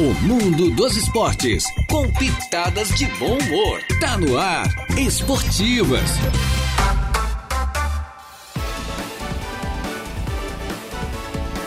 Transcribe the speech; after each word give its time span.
O 0.00 0.14
mundo 0.26 0.70
dos 0.70 0.96
esportes, 0.96 1.62
com 1.86 2.10
pitadas 2.12 2.88
de 2.88 3.04
bom 3.18 3.36
humor. 3.36 3.82
Tá 4.00 4.16
no 4.16 4.38
ar, 4.38 4.66
Esportivas. 4.96 6.10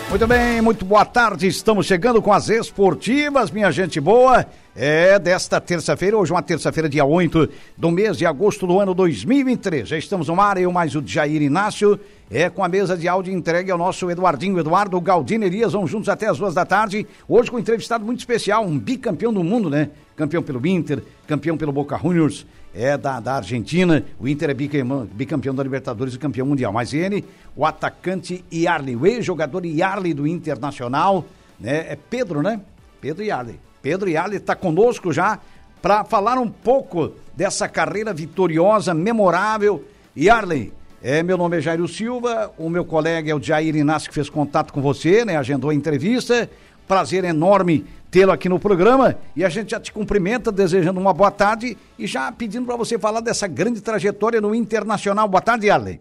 Muito 0.10 0.26
bem, 0.26 0.62
muito 0.62 0.84
boa 0.84 1.06
tarde. 1.06 1.46
Estamos 1.46 1.86
chegando 1.86 2.24
com 2.24 2.34
as 2.34 2.50
esportivas, 2.50 3.52
minha 3.52 3.72
gente 3.72 4.02
boa. 4.02 4.48
É 4.76 5.20
desta 5.20 5.62
terça-feira, 5.62 6.18
hoje 6.18 6.32
uma 6.32 6.42
terça-feira, 6.42 6.90
dia 6.90 7.06
8 7.06 7.48
do 7.78 7.92
mês 7.92 8.18
de 8.18 8.26
agosto 8.26 8.66
do 8.66 8.80
ano 8.80 8.96
2023. 8.96 9.88
Já 9.88 9.98
estamos 10.00 10.30
no 10.30 10.42
ar, 10.42 10.58
eu 10.58 10.72
mais 10.72 10.96
o 10.96 11.04
Jair 11.06 11.44
Inácio, 11.44 12.00
é 12.32 12.50
com 12.50 12.64
a 12.64 12.68
mesa 12.68 12.98
de 12.98 13.08
áudio 13.08 13.32
entregue 13.32 13.70
ao 13.70 13.78
nosso 13.78 14.10
Eduardinho 14.10 14.58
Eduardo 14.58 15.00
Galdino 15.00 15.44
Elias. 15.46 15.74
Vamos 15.74 15.92
juntos 15.92 16.10
até 16.10 16.28
as 16.28 16.40
duas 16.40 16.56
da 16.56 16.66
tarde. 16.66 17.06
Hoje 17.30 17.52
com 17.52 17.58
um 17.58 17.60
entrevistado 17.60 18.04
muito 18.04 18.18
especial, 18.18 18.66
um 18.66 18.80
bicampeão 18.80 19.32
do 19.32 19.44
mundo, 19.44 19.70
né? 19.70 19.92
Campeão 20.16 20.42
pelo 20.42 20.66
Inter, 20.66 21.04
campeão 21.28 21.56
pelo 21.56 21.72
Boca 21.72 21.96
Juniors, 21.96 22.44
é 22.74 22.98
da, 22.98 23.20
da 23.20 23.36
Argentina. 23.36 24.04
O 24.20 24.28
Inter 24.28 24.50
é 24.50 24.54
bicampeão, 24.56 25.06
bicampeão 25.06 25.54
da 25.54 25.62
Libertadores 25.62 26.16
e 26.16 26.18
campeão 26.18 26.48
mundial. 26.48 26.74
Mas 26.74 26.96
ele, 26.96 27.24
o 27.56 27.64
atacante 27.64 28.44
Yarley, 28.52 28.96
o 28.96 29.06
ex-jogador 29.06 29.64
Yarley 29.68 30.16
do 30.16 30.26
Internacional, 30.26 31.26
né? 31.60 31.86
É 31.90 31.96
Pedro, 32.10 32.42
né? 32.42 32.60
Pedro 33.00 33.24
Yarley. 33.24 33.60
Pedro 33.84 34.10
Yarley 34.10 34.38
está 34.38 34.56
conosco 34.56 35.12
já 35.12 35.38
para 35.82 36.06
falar 36.06 36.38
um 36.38 36.50
pouco 36.50 37.14
dessa 37.36 37.68
carreira 37.68 38.14
vitoriosa, 38.14 38.94
memorável. 38.94 39.86
Yarley, 40.18 40.72
é, 41.04 41.22
meu 41.22 41.38
nome 41.38 41.58
é 41.58 41.62
Jairo 41.62 41.86
Silva, 41.86 42.50
o 42.58 42.70
meu 42.70 42.86
colega 42.86 43.30
é 43.30 43.36
o 43.36 43.44
Jair 43.44 43.76
Inácio 43.76 44.08
que 44.08 44.16
fez 44.16 44.30
contato 44.30 44.72
com 44.72 44.82
você, 44.82 45.26
né? 45.26 45.36
Agendou 45.36 45.70
a 45.70 45.74
entrevista. 45.76 46.50
Prazer 46.88 47.26
enorme 47.26 47.86
tê-lo 48.10 48.32
aqui 48.32 48.48
no 48.48 48.58
programa 48.58 49.18
e 49.36 49.44
a 49.44 49.50
gente 49.50 49.72
já 49.72 49.82
te 49.82 49.92
cumprimenta, 49.92 50.50
desejando 50.50 51.00
uma 51.00 51.14
boa 51.14 51.32
tarde 51.32 51.78
e 52.00 52.08
já 52.08 52.32
pedindo 52.32 52.66
para 52.66 52.78
você 52.78 52.98
falar 52.98 53.20
dessa 53.20 53.48
grande 53.48 53.82
trajetória 53.82 54.40
no 54.40 54.56
Internacional. 54.56 55.28
Boa 55.28 55.42
tarde, 55.42 55.70
Arley. 55.70 56.00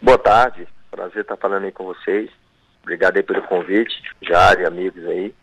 Boa 0.00 0.18
tarde, 0.18 0.66
prazer 0.90 1.22
estar 1.22 1.36
falando 1.36 1.64
aí 1.64 1.72
com 1.72 1.84
vocês. 1.84 2.30
Obrigado 2.82 3.18
aí 3.18 3.22
pelo 3.22 3.42
convite, 3.42 3.92
Jário, 4.22 4.66
amigos 4.66 5.04
aí. 5.06 5.34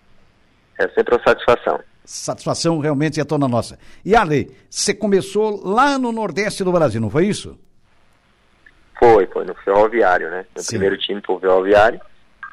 É 0.80 0.88
sempre 0.90 1.16
uma 1.16 1.24
satisfação. 1.24 1.80
Satisfação 2.04 2.80
realmente 2.80 3.20
é 3.20 3.24
toda 3.24 3.48
nossa. 3.48 3.78
E 4.04 4.16
Arley, 4.16 4.52
você 4.70 4.94
começou 4.94 5.62
lá 5.64 5.98
no 5.98 6.12
Nordeste 6.12 6.64
do 6.64 6.72
Brasil, 6.72 7.00
não 7.00 7.10
foi 7.10 7.28
isso? 7.28 7.58
Foi, 8.98 9.26
foi 9.28 9.46
no 9.46 9.56
Ferroviário, 9.56 10.30
né? 10.30 10.46
No 10.56 10.62
Sim. 10.62 10.70
primeiro 10.70 10.98
time 10.98 11.22
foi 11.26 11.36
o 11.36 11.40
Ferroviário, 11.40 12.00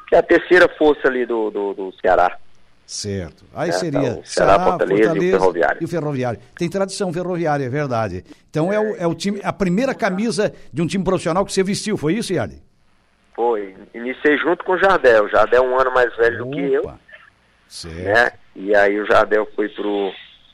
que 0.07 0.15
é 0.15 0.19
a 0.19 0.23
terceira 0.23 0.67
força 0.77 1.07
ali 1.07 1.25
do, 1.25 1.49
do, 1.51 1.73
do 1.73 1.93
Ceará. 2.01 2.37
Certo. 2.85 3.45
Aí 3.53 3.69
é, 3.69 3.71
seria 3.71 3.99
então, 3.99 4.23
Ceará, 4.23 4.53
Ceará 4.53 4.65
Fortaleza, 4.65 5.03
Fortaleza, 5.03 5.25
e 5.25 5.29
o 5.29 5.39
Ferroviário. 5.39 5.77
E 5.79 5.85
o 5.85 5.87
Ferroviário. 5.87 6.39
Tem 6.57 6.69
tradição 6.69 7.13
ferroviária, 7.13 7.65
é 7.65 7.69
verdade. 7.69 8.23
Então 8.49 8.73
é, 8.73 8.77
é, 8.77 8.79
o, 8.79 8.95
é 8.95 9.07
o 9.07 9.13
time, 9.13 9.39
a 9.43 9.53
primeira 9.53 9.93
camisa 9.93 10.51
de 10.73 10.81
um 10.81 10.87
time 10.87 11.03
profissional 11.03 11.45
que 11.45 11.53
você 11.53 11.61
vestiu, 11.61 11.95
foi 11.97 12.13
isso, 12.15 12.33
Yali? 12.33 12.63
Foi. 13.35 13.75
Iniciei 13.93 14.39
junto 14.39 14.65
com 14.65 14.71
o 14.71 14.77
Jardel. 14.79 15.25
O 15.25 15.29
Jardel 15.29 15.63
é 15.63 15.67
um 15.67 15.79
ano 15.79 15.93
mais 15.93 16.15
velho 16.17 16.43
Opa. 16.43 16.49
do 16.49 16.51
que 16.51 16.73
eu. 16.73 16.91
Certo. 17.69 18.03
Né? 18.03 18.31
E 18.55 18.75
aí 18.75 18.99
o 18.99 19.05
Jardel 19.05 19.47
foi 19.55 19.69
pro, 19.69 20.11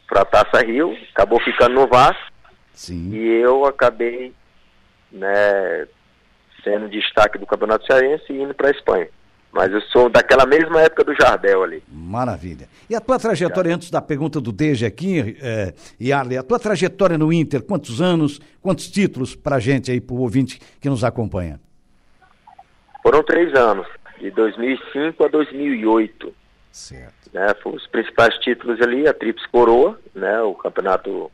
pra 0.08 0.26
Taça 0.26 0.64
Rio, 0.64 0.96
acabou 1.14 1.40
ficando 1.40 1.74
no 1.74 1.88
Vasco. 1.88 2.22
Sim. 2.74 3.12
E 3.14 3.28
eu 3.42 3.66
acabei 3.66 4.34
né, 5.12 5.88
sendo 6.62 6.90
destaque 6.90 7.38
do 7.38 7.46
Campeonato 7.46 7.86
Cearense 7.86 8.26
e 8.30 8.42
indo 8.42 8.54
para 8.54 8.68
a 8.68 8.72
Espanha. 8.72 9.08
Mas 9.52 9.72
eu 9.72 9.80
sou 9.84 10.10
daquela 10.10 10.46
mesma 10.46 10.82
época 10.82 11.06
do 11.06 11.16
Jardel 11.16 11.64
ali. 11.64 11.82
Maravilha. 11.88 12.68
E 12.90 12.96
a 12.96 13.00
tua 13.00 13.18
trajetória, 13.18 13.74
antes 13.74 13.90
da 13.90 14.02
pergunta 14.02 14.42
do 14.42 14.52
Deja 14.52 14.88
aqui, 14.88 15.38
é, 15.42 15.74
Yarley, 16.00 16.38
a 16.38 16.44
tua 16.44 16.60
trajetória 16.60 17.18
no 17.18 17.32
Inter, 17.32 17.64
quantos 17.64 18.02
anos, 18.02 18.42
quantos 18.62 18.92
títulos 18.92 19.34
pra 19.34 19.58
gente 19.58 19.90
aí, 19.90 20.02
pro 20.02 20.18
ouvinte 20.18 20.60
que 20.82 20.90
nos 20.90 21.06
acompanha? 21.06 21.62
Foram 23.02 23.24
três 23.24 23.54
anos, 23.54 23.88
de 24.20 24.30
2005 24.32 25.24
a 25.24 25.28
2008. 25.30 26.34
Certo. 26.76 27.32
Né, 27.34 27.54
foram 27.64 27.78
os 27.78 27.88
principais 27.88 28.38
títulos 28.40 28.82
ali, 28.82 29.08
a 29.08 29.14
Trips 29.14 29.46
Coroa, 29.46 29.98
né, 30.14 30.42
o 30.42 30.54
campeonato 30.54 31.32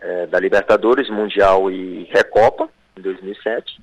é, 0.00 0.26
da 0.26 0.40
Libertadores, 0.40 1.08
Mundial 1.08 1.70
e 1.70 2.04
Recopa, 2.10 2.68
em 2.96 3.00
2007 3.00 3.80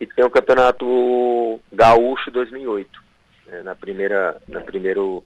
e 0.00 0.06
tem 0.06 0.24
o 0.24 0.30
Campeonato 0.30 1.60
Gaúcho 1.72 2.30
2008, 2.30 3.02
né, 3.46 3.62
na 3.62 3.74
primeira, 3.74 4.40
na 4.48 4.60
primeiro 4.60 5.24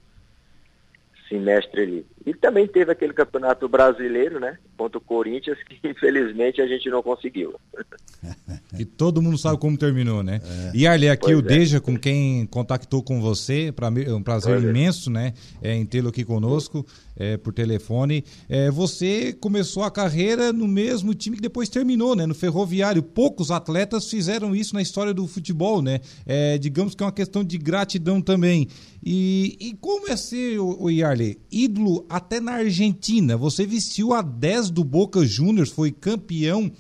semestre 1.29 1.83
ali. 1.83 2.07
E 2.27 2.35
também 2.35 2.67
teve 2.67 2.93
aquele 2.93 3.13
campeonato 3.13 3.69
brasileiro, 3.69 4.41
né? 4.41 4.59
Contra 4.77 4.99
o 4.99 5.01
Corinthians, 5.01 5.59
que 5.63 5.79
infelizmente 5.89 6.61
a 6.61 6.67
gente 6.67 6.91
não 6.91 7.03
conseguiu. 7.03 7.59
e 8.79 8.85
todo 8.85 9.21
mundo 9.21 9.37
sabe 9.37 9.59
como 9.59 9.77
terminou, 9.77 10.23
né? 10.23 10.41
É. 10.45 10.71
E 10.75 10.87
Arley, 10.87 11.09
aqui 11.09 11.27
pois 11.27 11.37
o 11.37 11.41
é. 11.41 11.43
Deja, 11.43 11.81
com 11.81 11.99
quem 11.99 12.47
contactou 12.47 13.03
com 13.03 13.21
você, 13.21 13.73
para 13.73 13.89
é 14.01 14.15
um 14.15 14.23
prazer 14.23 14.55
pois 14.55 14.65
é. 14.65 14.71
imenso, 14.71 15.11
é. 15.11 15.13
né? 15.13 15.33
É, 15.63 15.75
em 15.75 15.85
tê-lo 15.85 16.09
aqui 16.09 16.25
conosco 16.25 16.87
é, 17.17 17.37
por 17.37 17.53
telefone. 17.53 18.25
É, 18.49 18.71
você 18.71 19.33
começou 19.33 19.83
a 19.83 19.91
carreira 19.91 20.53
no 20.53 20.69
mesmo 20.69 21.15
time 21.15 21.37
que 21.37 21.43
depois 21.43 21.69
terminou, 21.69 22.15
né? 22.15 22.27
No 22.27 22.35
Ferroviário. 22.35 23.03
Poucos 23.03 23.51
atletas 23.51 24.09
fizeram 24.09 24.55
isso 24.55 24.75
na 24.75 24.83
história 24.83 25.13
do 25.13 25.27
futebol, 25.27 25.83
né? 25.83 26.01
É, 26.25 26.57
digamos 26.59 26.95
que 26.95 27.03
é 27.03 27.07
uma 27.07 27.13
questão 27.13 27.43
de 27.43 27.59
gratidão 27.59 28.21
também. 28.21 28.69
E, 29.05 29.57
e 29.61 29.75
como 29.81 30.09
é 30.09 30.17
ser, 30.17 30.59
o, 30.59 30.85
o 30.85 30.91
Yarley, 30.91 31.39
ídolo 31.51 32.07
até 32.09 32.41
na 32.41 32.53
Argentina? 32.53 33.37
Você 33.37 33.67
vestiu 33.67 34.13
a 34.13 34.23
10 34.23 34.71
do 34.71 34.85
Boca 34.85 35.25
Juniors, 35.25 35.71
foi 35.71 35.91
campeão 35.91 36.71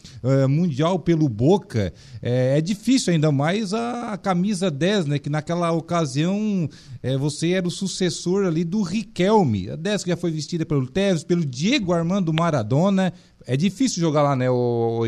mundial 0.48 0.98
pelo 0.98 1.28
Boca. 1.28 1.79
É, 2.22 2.58
é, 2.58 2.60
difícil 2.60 3.12
ainda 3.12 3.32
mais 3.32 3.72
a, 3.72 4.12
a, 4.12 4.18
camisa 4.18 4.70
10, 4.70 5.06
né? 5.06 5.18
Que 5.18 5.30
naquela 5.30 5.72
ocasião 5.72 6.68
é, 7.02 7.16
você 7.16 7.52
era 7.52 7.66
o 7.66 7.70
sucessor 7.70 8.46
ali 8.46 8.64
do 8.64 8.82
Riquelme. 8.82 9.70
A 9.70 9.76
10 9.76 10.04
que 10.04 10.10
já 10.10 10.16
foi 10.16 10.30
vestida 10.30 10.66
pelo 10.66 10.86
Tevez, 10.86 11.24
pelo 11.24 11.44
Diego 11.44 11.92
Armando 11.92 12.32
Maradona. 12.32 13.12
É 13.46 13.56
difícil 13.56 14.00
jogar 14.00 14.22
lá, 14.22 14.36
né, 14.36 14.50
o, 14.50 15.00
o? 15.02 15.04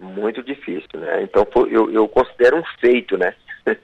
Muito 0.00 0.42
difícil, 0.42 1.00
né? 1.00 1.22
Então 1.22 1.46
eu, 1.70 1.90
eu 1.92 2.08
considero 2.08 2.56
um 2.56 2.64
feito, 2.80 3.16
né? 3.16 3.34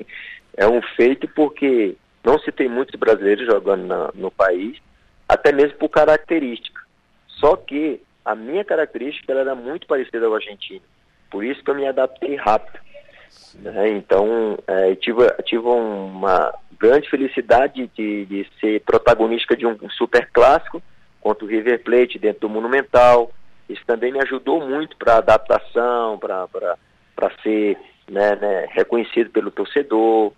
é 0.56 0.66
um 0.66 0.81
feito 0.97 1.28
porque 1.28 1.97
não 2.25 2.38
se 2.38 2.50
tem 2.50 2.69
muitos 2.69 2.99
brasileiros 2.99 3.47
jogando 3.47 3.87
na, 3.87 4.10
no 4.15 4.31
país, 4.31 4.78
até 5.28 5.53
mesmo 5.53 5.77
por 5.78 5.91
característica. 5.91 6.81
Só 7.28 7.56
que 7.56 8.00
a 8.25 8.34
minha 8.34 8.65
característica 8.65 9.31
ela 9.31 9.43
era 9.43 9.54
muito 9.54 9.87
parecida 9.87 10.27
com 10.27 10.33
a 10.33 10.37
argentina. 10.37 10.81
Por 11.34 11.45
isso 11.45 11.65
que 11.65 11.71
eu 11.72 11.75
me 11.75 11.84
adaptei 11.84 12.37
rápido. 12.37 12.78
Né? 13.55 13.91
Então, 13.91 14.56
é, 14.69 14.95
tive, 14.95 15.28
tive 15.43 15.67
uma 15.67 16.55
grande 16.78 17.11
felicidade 17.11 17.91
de, 17.97 18.25
de 18.27 18.47
ser 18.61 18.81
protagonista 18.83 19.56
de 19.56 19.67
um 19.67 19.77
super 19.91 20.31
clássico 20.33 20.81
contra 21.21 21.45
o 21.45 21.49
River 21.49 21.83
Plate 21.83 22.21
dentro 22.21 22.43
do 22.43 22.49
Monumental. 22.49 23.33
Isso 23.69 23.83
também 23.84 24.12
me 24.12 24.21
ajudou 24.21 24.65
muito 24.65 24.97
para 24.97 25.17
adaptação, 25.17 26.21
para 26.21 26.78
ser 27.43 27.78
né, 28.09 28.37
né, 28.37 28.69
reconhecido 28.71 29.31
pelo 29.31 29.51
torcedor. 29.51 30.33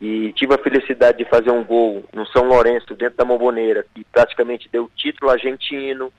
E 0.00 0.32
tive 0.34 0.54
a 0.54 0.58
felicidade 0.58 1.18
de 1.18 1.24
fazer 1.24 1.50
um 1.50 1.64
gol 1.64 2.04
no 2.12 2.24
São 2.26 2.44
Lourenço, 2.44 2.94
dentro 2.94 3.16
da 3.16 3.24
Momboneira, 3.24 3.84
que 3.92 4.04
praticamente 4.04 4.68
deu 4.70 4.88
título 4.94 5.28
argentino. 5.28 6.12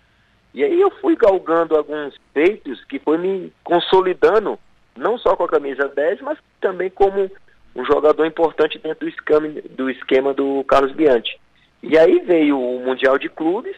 E 0.53 0.63
aí 0.63 0.79
eu 0.79 0.89
fui 1.01 1.15
galgando 1.15 1.75
alguns 1.75 2.15
feitos 2.33 2.83
que 2.85 2.99
foi 2.99 3.17
me 3.17 3.53
consolidando 3.63 4.57
não 4.95 5.17
só 5.17 5.35
com 5.35 5.43
a 5.43 5.47
camisa 5.47 5.87
10, 5.87 6.21
mas 6.21 6.37
também 6.59 6.89
como 6.89 7.29
um 7.75 7.85
jogador 7.85 8.25
importante 8.25 8.79
dentro 8.79 9.05
do 9.05 9.09
esquema 9.09 9.47
do, 9.69 9.89
esquema 9.89 10.33
do 10.33 10.63
Carlos 10.63 10.91
Bianchi. 10.93 11.37
E 11.83 11.97
aí 11.97 12.19
veio 12.19 12.59
o 12.59 12.79
Mundial 12.79 13.19
de 13.19 13.29
Clubes, 13.29 13.75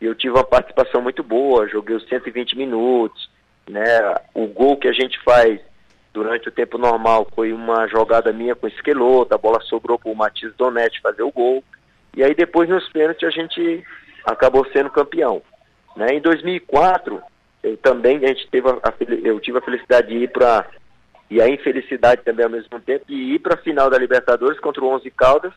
eu 0.00 0.14
tive 0.14 0.34
uma 0.34 0.44
participação 0.44 1.00
muito 1.00 1.22
boa, 1.22 1.68
joguei 1.68 1.94
os 1.94 2.06
120 2.08 2.56
minutos, 2.56 3.30
né? 3.68 4.16
O 4.34 4.46
gol 4.46 4.76
que 4.76 4.88
a 4.88 4.92
gente 4.92 5.18
faz 5.22 5.60
durante 6.12 6.48
o 6.48 6.52
tempo 6.52 6.76
normal 6.76 7.26
foi 7.34 7.52
uma 7.52 7.86
jogada 7.86 8.32
minha 8.32 8.54
com 8.54 8.66
esqueloto, 8.66 9.34
a 9.34 9.38
bola 9.38 9.60
sobrou 9.60 9.98
para 9.98 10.10
o 10.10 10.16
Matias 10.16 10.54
Donetti 10.56 11.00
fazer 11.00 11.22
o 11.22 11.30
gol. 11.30 11.62
E 12.16 12.24
aí 12.24 12.34
depois 12.34 12.68
nos 12.68 12.88
pênaltis 12.88 13.28
a 13.28 13.30
gente 13.30 13.84
acabou 14.24 14.66
sendo 14.72 14.90
campeão. 14.90 15.40
Né? 15.96 16.14
Em 16.14 16.20
2004, 16.20 17.22
eu 17.62 17.76
também 17.78 18.18
a 18.24 18.28
gente 18.28 18.48
teve 18.48 18.68
a, 18.68 18.94
eu 19.24 19.40
tive 19.40 19.58
a 19.58 19.62
felicidade 19.62 20.08
de 20.08 20.18
ir 20.18 20.28
para 20.30 20.66
e 21.28 21.40
a 21.40 21.48
infelicidade 21.48 22.22
também 22.22 22.44
ao 22.44 22.50
mesmo 22.50 22.78
tempo 22.80 23.04
de 23.06 23.14
ir 23.14 23.40
para 23.40 23.54
a 23.54 23.62
final 23.62 23.90
da 23.90 23.98
Libertadores 23.98 24.60
contra 24.60 24.84
o 24.84 24.88
11 24.88 25.10
Caldas 25.10 25.52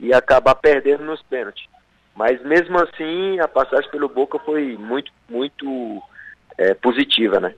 e 0.00 0.14
acabar 0.14 0.54
perdendo 0.54 1.04
nos 1.04 1.20
pênaltis. 1.22 1.66
Mas 2.14 2.42
mesmo 2.42 2.78
assim, 2.78 3.38
a 3.38 3.46
passagem 3.46 3.90
pelo 3.90 4.08
Boca 4.08 4.38
foi 4.38 4.78
muito 4.78 5.12
muito 5.28 6.02
é, 6.56 6.72
positiva, 6.74 7.38
né? 7.38 7.54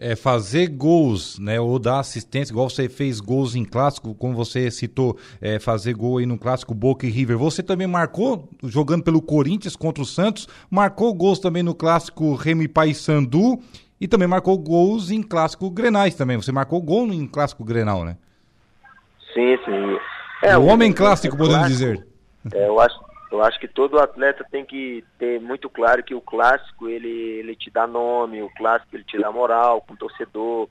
É, 0.00 0.16
fazer 0.16 0.66
gols, 0.68 1.38
né, 1.38 1.60
ou 1.60 1.78
dar 1.78 2.00
assistência, 2.00 2.52
igual 2.52 2.70
você 2.70 2.88
fez 2.88 3.20
gols 3.20 3.54
em 3.54 3.64
clássico, 3.64 4.14
como 4.14 4.34
você 4.34 4.70
citou, 4.70 5.18
é, 5.42 5.58
fazer 5.60 5.92
gol 5.92 6.16
aí 6.16 6.26
no 6.26 6.38
clássico 6.38 6.72
Boca 6.74 7.06
e 7.06 7.10
River. 7.10 7.36
Você 7.36 7.62
também 7.62 7.86
marcou, 7.86 8.48
jogando 8.64 9.04
pelo 9.04 9.20
Corinthians 9.20 9.76
contra 9.76 10.02
o 10.02 10.06
Santos, 10.06 10.48
marcou 10.70 11.12
gols 11.12 11.38
também 11.38 11.62
no 11.62 11.74
clássico 11.74 12.34
Remy 12.34 12.66
Paysandu 12.66 13.60
e 14.00 14.08
também 14.08 14.26
marcou 14.26 14.56
gols 14.56 15.10
em 15.10 15.22
clássico 15.22 15.68
Grenais 15.70 16.14
também. 16.14 16.38
Você 16.38 16.50
marcou 16.50 16.80
gol 16.80 17.06
em 17.08 17.26
clássico 17.26 17.62
Grenal, 17.62 18.02
né? 18.02 18.16
Sim, 19.34 19.56
sim. 19.64 19.98
É, 20.42 20.56
o 20.56 20.64
homem 20.64 20.90
clássico, 20.92 21.36
podemos 21.36 21.68
dizer. 21.68 22.06
É, 22.54 22.66
eu 22.66 22.80
acho 22.80 22.98
eu 23.30 23.42
acho 23.42 23.60
que 23.60 23.68
todo 23.68 24.00
atleta 24.00 24.44
tem 24.50 24.64
que 24.64 25.04
ter 25.18 25.40
muito 25.40 25.70
claro 25.70 26.02
que 26.02 26.14
o 26.14 26.20
clássico 26.20 26.88
ele, 26.88 27.08
ele 27.08 27.54
te 27.54 27.70
dá 27.70 27.86
nome, 27.86 28.42
o 28.42 28.50
clássico 28.50 28.96
ele 28.96 29.04
te 29.04 29.18
dá 29.18 29.30
moral 29.30 29.80
com 29.82 29.94
o 29.94 29.96
torcedor, 29.96 30.68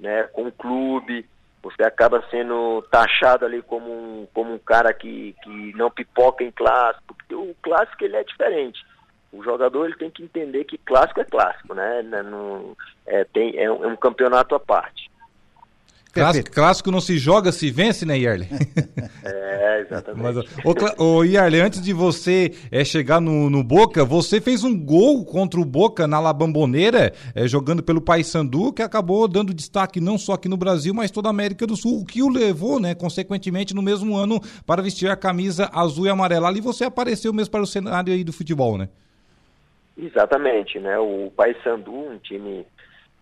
né, 0.00 0.22
com 0.24 0.46
o 0.46 0.52
clube. 0.52 1.28
Você 1.62 1.82
acaba 1.82 2.24
sendo 2.30 2.82
taxado 2.90 3.44
ali 3.44 3.60
como 3.60 3.90
um, 3.90 4.26
como 4.32 4.54
um 4.54 4.58
cara 4.58 4.92
que, 4.94 5.34
que 5.42 5.72
não 5.76 5.90
pipoca 5.90 6.42
em 6.42 6.50
clássico, 6.50 7.14
porque 7.14 7.34
o 7.34 7.54
clássico 7.62 8.04
ele 8.04 8.16
é 8.16 8.24
diferente. 8.24 8.82
O 9.30 9.42
jogador 9.42 9.84
ele 9.84 9.96
tem 9.96 10.10
que 10.10 10.22
entender 10.22 10.64
que 10.64 10.78
clássico 10.78 11.20
é 11.20 11.24
clássico, 11.24 11.74
né? 11.74 12.00
Não, 12.02 12.74
é, 13.06 13.24
tem, 13.24 13.58
é 13.58 13.70
um, 13.70 13.84
é 13.84 13.86
um 13.88 13.96
campeonato 13.96 14.54
à 14.54 14.60
parte. 14.60 15.07
Clássico, 16.18 16.50
clássico, 16.50 16.90
não 16.90 17.00
se 17.00 17.18
joga, 17.18 17.52
se 17.52 17.70
vence, 17.70 18.04
né, 18.04 18.18
Yarley? 18.18 18.48
É, 19.24 19.80
exatamente. 19.82 20.22
Mas, 20.22 20.36
ô, 20.98 21.18
ô 21.18 21.24
Yarley, 21.24 21.60
antes 21.60 21.82
de 21.82 21.92
você 21.92 22.52
é, 22.70 22.84
chegar 22.84 23.20
no, 23.20 23.50
no, 23.50 23.62
Boca, 23.62 24.04
você 24.04 24.40
fez 24.40 24.64
um 24.64 24.78
gol 24.78 25.24
contra 25.24 25.60
o 25.60 25.64
Boca 25.64 26.06
na 26.06 26.18
Labamboneira, 26.18 27.12
é, 27.34 27.46
jogando 27.46 27.82
pelo 27.82 28.00
Paysandu, 28.00 28.72
que 28.72 28.82
acabou 28.82 29.28
dando 29.28 29.52
destaque 29.52 30.00
não 30.00 30.16
só 30.16 30.34
aqui 30.34 30.48
no 30.48 30.56
Brasil, 30.56 30.94
mas 30.94 31.10
toda 31.10 31.28
a 31.28 31.30
América 31.30 31.66
do 31.66 31.76
Sul, 31.76 32.00
o 32.00 32.06
que 32.06 32.22
o 32.22 32.28
levou, 32.28 32.80
né, 32.80 32.94
consequentemente, 32.94 33.74
no 33.74 33.82
mesmo 33.82 34.16
ano, 34.16 34.40
para 34.66 34.82
vestir 34.82 35.10
a 35.10 35.16
camisa 35.16 35.68
azul 35.72 36.06
e 36.06 36.10
amarela. 36.10 36.48
Ali 36.48 36.60
você 36.60 36.84
apareceu 36.84 37.32
mesmo 37.32 37.50
para 37.50 37.62
o 37.62 37.66
cenário 37.66 38.12
aí 38.12 38.24
do 38.24 38.32
futebol, 38.32 38.78
né? 38.78 38.88
Exatamente, 39.96 40.78
né? 40.78 40.96
O 40.98 41.30
Paysandu, 41.36 41.92
um 41.92 42.18
time 42.18 42.64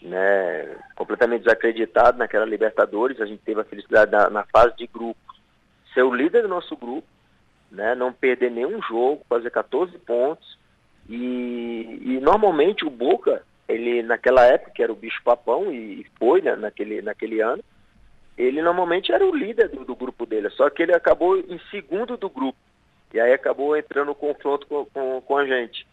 né, 0.06 0.76
completamente 0.94 1.42
desacreditado 1.42 2.18
naquela 2.18 2.44
Libertadores. 2.44 3.20
A 3.20 3.26
gente 3.26 3.42
teve 3.42 3.60
a 3.60 3.64
felicidade 3.64 4.10
na, 4.10 4.30
na, 4.30 4.44
fase 4.44 4.76
de 4.76 4.86
grupo 4.86 5.20
ser 5.92 6.02
o 6.02 6.14
líder 6.14 6.42
do 6.42 6.48
nosso 6.48 6.76
grupo, 6.76 7.06
né, 7.70 7.94
não 7.94 8.12
perder 8.12 8.50
nenhum 8.50 8.80
jogo, 8.82 9.24
fazer 9.28 9.50
14 9.50 9.98
pontos. 9.98 10.58
E, 11.08 12.00
e 12.02 12.20
normalmente 12.20 12.84
o 12.84 12.90
Boca, 12.90 13.42
ele 13.68 14.02
naquela 14.02 14.44
época, 14.44 14.72
que 14.72 14.82
era 14.82 14.92
o 14.92 14.96
bicho 14.96 15.20
papão, 15.24 15.72
e 15.72 16.06
foi 16.18 16.40
né, 16.40 16.54
naquele, 16.56 17.02
naquele 17.02 17.40
ano, 17.40 17.62
ele 18.36 18.60
normalmente 18.60 19.12
era 19.12 19.24
o 19.24 19.34
líder 19.34 19.68
do, 19.70 19.84
do, 19.84 19.96
grupo 19.96 20.26
dele, 20.26 20.50
só 20.50 20.68
que 20.68 20.82
ele 20.82 20.94
acabou 20.94 21.38
em 21.38 21.58
segundo 21.70 22.16
do 22.16 22.28
grupo. 22.28 22.58
E 23.14 23.18
aí 23.18 23.32
acabou 23.32 23.76
entrando 23.76 24.08
no 24.08 24.14
confronto 24.14 24.66
com, 24.66 24.84
com, 24.86 25.20
com 25.22 25.36
a 25.38 25.46
gente. 25.46 25.86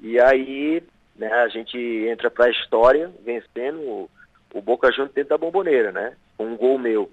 E 0.00 0.20
aí 0.20 0.82
né? 1.18 1.32
A 1.32 1.48
gente 1.48 1.76
entra 1.78 2.30
para 2.30 2.46
a 2.46 2.50
história 2.50 3.10
vencendo 3.24 3.80
o, 3.80 4.10
o 4.54 4.62
Boca 4.62 4.90
Juniors 4.90 5.12
dentro 5.14 5.30
da 5.30 5.38
bomboneira, 5.38 5.92
né? 5.92 6.12
Com 6.36 6.46
um 6.46 6.56
gol 6.56 6.78
meu. 6.78 7.10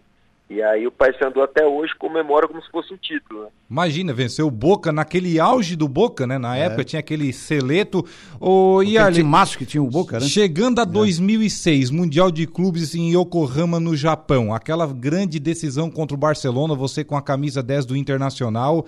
E 0.49 0.61
aí 0.61 0.85
o 0.85 0.91
Paysandu 0.91 1.41
até 1.41 1.65
hoje 1.65 1.93
comemora 1.97 2.47
como 2.47 2.61
se 2.61 2.69
fosse 2.69 2.93
um 2.93 2.97
título. 2.97 3.43
Né? 3.43 3.47
Imagina, 3.69 4.13
venceu 4.13 4.45
o 4.45 4.51
Boca 4.51 4.91
naquele 4.91 5.39
auge 5.39 5.75
do 5.75 5.87
Boca, 5.87 6.27
né? 6.27 6.37
Na 6.37 6.55
é. 6.55 6.65
época 6.65 6.83
tinha 6.83 6.99
aquele 6.99 7.31
seleto. 7.33 8.05
O 8.39 8.81
Yarley, 8.83 9.23
maço 9.23 9.57
que 9.57 9.65
tinha 9.65 9.81
o 9.81 9.89
Boca, 9.89 10.19
né? 10.19 10.25
Chegando 10.25 10.79
a 10.79 10.83
é. 10.83 10.85
2006, 10.85 11.89
Mundial 11.89 12.29
de 12.29 12.45
Clubes 12.45 12.93
em 12.93 13.15
Yokohama, 13.15 13.79
no 13.79 13.95
Japão. 13.95 14.53
Aquela 14.53 14.85
grande 14.85 15.39
decisão 15.39 15.89
contra 15.89 16.13
o 16.13 16.19
Barcelona, 16.19 16.75
você 16.75 17.03
com 17.03 17.15
a 17.15 17.21
camisa 17.21 17.63
10 17.63 17.85
do 17.87 17.97
Internacional. 17.97 18.85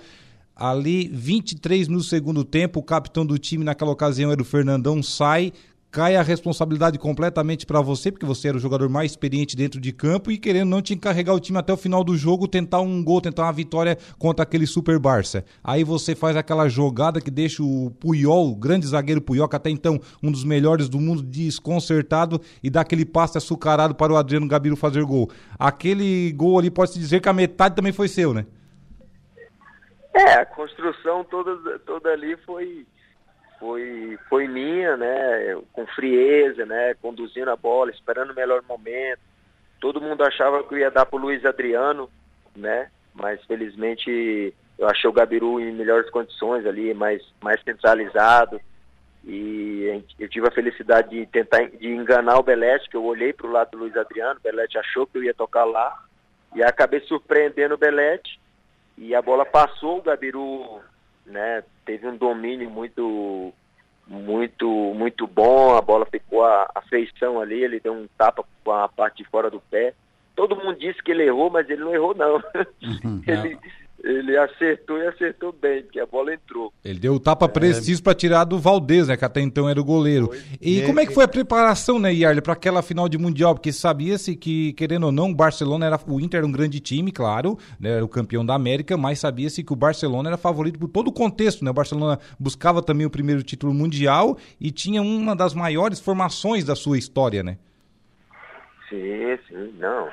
Ali, 0.58 1.06
23 1.12 1.86
no 1.86 2.00
segundo 2.00 2.42
tempo, 2.42 2.80
o 2.80 2.82
capitão 2.82 3.26
do 3.26 3.36
time 3.36 3.62
naquela 3.62 3.90
ocasião 3.90 4.32
era 4.32 4.40
o 4.40 4.44
Fernandão, 4.44 5.02
sai, 5.02 5.52
cai 5.90 6.16
a 6.16 6.22
responsabilidade 6.22 6.98
completamente 6.98 7.66
para 7.66 7.82
você, 7.82 8.10
porque 8.10 8.24
você 8.24 8.48
era 8.48 8.56
o 8.56 8.60
jogador 8.60 8.88
mais 8.88 9.10
experiente 9.10 9.54
dentro 9.54 9.78
de 9.78 9.92
campo 9.92 10.30
e 10.30 10.38
querendo 10.38 10.70
não 10.70 10.80
te 10.80 10.94
encarregar 10.94 11.34
o 11.34 11.40
time 11.40 11.58
até 11.58 11.74
o 11.74 11.76
final 11.76 12.02
do 12.02 12.16
jogo, 12.16 12.48
tentar 12.48 12.80
um 12.80 13.04
gol, 13.04 13.20
tentar 13.20 13.42
uma 13.42 13.52
vitória 13.52 13.98
contra 14.18 14.44
aquele 14.44 14.66
Super 14.66 14.98
Barça. 14.98 15.44
Aí 15.62 15.84
você 15.84 16.14
faz 16.14 16.38
aquela 16.38 16.70
jogada 16.70 17.20
que 17.20 17.30
deixa 17.30 17.62
o 17.62 17.90
Puyol, 18.00 18.52
o 18.52 18.56
grande 18.56 18.86
zagueiro 18.86 19.20
Puyol, 19.20 19.50
que 19.50 19.56
até 19.56 19.68
então 19.68 20.00
um 20.22 20.32
dos 20.32 20.42
melhores 20.42 20.88
do 20.88 20.98
mundo, 20.98 21.22
desconcertado 21.22 22.40
e 22.62 22.70
dá 22.70 22.80
aquele 22.80 23.04
passe 23.04 23.36
açucarado 23.36 23.94
para 23.94 24.10
o 24.10 24.16
Adriano 24.16 24.48
Gabiru 24.48 24.74
fazer 24.74 25.04
gol. 25.04 25.28
Aquele 25.58 26.32
gol 26.32 26.58
ali 26.58 26.70
pode-se 26.70 26.98
dizer 26.98 27.20
que 27.20 27.28
a 27.28 27.34
metade 27.34 27.76
também 27.76 27.92
foi 27.92 28.08
seu, 28.08 28.32
né? 28.32 28.46
É, 30.16 30.32
a 30.32 30.46
construção 30.46 31.22
toda, 31.24 31.78
toda 31.80 32.10
ali 32.10 32.38
foi, 32.38 32.86
foi, 33.60 34.18
foi 34.30 34.48
minha, 34.48 34.96
né? 34.96 35.60
Com 35.74 35.86
frieza, 35.88 36.64
né? 36.64 36.94
Conduzindo 37.02 37.50
a 37.50 37.56
bola, 37.56 37.90
esperando 37.90 38.30
o 38.30 38.34
melhor 38.34 38.62
momento. 38.62 39.20
Todo 39.78 40.00
mundo 40.00 40.24
achava 40.24 40.64
que 40.64 40.72
eu 40.72 40.78
ia 40.78 40.90
dar 40.90 41.04
pro 41.04 41.18
Luiz 41.18 41.44
Adriano, 41.44 42.08
né? 42.56 42.90
Mas 43.14 43.44
felizmente 43.44 44.54
eu 44.78 44.88
achei 44.88 45.08
o 45.08 45.12
Gabiru 45.12 45.60
em 45.60 45.74
melhores 45.74 46.08
condições 46.08 46.64
ali, 46.64 46.94
mais, 46.94 47.22
mais 47.42 47.62
centralizado. 47.62 48.58
E 49.22 50.02
eu 50.18 50.28
tive 50.30 50.48
a 50.48 50.52
felicidade 50.52 51.10
de 51.10 51.26
tentar 51.26 51.68
de 51.68 51.88
enganar 51.88 52.38
o 52.38 52.42
Belete, 52.42 52.88
que 52.88 52.96
eu 52.96 53.04
olhei 53.04 53.34
para 53.34 53.46
o 53.46 53.52
lado 53.52 53.72
do 53.72 53.78
Luiz 53.78 53.94
Adriano, 53.94 54.40
o 54.40 54.42
Belete 54.42 54.78
achou 54.78 55.06
que 55.06 55.18
eu 55.18 55.24
ia 55.24 55.34
tocar 55.34 55.64
lá. 55.64 56.04
E 56.54 56.62
acabei 56.62 57.00
surpreendendo 57.00 57.74
o 57.74 57.78
Belete 57.78 58.40
e 58.96 59.14
a 59.14 59.22
bola 59.22 59.44
passou, 59.44 59.98
o 59.98 60.02
Gabiru 60.02 60.80
né, 61.24 61.62
teve 61.84 62.06
um 62.06 62.16
domínio 62.16 62.70
muito 62.70 63.52
muito 64.06 64.68
muito 64.94 65.26
bom, 65.26 65.74
a 65.74 65.80
bola 65.80 66.06
ficou 66.06 66.44
a, 66.44 66.70
a 66.74 66.80
feição 66.82 67.40
ali, 67.40 67.62
ele 67.62 67.80
deu 67.80 67.92
um 67.92 68.06
tapa 68.16 68.44
com 68.64 68.72
a 68.72 68.88
parte 68.88 69.22
de 69.22 69.28
fora 69.28 69.50
do 69.50 69.60
pé. 69.60 69.94
Todo 70.34 70.56
mundo 70.56 70.78
disse 70.78 71.02
que 71.02 71.10
ele 71.10 71.24
errou, 71.24 71.50
mas 71.50 71.68
ele 71.68 71.82
não 71.82 71.94
errou 71.94 72.14
não. 72.14 72.36
Uhum, 72.36 73.22
ele, 73.26 73.54
é 73.54 73.58
ele 74.06 74.36
acertou 74.36 74.98
e 74.98 75.06
acertou 75.08 75.52
bem, 75.52 75.82
porque 75.82 75.98
a 75.98 76.06
bola 76.06 76.32
entrou. 76.32 76.72
Ele 76.84 76.98
deu 76.98 77.14
o 77.14 77.20
tapa 77.20 77.46
é. 77.46 77.48
preciso 77.48 78.02
para 78.02 78.14
tirar 78.14 78.44
do 78.44 78.58
Valdez, 78.58 79.08
né, 79.08 79.16
que 79.16 79.24
até 79.24 79.40
então 79.40 79.68
era 79.68 79.80
o 79.80 79.84
goleiro. 79.84 80.28
Foi. 80.28 80.38
E, 80.60 80.78
e 80.78 80.86
como 80.86 81.00
é 81.00 81.06
que 81.06 81.12
foi 81.12 81.24
a 81.24 81.28
preparação, 81.28 81.98
né, 81.98 82.14
Yarley, 82.14 82.40
para 82.40 82.52
aquela 82.52 82.82
final 82.82 83.08
de 83.08 83.18
Mundial? 83.18 83.54
Porque 83.54 83.72
sabia-se 83.72 84.36
que, 84.36 84.72
querendo 84.74 85.06
ou 85.06 85.12
não, 85.12 85.30
o 85.30 85.34
Barcelona 85.34 85.86
era, 85.86 85.98
o 86.06 86.20
Inter 86.20 86.38
era 86.38 86.46
um 86.46 86.52
grande 86.52 86.78
time, 86.78 87.10
claro, 87.10 87.58
né, 87.80 87.96
era 87.96 88.04
o 88.04 88.08
campeão 88.08 88.46
da 88.46 88.54
América, 88.54 88.96
mas 88.96 89.18
sabia-se 89.18 89.64
que 89.64 89.72
o 89.72 89.76
Barcelona 89.76 90.28
era 90.28 90.36
favorito 90.36 90.78
por 90.78 90.88
todo 90.88 91.08
o 91.08 91.12
contexto, 91.12 91.64
né? 91.64 91.70
O 91.72 91.74
Barcelona 91.74 92.20
buscava 92.38 92.80
também 92.80 93.06
o 93.06 93.10
primeiro 93.10 93.42
título 93.42 93.74
mundial 93.74 94.38
e 94.60 94.70
tinha 94.70 95.02
uma 95.02 95.34
das 95.34 95.52
maiores 95.52 95.98
formações 95.98 96.64
da 96.64 96.76
sua 96.76 96.96
história, 96.96 97.42
né? 97.42 97.58
Sim, 98.88 99.38
sim, 99.48 99.74
não. 99.78 100.08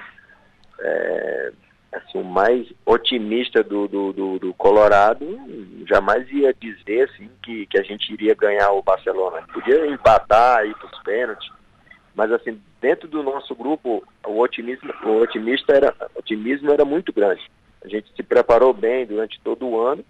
É, 0.80 1.52
assim, 1.94 2.20
o 2.20 2.24
mais 2.24 2.68
otimista 2.86 3.64
do, 3.64 3.88
do, 3.88 4.14
do, 4.14 4.40
do, 4.40 4.54
Colorado 4.54 5.26
jamais 5.88 6.30
ia 6.32 6.54
dizer 6.54 7.10
assim, 7.10 7.30
que, 7.42 7.66
que 7.68 7.80
a 7.80 7.84
gente 7.84 8.12
iria 8.14 8.34
ganhar 8.36 8.72
o 8.72 8.82
Barcelona. 8.82 9.44
Podia 9.54 9.88
empatar, 9.88 10.66
ir 10.66 10.76
para 10.76 10.88
os 10.88 11.04
pênaltis, 11.04 11.50
mas 12.16 12.32
assim, 12.32 12.60
dentro 12.82 13.08
do 13.08 13.24
nosso 13.24 13.56
grupo, 13.56 14.04
o 14.26 14.40
otimismo, 14.40 14.94
o 15.04 15.22
otimista 15.22 15.74
era, 15.74 15.96
o 16.16 16.20
otimismo 16.20 16.72
era 16.72 16.86
muito 16.86 17.12
grande. 17.12 17.42
A 17.84 17.88
gente 17.88 18.14
se 18.16 18.24
preparou 18.24 18.74
bem 18.74 19.06
durante 19.06 19.40
todo 19.42 19.68
o 19.68 19.80
ano, 19.80 20.04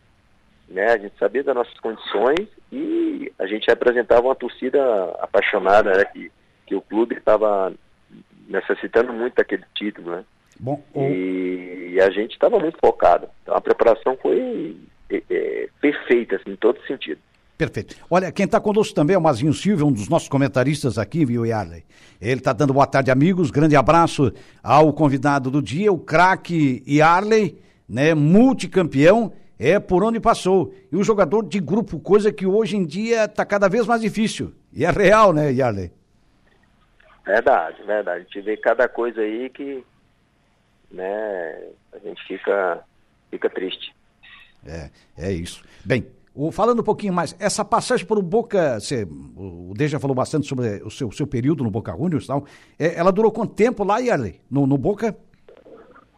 né? 0.68 0.94
A 0.94 0.98
gente 0.98 1.18
sabia 1.18 1.44
das 1.44 1.56
nossas 1.56 1.80
condições 1.80 2.48
e 2.72 3.32
a 3.40 3.48
gente 3.48 3.68
representava 3.68 4.28
uma 4.28 4.36
torcida 4.36 4.82
apaixonada, 5.20 5.98
né? 5.98 6.06
Que, 6.06 6.32
que 6.68 6.76
o 6.76 6.82
clube 6.82 7.16
estava 7.16 7.74
necessitando 8.48 9.14
muito 9.14 9.36
daquele 9.36 9.64
título, 9.74 10.12
né? 10.12 10.26
Bom, 10.60 10.84
o... 10.94 11.02
e, 11.02 12.00
a 12.02 12.10
gente 12.10 12.32
estava 12.32 12.60
muito 12.60 12.78
focado. 12.80 13.28
Então 13.42 13.56
a 13.56 13.62
preparação 13.62 14.18
foi 14.22 14.78
é, 15.10 15.22
é, 15.30 15.70
perfeita, 15.82 16.36
assim, 16.36 16.52
em 16.52 16.56
todo 16.56 16.80
sentido. 16.86 17.20
Perfeito. 17.58 17.96
Olha, 18.10 18.32
quem 18.32 18.46
está 18.46 18.60
conosco 18.60 18.96
também 18.96 19.16
é 19.16 19.18
o 19.18 19.22
Mazinho 19.22 19.54
Silva, 19.54 19.86
um 19.86 19.92
dos 19.92 20.10
nossos 20.10 20.28
comentaristas 20.28 20.98
aqui, 20.98 21.24
viu, 21.24 21.46
Yarley? 21.46 21.84
Ele 22.20 22.40
está 22.40 22.52
dando 22.52 22.74
boa 22.74 22.88
tarde, 22.88 23.12
amigos. 23.12 23.52
Grande 23.52 23.76
abraço 23.76 24.34
ao 24.62 24.92
convidado 24.92 25.52
do 25.52 25.62
dia, 25.62 25.92
o 25.92 26.00
craque 26.00 26.84
Yarley, 26.88 27.62
né? 27.88 28.14
Multicampeão, 28.14 29.32
é 29.60 29.80
por 29.80 30.04
onde 30.04 30.20
passou. 30.20 30.74
E 30.92 30.96
um 30.98 31.04
jogador 31.04 31.48
de 31.48 31.60
grupo, 31.60 32.00
coisa 32.00 32.32
que 32.34 32.46
hoje 32.46 32.76
em 32.76 32.86
dia 32.86 33.26
está 33.26 33.46
cada 33.46 33.70
vez 33.70 33.86
mais 33.86 34.02
difícil. 34.02 34.52
E 34.74 34.84
é 34.84 34.90
real, 34.90 35.32
né, 35.32 35.52
Yarley? 35.52 35.92
Verdade, 37.26 37.82
verdade. 37.84 38.22
A 38.22 38.24
gente 38.24 38.42
vê 38.42 38.58
cada 38.58 38.88
coisa 38.88 39.22
aí 39.22 39.50
que 39.50 39.84
né, 40.94 41.68
a 41.92 41.98
gente 42.00 42.24
fica, 42.28 42.84
fica 43.30 43.50
triste. 43.50 43.94
É, 44.66 44.90
é 45.18 45.32
isso. 45.32 45.64
Bem, 45.84 46.06
O, 46.34 46.52
falando 46.52 46.80
um 46.80 46.84
pouquinho 46.84 47.14
mais, 47.14 47.36
essa 47.40 47.66
passagem 47.66 48.06
por 48.06 48.22
Boca, 48.22 48.80
você, 48.80 49.06
o 49.36 49.74
Deja 49.76 50.00
falou 50.00 50.16
bastante 50.16 50.48
sobre 50.48 50.82
o 50.84 50.90
seu, 50.90 51.12
seu 51.12 51.28
período 51.28 51.64
no 51.64 51.72
Boca 51.72 51.92
Juniors 51.92 52.24
e 52.24 52.28
tal. 52.28 52.46
É, 52.80 52.96
ela 52.98 53.12
durou 53.12 53.32
quanto 53.32 53.54
tempo 53.54 53.84
lá, 53.84 53.98
Yarley? 53.98 54.40
No, 54.50 54.66
no 54.66 54.78
Boca? 54.78 55.18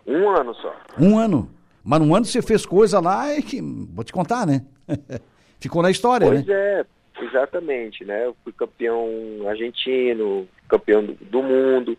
Um 0.06 0.30
ano 0.30 0.54
só. 0.56 0.76
Um 1.00 1.18
ano. 1.18 1.50
Mas 1.84 2.00
num 2.00 2.16
ano 2.16 2.26
você 2.26 2.42
fez 2.42 2.66
coisa 2.66 3.00
lá 3.00 3.34
e 3.34 3.42
que. 3.42 3.60
Vou 3.62 4.04
te 4.04 4.14
contar, 4.14 4.46
né? 4.46 4.66
Ficou 5.60 5.82
na 5.82 5.90
história, 5.90 6.28
pois 6.28 6.46
né? 6.46 6.54
é, 6.54 6.86
exatamente, 7.22 8.06
né? 8.06 8.26
Eu 8.26 8.36
fui 8.44 8.54
campeão 8.54 9.08
argentino, 9.48 10.48
campeão 10.68 11.04
do, 11.04 11.14
do 11.14 11.42
mundo. 11.42 11.98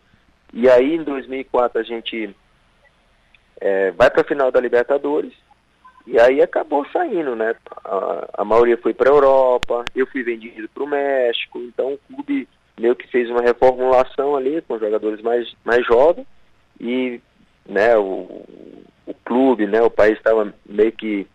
E 0.53 0.69
aí 0.69 0.95
em 0.95 1.03
2004 1.03 1.81
a 1.81 1.83
gente 1.83 2.35
é, 3.61 3.91
vai 3.93 4.11
para 4.11 4.23
a 4.23 4.27
final 4.27 4.51
da 4.51 4.61
Libertadores 4.61 5.33
e 6.07 6.21
aí 6.21 6.41
acabou 6.41 6.87
saindo, 6.93 7.35
né? 7.35 7.55
A, 7.85 8.29
a 8.39 8.45
maioria 8.45 8.77
foi 8.79 8.95
para 8.95 9.11
a 9.11 9.15
Europa, 9.15 9.85
eu 9.95 10.07
fui 10.07 10.23
vendido 10.23 10.69
para 10.69 10.85
o 10.85 10.89
México, 10.89 11.59
então 11.59 11.95
o 11.95 11.99
clube 12.15 12.49
meio 12.79 12.95
que 12.95 13.09
fez 13.09 13.29
uma 13.31 13.43
reformulação 13.43 14.37
ali 14.37 14.63
com 14.63 14.79
jogadores 14.79 15.21
mais, 15.23 15.53
mais 15.65 15.85
jovens 15.87 16.27
e 16.81 17.21
né, 17.67 17.97
o, 17.97 18.45
o 19.07 19.15
clube, 19.25 19.67
né, 19.67 19.83
o 19.83 19.91
país 19.91 20.17
estava 20.17 20.53
meio 20.69 20.93
que, 20.93 21.27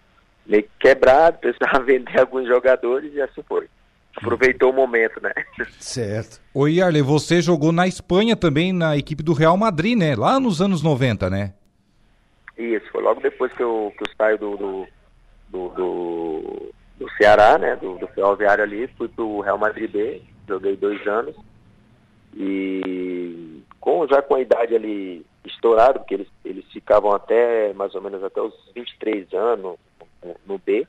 meio 0.46 0.64
que 0.64 0.70
quebrado, 0.80 1.40
precisava 1.42 1.84
vender 1.84 2.20
alguns 2.20 2.48
jogadores 2.48 3.14
e 3.14 3.22
assim 3.22 3.44
foi. 3.48 3.68
Aproveitou 4.16 4.72
o 4.72 4.74
momento, 4.74 5.22
né? 5.22 5.32
Certo. 5.80 6.42
Ô 6.54 6.68
Yarley, 6.68 7.02
você 7.02 7.42
jogou 7.42 7.72
na 7.72 7.88
Espanha 7.88 8.36
também, 8.36 8.74
na 8.74 8.98
equipe 8.98 9.24
do 9.24 9.32
Real 9.32 9.56
Madrid, 9.56 9.98
né? 9.98 10.16
Lá 10.18 10.38
nos 10.38 10.62
anos 10.62 10.84
90, 10.84 11.30
né? 11.30 11.54
Isso, 12.58 12.90
foi 12.92 13.02
logo 13.02 13.22
depois 13.22 13.52
que 13.54 13.64
eu, 13.64 13.94
que 13.98 14.04
eu 14.04 14.08
saio 14.18 14.38
do, 14.38 14.58
do, 14.58 14.88
do, 15.50 15.70
do, 15.70 16.74
do 16.98 17.12
Ceará, 17.18 17.58
né? 17.58 17.76
Do, 17.76 17.98
do 17.98 18.08
Ferroviário 18.10 18.64
ali, 18.64 18.88
fui 18.98 19.08
pro 19.08 19.40
Real 19.42 19.58
Madrid 19.58 19.90
B, 19.90 20.22
joguei 20.48 20.76
dois 20.76 21.06
anos. 21.08 21.36
E 22.36 23.64
com, 23.80 24.08
já 24.08 24.22
com 24.22 24.36
a 24.36 24.42
idade 24.42 24.76
ali 24.76 25.26
estourada, 25.44 26.00
porque 26.00 26.14
eles, 26.14 26.28
eles 26.46 26.66
ficavam 26.72 27.12
até 27.12 27.74
mais 27.74 27.94
ou 27.96 28.02
menos 28.02 28.24
até 28.24 28.42
os 28.42 28.54
23 28.76 29.34
anos 29.34 29.78
no, 30.24 30.36
no 30.46 30.58
B, 30.58 30.88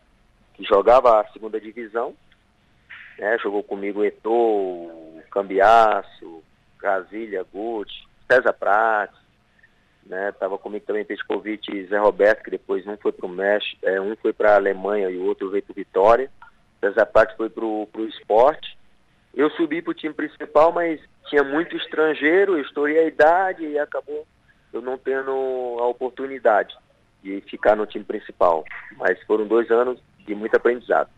que 0.54 0.64
jogava 0.64 1.20
a 1.20 1.28
segunda 1.28 1.60
divisão. 1.60 2.14
Né? 3.18 3.38
Jogou 3.38 3.62
comigo 3.62 4.04
Eto'o, 4.04 5.22
Cambiaço, 5.30 6.42
Brasília, 6.78 7.44
Gucci, 7.50 8.06
César 8.30 8.52
Prates, 8.52 9.21
né? 10.06 10.32
Tava 10.32 10.58
comigo 10.58 10.84
também 10.86 11.04
Petkovic 11.04 11.74
e 11.74 11.86
Zé 11.86 11.98
Roberto, 11.98 12.42
que 12.42 12.50
depois 12.50 12.86
um 12.86 12.96
foi 12.96 13.12
para 13.12 13.26
o 13.26 13.28
México, 13.28 13.78
é, 13.82 14.00
um 14.00 14.16
foi 14.16 14.32
para 14.32 14.52
a 14.52 14.56
Alemanha 14.56 15.08
e 15.10 15.18
o 15.18 15.24
outro 15.24 15.50
veio 15.50 15.62
para 15.62 15.74
Vitória. 15.74 16.30
César 16.80 17.06
Prates 17.06 17.36
foi 17.36 17.48
para 17.48 17.64
o 17.64 17.88
esporte. 18.08 18.76
Eu 19.34 19.48
subi 19.50 19.80
para 19.80 19.92
o 19.92 19.94
time 19.94 20.12
principal, 20.12 20.72
mas 20.72 21.00
tinha 21.28 21.42
muito 21.42 21.76
estrangeiro, 21.76 22.58
eu 22.58 22.62
estourei 22.62 22.98
a 22.98 23.06
idade 23.06 23.64
e 23.64 23.78
acabou 23.78 24.26
eu 24.72 24.80
não 24.80 24.96
tendo 24.96 25.30
a 25.80 25.86
oportunidade 25.86 26.74
de 27.22 27.40
ficar 27.42 27.76
no 27.76 27.86
time 27.86 28.04
principal. 28.04 28.64
Mas 28.96 29.22
foram 29.24 29.46
dois 29.46 29.70
anos 29.70 30.00
de 30.26 30.34
muito 30.34 30.56
aprendizado. 30.56 31.10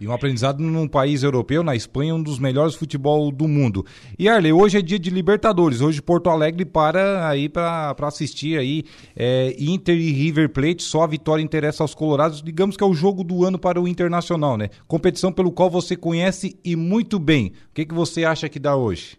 E 0.00 0.08
um 0.08 0.14
aprendizado 0.14 0.62
num 0.62 0.88
país 0.88 1.22
europeu, 1.22 1.62
na 1.62 1.76
Espanha, 1.76 2.14
um 2.14 2.22
dos 2.22 2.38
melhores 2.38 2.74
futebol 2.74 3.30
do 3.30 3.46
mundo. 3.46 3.84
E 4.18 4.30
Arley, 4.30 4.50
hoje 4.50 4.78
é 4.78 4.80
dia 4.80 4.98
de 4.98 5.10
Libertadores. 5.10 5.82
Hoje 5.82 6.00
Porto 6.00 6.30
Alegre 6.30 6.64
para 6.64 7.28
aí 7.28 7.50
para 7.50 7.94
assistir 8.04 8.58
aí 8.58 8.84
é, 9.14 9.54
Inter 9.58 9.96
e 9.96 10.10
River 10.10 10.48
Plate. 10.48 10.82
Só 10.82 11.02
a 11.02 11.06
vitória 11.06 11.42
interessa 11.42 11.84
aos 11.84 11.94
colorados. 11.94 12.42
Digamos 12.42 12.78
que 12.78 12.82
é 12.82 12.86
o 12.86 12.94
jogo 12.94 13.22
do 13.22 13.44
ano 13.44 13.58
para 13.58 13.78
o 13.78 13.86
Internacional, 13.86 14.56
né? 14.56 14.70
Competição 14.88 15.30
pelo 15.30 15.52
qual 15.52 15.68
você 15.68 15.94
conhece 15.94 16.58
e 16.64 16.74
muito 16.74 17.18
bem. 17.18 17.48
O 17.70 17.74
que, 17.74 17.84
que 17.84 17.94
você 17.94 18.24
acha 18.24 18.48
que 18.48 18.58
dá 18.58 18.74
hoje? 18.74 19.18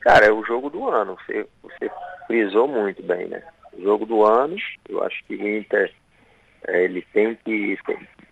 Cara, 0.00 0.26
é 0.26 0.30
o 0.30 0.44
jogo 0.44 0.68
do 0.68 0.86
ano. 0.86 1.16
Você, 1.24 1.46
você 1.62 1.90
frisou 2.26 2.68
muito 2.68 3.02
bem, 3.02 3.26
né? 3.28 3.42
Jogo 3.82 4.04
do 4.04 4.22
ano. 4.22 4.54
Eu 4.86 5.02
acho 5.02 5.24
que 5.24 5.34
o 5.34 5.48
Inter 5.48 5.94
é, 6.66 6.84
ele 6.84 7.00
tem 7.14 7.34
que 7.42 7.78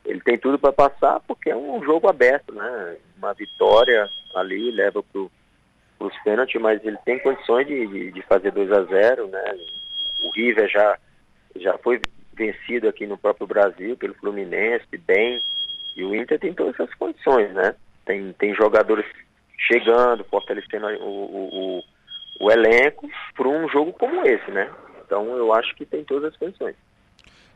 ele 0.06 0.20
tem 0.20 0.38
tudo 0.38 0.58
para 0.58 0.72
passar 0.72 1.20
porque 1.26 1.50
é 1.50 1.56
um 1.56 1.82
jogo 1.82 2.08
aberto, 2.08 2.54
né? 2.54 2.96
Uma 3.18 3.34
vitória 3.34 4.08
ali 4.34 4.70
leva 4.70 5.02
para 5.02 5.20
os 5.20 6.22
pênaltis, 6.22 6.60
mas 6.60 6.82
ele 6.84 6.96
tem 7.04 7.18
condições 7.18 7.66
de, 7.66 7.86
de, 7.86 8.12
de 8.12 8.22
fazer 8.22 8.52
2 8.52 8.72
a 8.72 8.82
0 8.84 9.26
né? 9.26 9.56
O 10.22 10.30
River 10.30 10.68
já, 10.68 10.98
já 11.56 11.76
foi 11.78 12.00
vencido 12.34 12.88
aqui 12.88 13.06
no 13.06 13.18
próprio 13.18 13.46
Brasil 13.46 13.96
pelo 13.96 14.14
Fluminense, 14.14 14.96
bem, 14.98 15.42
e 15.96 16.04
o 16.04 16.14
Inter 16.14 16.38
tem 16.38 16.54
todas 16.54 16.74
essas 16.74 16.94
condições, 16.94 17.52
né? 17.52 17.74
Tem, 18.04 18.32
tem 18.34 18.54
jogadores 18.54 19.06
chegando, 19.58 20.22
fortalecendo 20.24 20.86
o, 20.86 21.02
o, 21.02 21.78
o, 21.78 22.46
o 22.46 22.50
elenco 22.52 23.08
para 23.34 23.48
um 23.48 23.68
jogo 23.68 23.92
como 23.94 24.24
esse, 24.24 24.50
né? 24.52 24.70
Então 25.04 25.36
eu 25.36 25.52
acho 25.52 25.74
que 25.74 25.84
tem 25.84 26.04
todas 26.04 26.32
as 26.32 26.38
condições. 26.38 26.76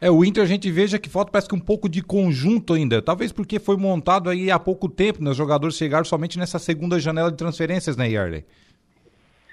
É, 0.01 0.11
o 0.11 0.25
Inter 0.25 0.43
a 0.43 0.47
gente 0.47 0.71
veja 0.71 0.99
que 0.99 1.11
falta 1.11 1.31
parece 1.31 1.49
que 1.49 1.55
um 1.55 1.61
pouco 1.61 1.89
de 1.89 2.03
conjunto 2.03 2.73
ainda. 2.73 3.03
Talvez 3.03 3.33
porque 3.33 3.59
foi 3.59 3.77
montado 3.77 4.31
aí 4.31 4.51
há 4.51 4.59
pouco 4.59 4.89
tempo, 4.89 5.23
né? 5.23 5.31
Os 5.31 5.37
jogadores 5.37 5.77
chegaram 5.77 6.05
somente 6.05 6.39
nessa 6.39 6.59
segunda 6.59 6.99
janela 6.99 7.31
de 7.31 7.37
transferências, 7.37 7.97
né, 7.97 8.09
Yarley? 8.09 8.45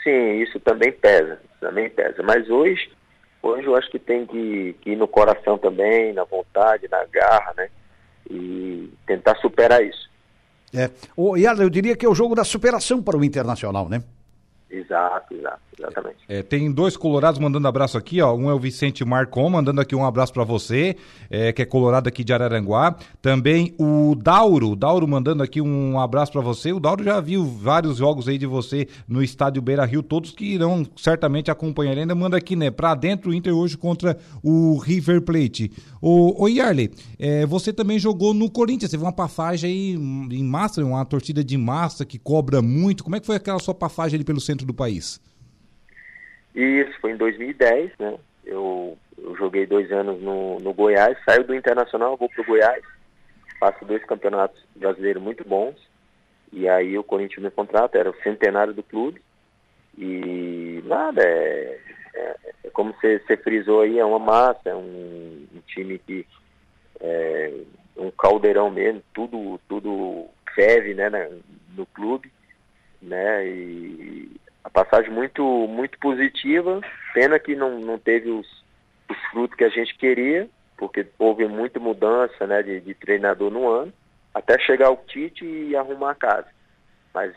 Sim, 0.02 0.42
isso 0.42 0.58
também 0.62 0.92
pesa, 0.92 1.38
também 1.60 1.90
pesa. 1.90 2.24
Mas 2.24 2.50
hoje, 2.50 2.90
hoje 3.44 3.68
eu 3.68 3.76
acho 3.76 3.92
que 3.92 4.00
tem 4.00 4.26
que, 4.26 4.74
que 4.82 4.92
ir 4.92 4.96
no 4.96 5.08
coração 5.08 5.58
também, 5.58 6.14
na 6.14 6.24
vontade, 6.24 6.88
na 6.90 7.04
garra, 7.12 7.54
né? 7.58 7.70
E 8.30 8.90
tentar 9.06 9.36
superar 9.38 9.84
isso. 9.84 10.10
É. 10.74 10.90
O 11.16 11.36
Yarley, 11.36 11.66
eu 11.66 11.70
diria 11.70 11.96
que 11.96 12.06
é 12.06 12.10
o 12.10 12.16
jogo 12.16 12.36
da 12.36 12.46
superação 12.46 13.04
para 13.04 13.18
o 13.18 13.24
Internacional, 13.24 13.90
né? 13.90 14.02
Exato, 14.70 15.34
exato, 15.34 15.62
exatamente. 15.80 16.18
É, 16.28 16.44
tem 16.44 16.70
dois 16.70 16.98
colorados 16.98 17.40
mandando 17.40 17.66
abraço 17.70 17.98
aqui, 17.98 18.22
ó. 18.22 18.36
Um 18.36 18.50
é 18.50 18.54
o 18.54 18.60
Vicente 18.60 19.06
Marcon, 19.06 19.50
mandando 19.50 19.80
aqui 19.80 19.96
um 19.96 20.06
abraço 20.06 20.34
para 20.34 20.44
você, 20.44 20.98
é, 21.30 21.54
que 21.54 21.62
é 21.62 21.66
colorado 21.66 22.10
aqui 22.10 22.22
de 22.22 22.34
Araranguá. 22.34 22.98
Também 23.22 23.74
o 23.80 24.14
Dauro, 24.14 24.76
Dauro 24.76 25.08
mandando 25.08 25.42
aqui 25.42 25.62
um 25.62 25.98
abraço 25.98 26.34
para 26.34 26.42
você. 26.42 26.74
O 26.74 26.82
Dauro 26.82 27.02
já 27.02 27.22
viu 27.22 27.46
vários 27.46 27.98
jogos 27.98 28.28
aí 28.28 28.38
de 28.38 28.46
você 28.46 28.90
no 29.08 29.24
estádio 29.24 29.62
Beira 29.62 29.86
Rio, 29.86 30.04
todos 30.04 30.32
que 30.32 30.46
irão 30.56 30.86
certamente 30.98 31.50
acompanhar. 31.50 31.94
Ele 31.94 32.02
ainda 32.02 32.16
manda 32.16 32.36
aqui, 32.36 32.56
né, 32.58 32.70
para 32.70 32.94
dentro 32.94 33.32
o 33.32 33.34
Inter 33.34 33.56
hoje 33.56 33.78
contra 33.78 34.18
o 34.44 34.78
River 34.78 35.22
Plate. 35.22 35.72
O, 36.02 36.44
o 36.44 36.50
Yarley, 36.50 36.92
é, 37.18 37.46
você 37.46 37.72
também 37.72 37.98
jogou 37.98 38.34
no 38.34 38.50
Corinthians, 38.50 38.92
teve 38.92 39.04
uma 39.04 39.14
passagem 39.14 39.70
aí 39.70 39.94
em 39.94 40.44
massa, 40.44 40.84
uma 40.84 41.06
torcida 41.06 41.42
de 41.42 41.58
massa 41.58 42.06
que 42.06 42.20
cobra 42.20 42.62
muito. 42.62 43.02
Como 43.02 43.16
é 43.16 43.20
que 43.22 43.26
foi 43.26 43.38
aquela 43.38 43.60
sua 43.60 43.74
passagem 43.74 44.18
ali 44.18 44.26
pelo 44.26 44.42
centro 44.42 44.57
do 44.66 44.74
país? 44.74 45.22
Isso, 46.58 47.00
foi 47.00 47.12
em 47.12 47.18
2010, 47.18 47.92
né? 48.00 48.18
Eu, 48.44 48.98
eu 49.18 49.36
joguei 49.36 49.66
dois 49.66 49.92
anos 49.92 50.20
no, 50.22 50.58
no 50.60 50.74
Goiás, 50.74 51.18
saio 51.24 51.44
do 51.44 51.54
Internacional, 51.54 52.18
vou 52.18 52.30
pro 52.30 52.44
Goiás, 52.44 52.84
faço 53.60 53.86
dois 53.86 54.04
campeonatos 54.06 54.60
brasileiros 54.76 55.22
muito 55.22 55.48
bons, 55.48 55.76
e 56.52 56.68
aí 56.68 56.98
o 56.98 57.04
Corinthians 57.04 57.44
me 57.44 57.52
contrata, 57.52 57.98
era 57.98 58.10
o 58.10 58.22
centenário 58.24 58.74
do 58.74 58.82
clube, 58.82 59.22
e 59.98 60.82
nada, 60.86 61.22
é, 61.22 61.80
é, 62.16 62.36
é 62.64 62.70
como 62.72 62.94
você, 62.94 63.38
frisou 63.38 63.82
aí, 63.82 64.00
é 64.00 64.06
uma 64.06 64.20
massa, 64.20 64.70
é 64.70 64.76
um, 64.76 65.48
um 65.54 65.62
time 65.68 66.00
que 66.00 66.26
é 67.00 67.54
um 67.96 68.10
caldeirão 68.12 68.72
mesmo, 68.72 69.04
tudo, 69.14 69.60
tudo 69.68 70.26
ferve 70.56 70.96
né, 70.96 71.10
no 71.76 71.86
clube, 71.86 72.32
né, 73.02 73.46
e 73.48 74.32
a 74.68 74.70
passagem 74.70 75.10
muito, 75.10 75.42
muito 75.68 75.98
positiva. 75.98 76.82
Pena 77.14 77.40
que 77.40 77.56
não, 77.56 77.80
não 77.80 77.98
teve 77.98 78.30
os, 78.30 78.46
os 79.10 79.18
frutos 79.32 79.58
que 79.58 79.64
a 79.64 79.70
gente 79.70 79.98
queria, 79.98 80.50
porque 80.78 81.08
houve 81.18 81.48
muita 81.48 81.80
mudança 81.80 82.46
né, 82.46 82.62
de, 82.62 82.82
de 82.82 82.94
treinador 82.94 83.50
no 83.50 83.68
ano, 83.70 83.94
até 84.34 84.60
chegar 84.60 84.92
o 84.92 84.98
Tite 85.08 85.46
e 85.46 85.74
arrumar 85.74 86.12
a 86.12 86.16
casa. 86.16 86.48
Mas 87.14 87.34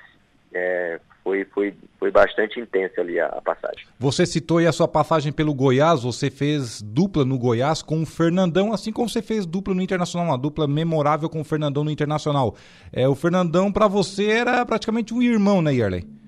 é, 0.52 0.98
foi, 1.22 1.44
foi, 1.44 1.72
foi 2.00 2.10
bastante 2.10 2.58
intensa 2.58 3.00
ali 3.00 3.20
a, 3.20 3.26
a, 3.26 3.40
passagem. 3.40 3.86
Você 4.00 4.26
citou 4.26 4.58
aí 4.58 4.66
a 4.66 4.72
sua 4.72 4.88
passagem 4.88 5.32
pelo 5.32 5.54
Goiás, 5.54 6.02
você 6.02 6.30
fez 6.30 6.82
dupla 6.82 7.24
no 7.24 7.38
Goiás 7.38 7.80
com 7.80 8.02
o 8.02 8.06
Fernandão, 8.06 8.72
assim 8.72 8.90
como 8.90 9.08
você 9.08 9.22
fez 9.22 9.46
dupla 9.46 9.72
no 9.72 9.82
Internacional, 9.82 10.26
uma 10.26 10.38
dupla 10.38 10.66
memorável 10.66 11.30
com 11.30 11.40
o 11.40 11.44
Fernandão 11.44 11.84
no 11.84 11.92
Internacional. 11.92 12.56
É, 12.92 13.06
o 13.06 13.14
Fernandão 13.14 13.70
para 13.70 13.86
você 13.86 14.26
era 14.26 14.66
praticamente 14.66 15.14
um 15.14 15.22
irmão, 15.22 15.62
né, 15.62 15.72
Yerley? 15.72 16.19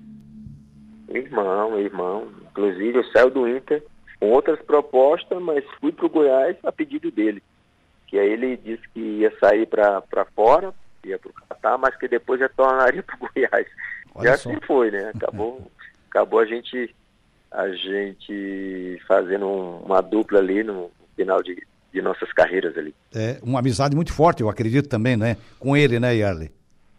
Irmão, 1.13 1.79
irmão. 1.79 2.27
Inclusive 2.49 2.97
eu 2.97 3.03
saio 3.05 3.29
do 3.29 3.47
Inter 3.47 3.83
com 4.19 4.29
outras 4.31 4.59
propostas, 4.61 5.41
mas 5.41 5.63
fui 5.79 5.91
para 5.91 6.05
o 6.05 6.09
Goiás 6.09 6.57
a 6.63 6.71
pedido 6.71 7.11
dele. 7.11 7.41
Que 8.07 8.17
aí 8.17 8.31
ele 8.31 8.57
disse 8.57 8.83
que 8.93 8.99
ia 8.99 9.31
sair 9.39 9.65
para 9.67 10.25
fora, 10.35 10.73
ia 11.03 11.19
para 11.19 11.29
o 11.29 11.33
Catar, 11.33 11.77
mas 11.77 11.95
que 11.95 12.07
depois 12.07 12.39
retornaria 12.39 13.03
para 13.03 13.15
o 13.15 13.19
Goiás. 13.33 13.67
Olha 14.15 14.27
e 14.27 14.31
assim 14.31 14.57
foi, 14.65 14.91
né? 14.91 15.11
Acabou, 15.15 15.71
acabou 16.09 16.39
a 16.39 16.45
gente 16.45 16.93
a 17.51 17.69
gente 17.69 18.99
fazendo 19.07 19.45
um, 19.45 19.77
uma 19.85 20.01
dupla 20.01 20.39
ali 20.39 20.63
no 20.63 20.89
final 21.15 21.43
de, 21.43 21.55
de 21.93 22.01
nossas 22.01 22.33
carreiras 22.33 22.75
ali. 22.75 22.95
É, 23.13 23.39
uma 23.43 23.59
amizade 23.59 23.95
muito 23.95 24.11
forte, 24.11 24.41
eu 24.41 24.49
acredito 24.49 24.89
também, 24.89 25.15
né? 25.15 25.37
Com 25.59 25.77
ele, 25.77 25.99
né, 25.99 26.15
Yarley? 26.15 26.51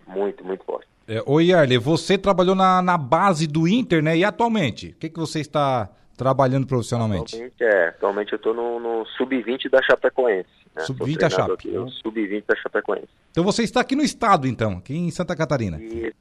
Muito, 0.07 0.45
muito 0.45 0.65
forte. 0.65 0.87
É, 1.07 1.23
ô 1.27 1.39
Yarley, 1.41 1.79
você 1.79 2.17
trabalhou 2.17 2.55
na, 2.55 2.81
na 2.81 2.97
base 2.97 3.47
do 3.47 3.69
Inter, 3.69 4.03
né? 4.03 4.17
E 4.17 4.25
atualmente, 4.25 4.89
o 4.89 4.95
que, 4.95 5.11
que 5.11 5.19
você 5.19 5.41
está 5.41 5.91
trabalhando 6.17 6.67
profissionalmente? 6.67 7.35
Atualmente, 7.35 7.63
é, 7.63 7.89
atualmente 7.89 8.33
eu 8.33 8.37
estou 8.37 8.55
no, 8.55 8.81
no 8.81 9.07
sub-20 9.19 9.71
da 9.71 9.83
Chapecoense. 9.83 10.49
Né? 10.75 10.83
Sub-20 10.83 11.19
da 11.19 11.31
Chape. 11.31 11.53
Aqui, 11.53 11.73
sub-20 12.03 12.45
da 12.47 12.57
Chapecoense. 12.57 13.09
Então 13.31 13.45
você 13.45 13.63
está 13.63 13.81
aqui 13.81 13.95
no 13.95 14.03
estado, 14.03 14.47
então, 14.47 14.79
aqui 14.79 14.97
em 14.97 15.11
Santa 15.11 15.37
Catarina. 15.37 15.79
E, 15.81 16.13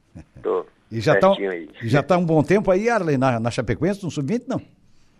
tô 0.42 0.66
e 0.92 1.00
já 1.00 1.14
está 1.14 1.32
já 1.82 2.02
tá 2.02 2.18
um 2.18 2.26
bom 2.26 2.42
tempo 2.42 2.70
aí, 2.70 2.88
Arley, 2.88 3.16
na, 3.16 3.40
na 3.40 3.50
Chapecoense, 3.50 4.04
no 4.04 4.10
sub-20, 4.10 4.44
não? 4.46 4.60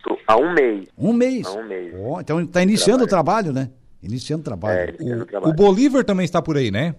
Tô 0.02 0.18
há 0.26 0.36
um 0.36 0.52
mês. 0.52 0.88
Um 0.98 1.12
mês? 1.14 1.46
Há 1.46 1.52
um 1.52 1.66
mês. 1.66 1.94
Oh, 1.96 2.20
então 2.20 2.40
está 2.40 2.62
iniciando 2.62 3.06
trabalho. 3.06 3.50
o 3.50 3.52
trabalho, 3.52 3.70
né? 3.70 3.70
Iniciando 4.02 4.42
o 4.42 4.44
trabalho. 4.44 4.78
É, 4.78 4.90
iniciando 4.90 5.22
o, 5.22 5.26
trabalho. 5.26 5.52
o 5.52 5.56
Bolívar 5.56 6.04
também 6.04 6.24
está 6.24 6.42
por 6.42 6.58
aí, 6.58 6.70
né? 6.70 6.94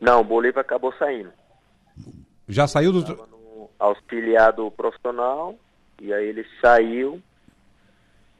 Não, 0.00 0.20
o 0.20 0.24
Bolívar 0.24 0.60
acabou 0.60 0.92
saindo. 0.98 1.30
Já 2.48 2.66
saiu 2.66 2.92
do... 2.92 3.00
No 3.00 3.70
auxiliado 3.78 4.70
profissional, 4.70 5.54
e 6.00 6.12
aí 6.12 6.28
ele 6.28 6.44
saiu 6.60 7.20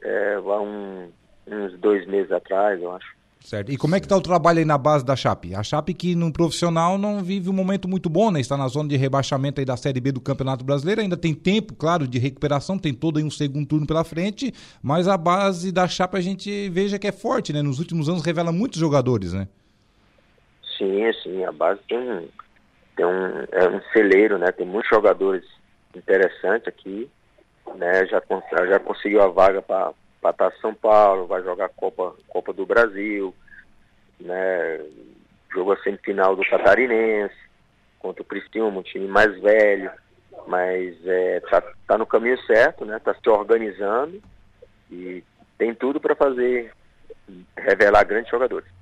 é, 0.01 0.35
há 0.35 0.61
um, 0.61 1.09
uns 1.47 1.77
dois 1.79 2.07
meses 2.07 2.31
atrás, 2.31 2.81
eu 2.81 2.91
acho. 2.91 3.17
Certo. 3.39 3.71
E 3.71 3.77
como 3.77 3.95
é 3.95 3.99
que 3.99 4.05
está 4.05 4.17
o 4.17 4.21
trabalho 4.21 4.59
aí 4.59 4.65
na 4.65 4.77
base 4.77 5.05
da 5.05 5.15
Chape? 5.15 5.55
A 5.55 5.63
Chape 5.63 5.93
que 5.93 6.15
no 6.15 6.33
profissional 6.33 6.97
não 6.97 7.23
vive 7.23 7.49
um 7.49 7.53
momento 7.53 7.87
muito 7.87 8.09
bom, 8.09 8.29
né? 8.29 8.41
Está 8.41 8.57
na 8.57 8.67
zona 8.67 8.89
de 8.89 8.97
rebaixamento 8.97 9.61
aí 9.61 9.65
da 9.65 9.77
Série 9.77 10.01
B 10.01 10.11
do 10.11 10.19
Campeonato 10.19 10.65
Brasileiro, 10.65 11.01
ainda 11.01 11.15
tem 11.15 11.33
tempo, 11.33 11.73
claro, 11.73 12.07
de 12.07 12.19
recuperação, 12.19 12.77
tem 12.77 12.93
todo 12.93 13.17
aí 13.17 13.23
um 13.23 13.29
segundo 13.29 13.65
turno 13.65 13.87
pela 13.87 14.03
frente, 14.03 14.53
mas 14.81 15.07
a 15.07 15.15
base 15.15 15.71
da 15.71 15.87
Chape 15.87 16.17
a 16.17 16.21
gente 16.21 16.67
veja 16.69 16.99
que 16.99 17.07
é 17.07 17.11
forte, 17.11 17.53
né? 17.53 17.61
Nos 17.61 17.79
últimos 17.79 18.09
anos 18.09 18.21
revela 18.21 18.51
muitos 18.51 18.79
jogadores, 18.79 19.31
né? 19.31 19.47
Sim, 20.77 21.11
sim, 21.23 21.43
a 21.43 21.51
base 21.51 21.81
tem 21.87 22.29
tem 22.95 23.05
um, 23.05 23.45
é 23.51 23.69
um 23.69 23.81
celeiro, 23.93 24.37
né? 24.37 24.51
Tem 24.51 24.65
muitos 24.65 24.89
jogadores 24.89 25.45
interessantes 25.95 26.67
aqui, 26.67 27.09
né? 27.75 28.05
Já, 28.07 28.21
já 28.65 28.79
conseguiu 28.79 29.21
a 29.21 29.27
vaga 29.27 29.61
para 29.61 29.93
para 30.19 30.31
estar 30.31 30.51
São 30.59 30.73
Paulo, 30.73 31.27
vai 31.27 31.43
jogar 31.43 31.69
Copa, 31.69 32.15
Copa 32.27 32.51
do 32.51 32.65
Brasil, 32.65 33.33
né? 34.19 34.83
Jogou 35.53 35.73
a 35.73 35.77
semifinal 35.83 36.35
do 36.35 36.43
Catarinense 36.43 37.35
contra 37.99 38.21
o 38.21 38.25
Cristiúma, 38.25 38.79
um 38.79 38.83
time 38.83 39.07
mais 39.07 39.39
velho, 39.39 39.91
mas 40.47 40.95
é, 41.05 41.39
tá, 41.41 41.61
tá 41.87 41.97
no 41.97 42.05
caminho 42.05 42.37
certo, 42.45 42.83
né? 42.83 42.99
Tá 42.99 43.13
se 43.13 43.29
organizando 43.29 44.21
e 44.91 45.23
tem 45.57 45.73
tudo 45.73 45.99
para 45.99 46.15
fazer 46.15 46.71
revelar 47.57 48.03
grandes 48.03 48.31
jogadores. 48.31 48.76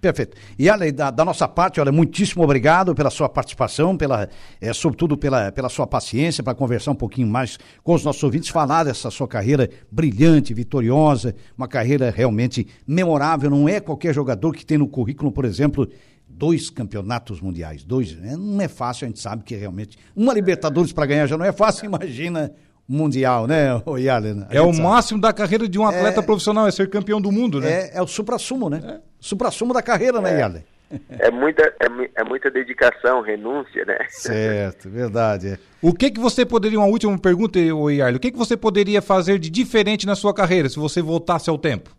Perfeito. 0.00 0.34
E 0.58 0.68
além 0.68 0.94
da, 0.94 1.10
da, 1.10 1.24
nossa 1.24 1.46
parte, 1.46 1.78
olha, 1.78 1.92
muitíssimo 1.92 2.42
obrigado 2.42 2.94
pela 2.94 3.10
sua 3.10 3.28
participação, 3.28 3.96
pela, 3.96 4.28
é, 4.58 4.72
sobretudo 4.72 5.14
pela, 5.14 5.52
pela 5.52 5.68
sua 5.68 5.86
paciência, 5.86 6.42
para 6.42 6.54
conversar 6.54 6.92
um 6.92 6.94
pouquinho 6.96 7.28
mais 7.28 7.58
com 7.84 7.92
os 7.94 8.02
nossos 8.02 8.22
ouvintes, 8.22 8.48
falar 8.48 8.84
dessa 8.84 9.10
sua 9.10 9.28
carreira 9.28 9.68
brilhante, 9.90 10.54
vitoriosa, 10.54 11.34
uma 11.56 11.68
carreira 11.68 12.10
realmente 12.10 12.66
memorável. 12.86 13.50
Não 13.50 13.68
é 13.68 13.78
qualquer 13.78 14.14
jogador 14.14 14.52
que 14.52 14.64
tem 14.64 14.78
no 14.78 14.88
currículo, 14.88 15.30
por 15.30 15.44
exemplo, 15.44 15.86
dois 16.26 16.70
campeonatos 16.70 17.38
mundiais. 17.38 17.84
Dois, 17.84 18.16
né? 18.16 18.36
Não 18.36 18.60
é 18.62 18.68
fácil, 18.68 19.04
a 19.04 19.08
gente 19.08 19.20
sabe 19.20 19.44
que 19.44 19.54
realmente. 19.54 19.98
Uma 20.16 20.32
Libertadores 20.32 20.92
para 20.92 21.04
ganhar 21.04 21.26
já 21.26 21.36
não 21.36 21.44
é 21.44 21.52
fácil, 21.52 21.84
imagina 21.86 22.50
mundial, 22.90 23.46
né, 23.46 23.80
o 23.86 23.96
Yalen? 23.96 24.46
É 24.50 24.60
o 24.60 24.72
sabe. 24.72 24.82
máximo 24.82 25.20
da 25.20 25.32
carreira 25.32 25.68
de 25.68 25.78
um 25.78 25.86
atleta 25.86 26.20
é, 26.20 26.22
profissional, 26.22 26.66
é 26.66 26.70
ser 26.70 26.90
campeão 26.90 27.20
do 27.20 27.30
mundo, 27.30 27.60
né? 27.60 27.88
É, 27.88 27.98
é 27.98 28.02
o 28.02 28.06
supra-sumo, 28.06 28.68
né? 28.68 28.80
É. 28.84 29.00
Supra-sumo 29.20 29.72
da 29.72 29.82
carreira, 29.82 30.20
né, 30.20 30.34
é. 30.34 30.40
Yalen? 30.40 30.64
É 31.08 31.30
muita, 31.30 31.62
é, 31.62 31.86
é, 32.16 32.24
muita 32.24 32.50
dedicação, 32.50 33.20
renúncia, 33.20 33.84
né? 33.84 33.98
Certo, 34.08 34.90
verdade. 34.90 35.50
É. 35.50 35.58
O 35.80 35.94
que 35.94 36.10
que 36.10 36.18
você 36.18 36.44
poderia, 36.44 36.80
uma 36.80 36.88
última 36.88 37.16
pergunta, 37.16 37.60
Yarley, 37.60 38.16
o 38.16 38.20
que 38.20 38.32
que 38.32 38.36
você 38.36 38.56
poderia 38.56 39.00
fazer 39.00 39.38
de 39.38 39.50
diferente 39.50 40.04
na 40.04 40.16
sua 40.16 40.34
carreira 40.34 40.68
se 40.68 40.80
você 40.80 41.00
voltasse 41.00 41.48
ao 41.48 41.56
tempo? 41.56 41.94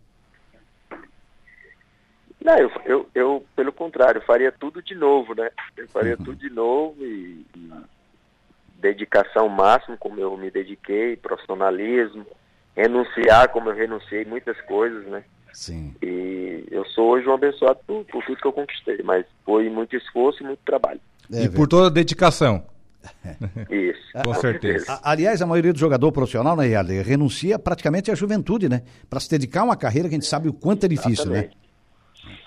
Não, 2.44 2.58
eu, 2.58 2.72
eu, 2.86 3.10
eu 3.16 3.46
pelo 3.56 3.72
contrário, 3.72 4.22
faria 4.26 4.52
tudo 4.52 4.82
de 4.82 4.96
novo, 4.96 5.36
né? 5.36 5.50
Eu 5.78 5.88
faria 5.88 6.18
uhum. 6.18 6.26
tudo 6.26 6.36
de 6.38 6.50
novo 6.50 6.96
e, 7.00 7.46
e 7.56 7.72
dedicação 8.82 9.48
máxima, 9.48 9.96
como 9.98 10.20
eu 10.20 10.36
me 10.36 10.50
dediquei, 10.50 11.16
profissionalismo, 11.16 12.26
renunciar 12.76 13.50
como 13.50 13.70
eu 13.70 13.76
renunciei 13.76 14.26
muitas 14.26 14.60
coisas, 14.62 15.06
né? 15.06 15.24
Sim. 15.54 15.94
E 16.02 16.66
eu 16.72 16.86
sou 16.86 17.12
hoje 17.12 17.28
um 17.28 17.34
abençoado 17.34 17.80
por, 17.86 18.04
por 18.06 18.24
tudo 18.24 18.42
que 18.42 18.48
eu 18.48 18.54
conquistei, 18.54 19.00
mas 19.04 19.26
foi 19.46 19.70
muito 19.70 19.96
esforço 19.96 20.42
e 20.42 20.46
muito 20.46 20.60
trabalho. 20.66 21.00
É, 21.32 21.44
e 21.44 21.50
por 21.50 21.68
toda 21.68 21.88
a 21.88 21.90
dedicação. 21.90 22.66
Isso. 23.70 24.02
Com 24.24 24.34
certeza. 24.34 25.00
Aliás, 25.04 25.42
a 25.42 25.46
maioria 25.46 25.74
do 25.74 25.80
jogador 25.80 26.12
profissional, 26.12 26.56
né, 26.56 26.70
Yale, 26.70 27.02
renuncia 27.02 27.60
praticamente 27.60 28.12
à 28.12 28.16
juventude, 28.16 28.70
né? 28.70 28.84
Para 29.10 29.20
se 29.20 29.30
dedicar 29.30 29.62
a 29.62 29.66
uma 29.66 29.76
carreira 29.76 30.08
que 30.08 30.16
a 30.16 30.18
gente 30.18 30.28
sabe 30.28 30.50
o 30.50 30.54
quanto 30.54 30.86
é 30.86 30.90
difícil, 30.90 31.28
né? 31.28 31.50
Exatamente. 31.50 31.58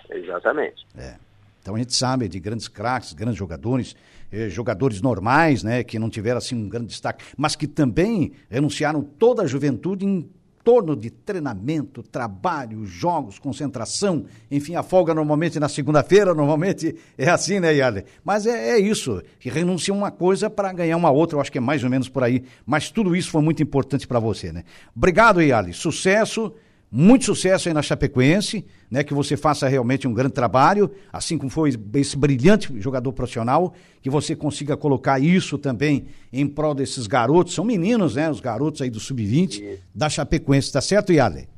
né? 0.08 0.18
Exatamente. 0.18 0.86
É. 0.96 1.14
Então 1.60 1.74
a 1.74 1.78
gente 1.78 1.94
sabe 1.94 2.28
de 2.28 2.38
grandes 2.38 2.68
craques, 2.68 3.14
grandes 3.14 3.38
jogadores 3.38 3.96
eh, 4.36 4.48
jogadores 4.48 5.00
normais, 5.00 5.62
né, 5.62 5.84
que 5.84 5.96
não 5.96 6.10
tiveram 6.10 6.38
assim 6.38 6.56
um 6.56 6.68
grande 6.68 6.88
destaque, 6.88 7.24
mas 7.36 7.54
que 7.54 7.68
também 7.68 8.32
renunciaram 8.50 9.00
toda 9.00 9.42
a 9.42 9.46
juventude 9.46 10.04
em 10.04 10.28
torno 10.64 10.96
de 10.96 11.08
treinamento, 11.08 12.02
trabalho, 12.02 12.84
jogos, 12.84 13.38
concentração, 13.38 14.24
enfim, 14.50 14.74
a 14.74 14.82
folga 14.82 15.14
normalmente 15.14 15.60
na 15.60 15.68
segunda-feira, 15.68 16.34
normalmente 16.34 16.96
é 17.16 17.28
assim, 17.28 17.60
né, 17.60 17.74
Yale? 17.74 18.06
Mas 18.24 18.44
é, 18.44 18.70
é 18.70 18.78
isso, 18.80 19.22
que 19.38 19.48
renuncia 19.48 19.94
uma 19.94 20.10
coisa 20.10 20.50
para 20.50 20.72
ganhar 20.72 20.96
uma 20.96 21.10
outra, 21.12 21.36
eu 21.36 21.40
acho 21.40 21.52
que 21.52 21.58
é 21.58 21.60
mais 21.60 21.84
ou 21.84 21.90
menos 21.90 22.08
por 22.08 22.24
aí, 22.24 22.42
mas 22.66 22.90
tudo 22.90 23.14
isso 23.14 23.30
foi 23.30 23.40
muito 23.42 23.62
importante 23.62 24.08
para 24.08 24.18
você, 24.18 24.50
né? 24.50 24.64
Obrigado, 24.96 25.40
Yale, 25.40 25.72
sucesso, 25.72 26.52
muito 26.96 27.24
sucesso 27.24 27.68
aí 27.68 27.74
na 27.74 27.82
Chapecoense, 27.82 28.64
né? 28.88 29.02
Que 29.02 29.12
você 29.12 29.36
faça 29.36 29.66
realmente 29.66 30.06
um 30.06 30.14
grande 30.14 30.32
trabalho, 30.32 30.88
assim 31.12 31.36
como 31.36 31.50
foi 31.50 31.76
esse 31.94 32.16
brilhante 32.16 32.72
jogador 32.80 33.12
profissional, 33.12 33.74
que 34.00 34.08
você 34.08 34.36
consiga 34.36 34.76
colocar 34.76 35.18
isso 35.18 35.58
também 35.58 36.06
em 36.32 36.46
prol 36.46 36.72
desses 36.72 37.08
garotos, 37.08 37.52
são 37.52 37.64
meninos, 37.64 38.14
né? 38.14 38.30
Os 38.30 38.38
garotos 38.38 38.80
aí 38.80 38.90
do 38.90 39.00
Sub-20 39.00 39.80
da 39.92 40.08
Chapecoense, 40.08 40.72
tá 40.72 40.80
certo, 40.80 41.12
Yarley? 41.12 41.48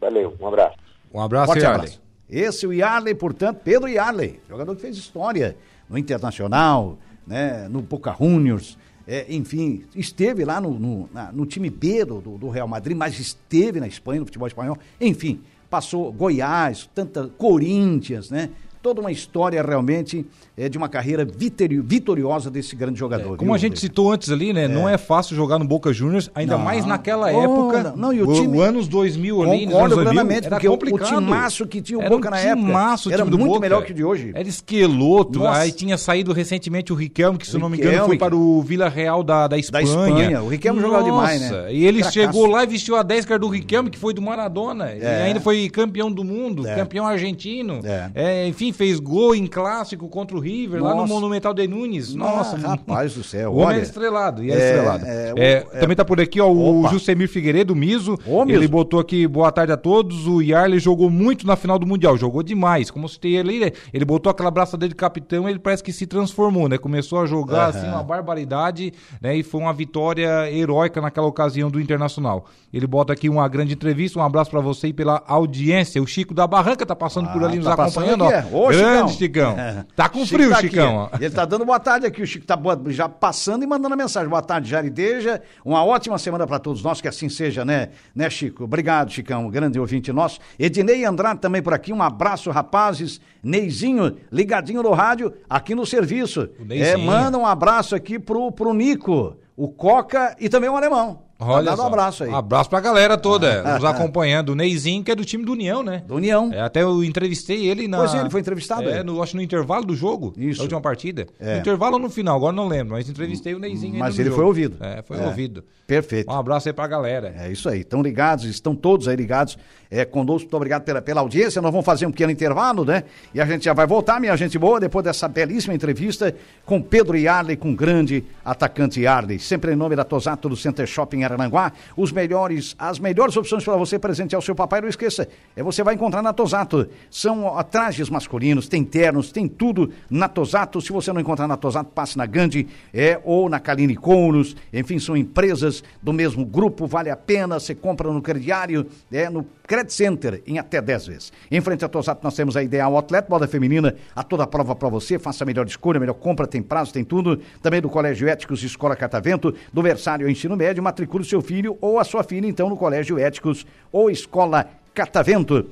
Valeu, 0.00 0.36
um 0.38 0.46
abraço. 0.46 0.76
Um 1.12 1.20
abraço, 1.20 1.46
Forte 1.46 1.62
Yarley. 1.64 1.86
Abraço. 1.88 2.00
Esse 2.30 2.64
é 2.64 2.68
o 2.68 2.72
Yarley, 2.72 3.14
portanto, 3.16 3.60
Pedro 3.64 3.88
Yarley, 3.88 4.38
jogador 4.48 4.76
que 4.76 4.82
fez 4.82 4.96
história 4.96 5.56
no 5.90 5.98
Internacional, 5.98 6.96
né? 7.26 7.66
No 7.68 7.82
Boca 7.82 8.14
Juniors, 8.16 8.78
é, 9.06 9.26
enfim, 9.28 9.84
esteve 9.94 10.44
lá 10.44 10.60
no, 10.60 10.78
no, 10.78 11.10
na, 11.12 11.30
no 11.30 11.44
time 11.44 11.68
B 11.68 12.04
do, 12.04 12.20
do, 12.20 12.48
Real 12.48 12.66
Madrid, 12.66 12.96
mas 12.96 13.18
esteve 13.18 13.78
na 13.80 13.86
Espanha, 13.86 14.20
no 14.20 14.26
futebol 14.26 14.48
espanhol, 14.48 14.78
enfim, 15.00 15.40
passou 15.68 16.12
Goiás, 16.12 16.88
tanta 16.94 17.28
Corinthians, 17.28 18.30
né? 18.30 18.50
Toda 18.84 19.00
uma 19.00 19.10
história 19.10 19.62
realmente 19.62 20.26
é, 20.58 20.68
de 20.68 20.76
uma 20.76 20.90
carreira 20.90 21.26
vitoriosa 21.26 22.50
desse 22.50 22.76
grande 22.76 22.98
jogador. 22.98 23.32
É, 23.32 23.36
como 23.38 23.44
viu, 23.44 23.54
a 23.54 23.58
gente 23.58 23.80
citou 23.80 24.12
antes 24.12 24.30
ali, 24.30 24.52
né? 24.52 24.64
É. 24.64 24.68
Não 24.68 24.86
é 24.86 24.98
fácil 24.98 25.34
jogar 25.34 25.58
no 25.58 25.64
Boca 25.64 25.90
Juniors, 25.90 26.30
ainda 26.34 26.58
não. 26.58 26.64
mais 26.64 26.84
naquela 26.84 27.32
oh, 27.32 27.44
época. 27.44 27.82
Não, 27.82 27.96
não, 27.96 28.12
e 28.12 28.20
o 28.20 28.30
time. 28.34 28.58
O, 28.58 28.60
anos 28.60 28.86
2000 28.86 29.42
ali, 29.42 29.66
Concordo 29.66 29.94
plenamente, 29.96 30.50
porque 30.50 30.68
complicado. 30.68 31.16
o 31.16 31.18
timaço 31.18 31.66
que 31.66 31.80
tinha 31.80 31.98
o 31.98 32.02
Boca 32.02 32.28
um 32.28 32.30
na 32.30 32.38
época 32.38 33.10
era 33.10 33.24
muito 33.24 33.46
Boca. 33.46 33.60
melhor 33.60 33.84
que 33.84 33.92
o 33.92 33.94
de 33.94 34.04
hoje. 34.04 34.32
Era 34.34 34.46
esqueloto, 34.46 35.38
Nossa. 35.38 35.60
aí 35.60 35.72
tinha 35.72 35.96
saído 35.96 36.34
recentemente 36.34 36.92
o 36.92 36.96
Riquelme, 36.96 37.38
que 37.38 37.46
se 37.46 37.56
não 37.56 37.70
me 37.70 37.78
engano 37.78 38.04
foi 38.04 38.18
para 38.18 38.36
o 38.36 38.60
Vila 38.60 38.90
Real 38.90 39.22
da, 39.22 39.48
da 39.48 39.56
Espanha. 39.56 39.86
Da 39.86 39.90
Espanha. 39.90 40.42
O 40.42 40.48
Riquelme 40.48 40.80
Nossa. 40.82 40.92
jogava 40.92 41.10
demais, 41.10 41.50
né? 41.50 41.72
E 41.72 41.86
ele 41.86 42.04
chegou 42.04 42.44
lá 42.44 42.64
e 42.64 42.66
vestiu 42.66 42.96
a 42.96 43.02
10 43.02 43.24
cara 43.24 43.38
do 43.38 43.48
Riquelme, 43.48 43.88
que 43.88 43.98
foi 43.98 44.12
do 44.12 44.20
Maradona. 44.20 44.90
É. 44.90 44.98
E 44.98 45.22
ainda 45.22 45.40
foi 45.40 45.70
campeão 45.70 46.12
do 46.12 46.22
mundo, 46.22 46.68
é. 46.68 46.74
campeão 46.74 47.06
argentino. 47.06 47.80
É. 47.82 48.10
é. 48.14 48.46
enfim, 48.46 48.73
fez 48.74 49.00
gol 49.00 49.34
em 49.34 49.46
clássico 49.46 50.08
contra 50.08 50.36
o 50.36 50.40
River, 50.40 50.80
Nossa. 50.80 50.94
lá 50.94 51.00
no 51.00 51.06
Monumental 51.06 51.54
de 51.54 51.66
Nunes. 51.66 52.14
Nossa, 52.14 52.56
Nossa 52.56 52.68
rapaz 52.68 53.14
do 53.14 53.24
céu. 53.24 53.52
O 53.52 53.58
homem 53.58 53.78
é 53.78 53.82
estrelado, 53.82 54.44
e 54.44 54.50
é, 54.50 54.54
é 54.54 54.68
estrelado. 54.68 55.06
É, 55.06 55.32
é, 55.36 55.52
é, 55.52 55.60
também 55.80 55.96
tá 55.96 56.04
por 56.04 56.20
aqui, 56.20 56.40
ó, 56.40 56.50
o 56.50 56.86
Jusemir 56.88 57.28
Figueiredo, 57.28 57.74
Miso. 57.74 58.18
Ô, 58.26 58.42
ele 58.42 58.68
botou 58.68 59.00
aqui, 59.00 59.26
boa 59.26 59.50
tarde 59.50 59.72
a 59.72 59.76
todos. 59.76 60.26
O 60.26 60.42
Yarley 60.42 60.78
jogou 60.78 61.08
muito 61.08 61.46
na 61.46 61.56
final 61.56 61.78
do 61.78 61.86
Mundial, 61.86 62.16
jogou 62.16 62.42
demais. 62.42 62.90
Como 62.90 63.08
citei 63.08 63.36
ele, 63.36 63.72
ele 63.92 64.04
botou 64.04 64.30
aquela 64.30 64.50
braçadeira 64.50 64.90
de 64.90 64.96
capitão, 64.96 65.48
ele 65.48 65.58
parece 65.58 65.82
que 65.82 65.92
se 65.92 66.06
transformou, 66.06 66.68
né? 66.68 66.76
Começou 66.76 67.20
a 67.20 67.26
jogar 67.26 67.72
uhum. 67.72 67.78
assim 67.78 67.88
uma 67.88 68.02
barbaridade, 68.02 68.92
né? 69.20 69.36
E 69.36 69.42
foi 69.42 69.60
uma 69.60 69.72
vitória 69.72 70.50
heróica 70.50 71.00
naquela 71.00 71.26
ocasião 71.26 71.70
do 71.70 71.80
Internacional. 71.80 72.46
Ele 72.72 72.86
bota 72.86 73.12
aqui 73.12 73.28
uma 73.28 73.46
grande 73.46 73.74
entrevista, 73.74 74.18
um 74.18 74.22
abraço 74.22 74.50
para 74.50 74.60
você 74.60 74.88
e 74.88 74.92
pela 74.92 75.22
audiência. 75.28 76.02
O 76.02 76.06
Chico 76.06 76.34
da 76.34 76.44
Barranca 76.44 76.84
tá 76.84 76.96
passando 76.96 77.28
ah, 77.28 77.32
por 77.32 77.44
ali 77.44 77.58
nos 77.58 77.66
tá 77.66 77.74
acompanhando, 77.74 78.24
ó. 78.24 78.63
Ô, 78.64 78.68
Grande 78.68 79.12
Chicão. 79.12 79.54
Chicão. 79.54 79.86
Tá 79.94 80.08
com 80.08 80.24
Chico 80.24 80.36
frio, 80.36 80.50
tá 80.50 80.60
Chicão. 80.60 81.10
Ele 81.20 81.30
tá 81.30 81.44
dando 81.44 81.64
boa 81.64 81.78
tarde 81.78 82.06
aqui. 82.06 82.22
O 82.22 82.26
Chico 82.26 82.46
tá 82.46 82.58
já 82.88 83.08
passando 83.08 83.62
e 83.62 83.66
mandando 83.66 83.96
mensagem. 83.96 84.28
Boa 84.28 84.42
tarde, 84.42 84.70
Jarideja. 84.70 85.42
Uma 85.64 85.84
ótima 85.84 86.18
semana 86.18 86.46
para 86.46 86.58
todos 86.58 86.82
nós, 86.82 87.00
que 87.00 87.08
assim 87.08 87.28
seja, 87.28 87.64
né, 87.64 87.90
né, 88.14 88.30
Chico? 88.30 88.64
Obrigado, 88.64 89.12
Chicão, 89.12 89.48
grande 89.50 89.78
ouvinte 89.78 90.12
nosso. 90.12 90.40
Ednei 90.58 91.04
Andrade 91.04 91.40
também 91.40 91.62
por 91.62 91.74
aqui. 91.74 91.92
Um 91.92 92.02
abraço, 92.02 92.50
rapazes. 92.50 93.20
Neizinho, 93.42 94.16
ligadinho 94.32 94.82
no 94.82 94.92
rádio, 94.92 95.32
aqui 95.48 95.74
no 95.74 95.84
serviço. 95.84 96.48
É, 96.70 96.96
manda 96.96 97.36
um 97.36 97.44
abraço 97.44 97.94
aqui 97.94 98.18
pro, 98.18 98.50
pro 98.50 98.72
Nico, 98.72 99.36
o 99.54 99.68
Coca 99.68 100.34
e 100.40 100.48
também 100.48 100.70
o 100.70 100.76
Alemão. 100.76 101.22
Olha 101.46 101.74
um 101.74 101.86
abraço 101.86 102.24
aí. 102.24 102.30
Um 102.30 102.36
abraço 102.36 102.70
pra 102.70 102.80
galera 102.80 103.16
toda, 103.16 103.62
ah, 103.64 103.74
nos 103.74 103.84
acompanhando. 103.84 104.50
O 104.50 104.54
Neizinho, 104.54 105.02
que 105.02 105.10
é 105.10 105.14
do 105.14 105.24
time 105.24 105.44
do 105.44 105.52
União, 105.52 105.82
né? 105.82 106.02
Do 106.06 106.14
União. 106.14 106.50
É, 106.52 106.60
até 106.60 106.82
eu 106.82 107.02
entrevistei 107.02 107.66
ele 107.66 107.86
na. 107.88 107.98
Pois 107.98 108.14
é, 108.14 108.20
ele 108.20 108.30
foi 108.30 108.40
entrevistado. 108.40 108.88
É, 108.88 109.02
no, 109.02 109.22
acho 109.22 109.36
no 109.36 109.42
intervalo 109.42 109.84
do 109.84 109.94
jogo. 109.94 110.32
Isso. 110.36 110.58
Da 110.58 110.64
última 110.64 110.80
partida. 110.80 111.26
É. 111.38 111.54
No 111.54 111.60
intervalo 111.60 111.94
ou 111.94 112.00
no 112.00 112.10
final, 112.10 112.36
agora 112.36 112.52
não 112.54 112.68
lembro, 112.68 112.94
mas 112.94 113.08
entrevistei 113.08 113.54
o 113.54 113.58
Neizinho. 113.58 113.98
Mas 113.98 114.18
ele 114.18 114.28
jogo. 114.28 114.36
foi 114.36 114.44
ouvido. 114.44 114.76
É, 114.80 115.02
foi 115.02 115.18
é. 115.18 115.26
ouvido. 115.26 115.64
Perfeito. 115.86 116.30
Um 116.30 116.34
abraço 116.34 116.68
aí 116.68 116.72
pra 116.72 116.86
galera. 116.86 117.34
É 117.38 117.52
isso 117.52 117.68
aí. 117.68 117.80
Estão 117.80 118.02
ligados, 118.02 118.44
estão 118.46 118.74
todos 118.74 119.06
aí 119.06 119.16
ligados 119.16 119.58
é, 119.90 120.04
conosco. 120.04 120.44
Muito 120.44 120.56
obrigado 120.56 120.82
pela, 120.82 121.02
pela 121.02 121.20
audiência. 121.20 121.60
Nós 121.60 121.70
vamos 121.70 121.84
fazer 121.84 122.06
um 122.06 122.10
pequeno 122.10 122.32
intervalo, 122.32 122.84
né? 122.84 123.04
E 123.34 123.40
a 123.40 123.44
gente 123.44 123.64
já 123.64 123.74
vai 123.74 123.86
voltar, 123.86 124.18
minha 124.18 124.34
gente 124.36 124.58
boa, 124.58 124.80
depois 124.80 125.04
dessa 125.04 125.28
belíssima 125.28 125.74
entrevista 125.74 126.34
com 126.64 126.80
Pedro 126.80 127.16
Yarley, 127.16 127.56
com 127.56 127.72
o 127.72 127.76
grande 127.76 128.24
atacante 128.44 129.00
Yarley. 129.02 129.38
Sempre 129.38 129.72
em 129.72 129.76
nome 129.76 129.94
da 129.94 130.04
Tosato 130.04 130.48
do 130.48 130.56
Center 130.56 130.86
Shopping 130.86 131.22
Arananguá. 131.34 131.72
Os 131.96 132.12
melhores, 132.12 132.74
as 132.78 132.98
melhores 132.98 133.36
opções 133.36 133.64
para 133.64 133.76
você 133.76 133.98
presentear 133.98 134.38
o 134.38 134.42
seu 134.42 134.54
papai. 134.54 134.80
Não 134.80 134.88
esqueça, 134.88 135.28
é 135.54 135.62
você 135.62 135.82
vai 135.82 135.94
encontrar 135.94 136.22
na 136.22 136.32
Tosato. 136.32 136.88
São 137.10 137.44
ó, 137.44 137.62
trajes 137.62 138.08
masculinos, 138.08 138.68
tem 138.68 138.84
ternos, 138.84 139.30
tem 139.30 139.46
tudo 139.46 139.90
na 140.08 140.28
Tosato. 140.28 140.80
Se 140.80 140.92
você 140.92 141.12
não 141.12 141.20
encontrar 141.20 141.46
na 141.46 141.56
Tosato, 141.56 141.90
passe 141.90 142.16
na 142.16 142.26
Gandhi 142.26 142.68
é, 142.92 143.20
ou 143.24 143.48
na 143.48 143.60
Kaline 143.60 143.96
Couros. 143.96 144.56
Enfim, 144.72 144.98
são 144.98 145.16
empresas 145.16 145.82
do 146.02 146.12
mesmo 146.12 146.44
grupo, 146.44 146.86
vale 146.86 147.10
a 147.10 147.16
pena. 147.16 147.58
Você 147.58 147.74
compra 147.74 148.10
no 148.10 148.22
crediário, 148.22 148.86
é, 149.12 149.28
no 149.28 149.46
Credit 149.66 149.92
Center, 149.92 150.42
em 150.46 150.58
até 150.58 150.80
10 150.80 151.06
vezes. 151.06 151.32
Em 151.50 151.60
frente 151.60 151.84
à 151.84 151.88
Tosato, 151.88 152.22
nós 152.22 152.34
temos 152.34 152.56
a 152.56 152.62
Ideal 152.62 152.94
Outlet, 152.94 153.28
moda 153.28 153.48
feminina, 153.48 153.94
a 154.14 154.22
toda 154.22 154.46
prova 154.46 154.74
para 154.74 154.88
você. 154.88 155.18
Faça 155.18 155.44
a 155.44 155.46
melhor 155.46 155.66
escolha, 155.66 155.96
a 155.96 156.00
melhor 156.00 156.14
compra, 156.14 156.46
tem 156.46 156.62
prazo, 156.62 156.92
tem 156.92 157.04
tudo. 157.04 157.40
Também 157.62 157.80
do 157.80 157.88
Colégio 157.88 158.28
Éticos 158.28 158.62
Escola 158.62 158.94
Catavento, 158.94 159.54
do 159.72 159.82
Versário 159.82 160.28
Ensino 160.28 160.56
Médio, 160.56 160.82
matricule 161.14 161.24
seu 161.24 161.40
filho 161.40 161.78
ou 161.80 161.98
a 161.98 162.04
sua 162.04 162.24
filha, 162.24 162.46
então, 162.46 162.68
no 162.68 162.76
Colégio 162.76 163.18
Éticos 163.18 163.64
ou 163.92 164.10
Escola 164.10 164.68
Catavento. 164.92 165.66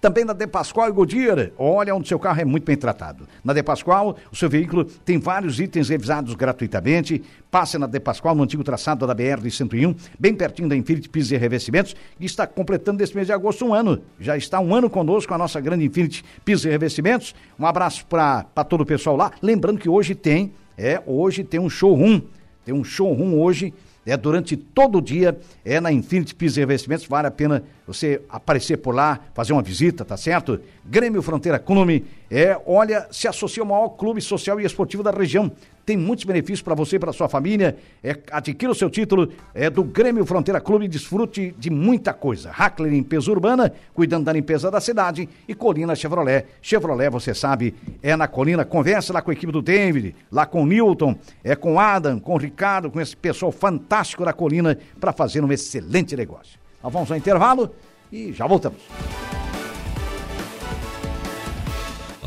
Também 0.00 0.24
na 0.24 0.32
De 0.32 0.46
Pascoal 0.46 0.88
e 0.88 0.92
Goodyear, 0.92 1.50
olha 1.58 1.92
onde 1.92 2.06
seu 2.06 2.20
carro 2.20 2.40
é 2.40 2.44
muito 2.44 2.64
bem 2.64 2.76
tratado. 2.76 3.26
Na 3.42 3.52
De 3.52 3.64
Pascoal, 3.64 4.16
o 4.30 4.36
seu 4.36 4.48
veículo 4.48 4.84
tem 4.84 5.18
vários 5.18 5.58
itens 5.58 5.88
revisados 5.88 6.34
gratuitamente. 6.34 7.20
Passe 7.50 7.76
na 7.78 7.86
De 7.88 7.98
Pascoal, 7.98 8.32
no 8.36 8.44
antigo 8.44 8.62
traçado 8.62 9.04
da 9.04 9.14
BR-101, 9.14 9.96
bem 10.16 10.34
pertinho 10.34 10.68
da 10.68 10.76
Infinity 10.76 11.08
Pisos 11.08 11.32
e 11.32 11.36
Revestimentos, 11.36 11.96
que 12.16 12.26
está 12.26 12.46
completando 12.46 13.00
neste 13.00 13.16
mês 13.16 13.26
de 13.26 13.32
agosto 13.32 13.64
um 13.64 13.74
ano. 13.74 14.00
Já 14.20 14.36
está 14.36 14.60
um 14.60 14.72
ano 14.72 14.88
conosco 14.88 15.34
a 15.34 15.38
nossa 15.38 15.60
grande 15.60 15.84
Infinity 15.84 16.24
Pisos 16.44 16.64
e 16.64 16.68
Revestimentos. 16.68 17.34
Um 17.58 17.66
abraço 17.66 18.06
para 18.06 18.44
todo 18.68 18.82
o 18.82 18.86
pessoal 18.86 19.16
lá. 19.16 19.32
Lembrando 19.42 19.80
que 19.80 19.88
hoje 19.88 20.14
tem, 20.14 20.52
é, 20.76 21.02
hoje 21.06 21.42
tem 21.42 21.58
um 21.58 21.68
showroom. 21.68 22.20
Tem 22.64 22.72
um 22.72 22.84
showroom 22.84 23.40
hoje 23.40 23.74
é 24.10 24.16
durante 24.16 24.56
todo 24.56 24.98
o 24.98 25.00
dia, 25.00 25.38
é 25.64 25.80
na 25.80 25.92
Infinity 25.92 26.34
Pisos 26.34 26.56
e 26.56 26.60
Revestimentos, 26.60 27.06
vale 27.06 27.28
a 27.28 27.30
pena 27.30 27.62
você 27.86 28.20
aparecer 28.28 28.78
por 28.78 28.94
lá, 28.94 29.20
fazer 29.34 29.52
uma 29.52 29.62
visita, 29.62 30.04
tá 30.04 30.16
certo? 30.16 30.60
Grêmio 30.84 31.22
Fronteira 31.22 31.58
Clube, 31.58 32.04
é, 32.30 32.60
olha, 32.66 33.06
se 33.10 33.26
associa 33.26 33.62
ao 33.62 33.68
maior 33.68 33.90
clube 33.90 34.20
social 34.20 34.60
e 34.60 34.64
esportivo 34.64 35.02
da 35.02 35.10
região 35.10 35.50
tem 35.88 35.96
muitos 35.96 36.26
benefícios 36.26 36.60
para 36.60 36.74
você 36.74 36.96
e 36.96 36.98
para 36.98 37.14
sua 37.14 37.30
família. 37.30 37.74
É, 38.04 38.14
adquira 38.30 38.70
o 38.70 38.74
seu 38.74 38.90
título 38.90 39.32
é, 39.54 39.70
do 39.70 39.82
Grêmio 39.82 40.26
Fronteira 40.26 40.60
Clube 40.60 40.84
e 40.84 40.88
desfrute 40.88 41.54
de 41.58 41.70
muita 41.70 42.12
coisa. 42.12 42.50
Hackler 42.50 42.92
Limpeza 42.92 43.30
Urbana, 43.30 43.72
cuidando 43.94 44.26
da 44.26 44.32
limpeza 44.34 44.70
da 44.70 44.82
cidade. 44.82 45.26
E 45.48 45.54
Colina 45.54 45.96
Chevrolet. 45.96 46.44
Chevrolet, 46.60 47.08
você 47.08 47.32
sabe, 47.32 47.74
é 48.02 48.14
na 48.14 48.28
Colina. 48.28 48.66
Conversa 48.66 49.14
lá 49.14 49.22
com 49.22 49.30
a 49.30 49.32
equipe 49.32 49.50
do 49.50 49.62
David, 49.62 50.14
lá 50.30 50.44
com 50.44 50.62
o 50.62 50.66
Newton, 50.66 51.16
é 51.42 51.56
com 51.56 51.80
Adam, 51.80 52.20
com 52.20 52.34
o 52.34 52.38
Ricardo, 52.38 52.90
com 52.90 53.00
esse 53.00 53.16
pessoal 53.16 53.50
fantástico 53.50 54.26
da 54.26 54.34
Colina 54.34 54.76
para 55.00 55.10
fazer 55.10 55.42
um 55.42 55.50
excelente 55.50 56.14
negócio. 56.14 56.60
Nós 56.82 56.92
vamos 56.92 57.10
ao 57.10 57.16
intervalo 57.16 57.70
e 58.12 58.30
já 58.34 58.46
voltamos. 58.46 58.82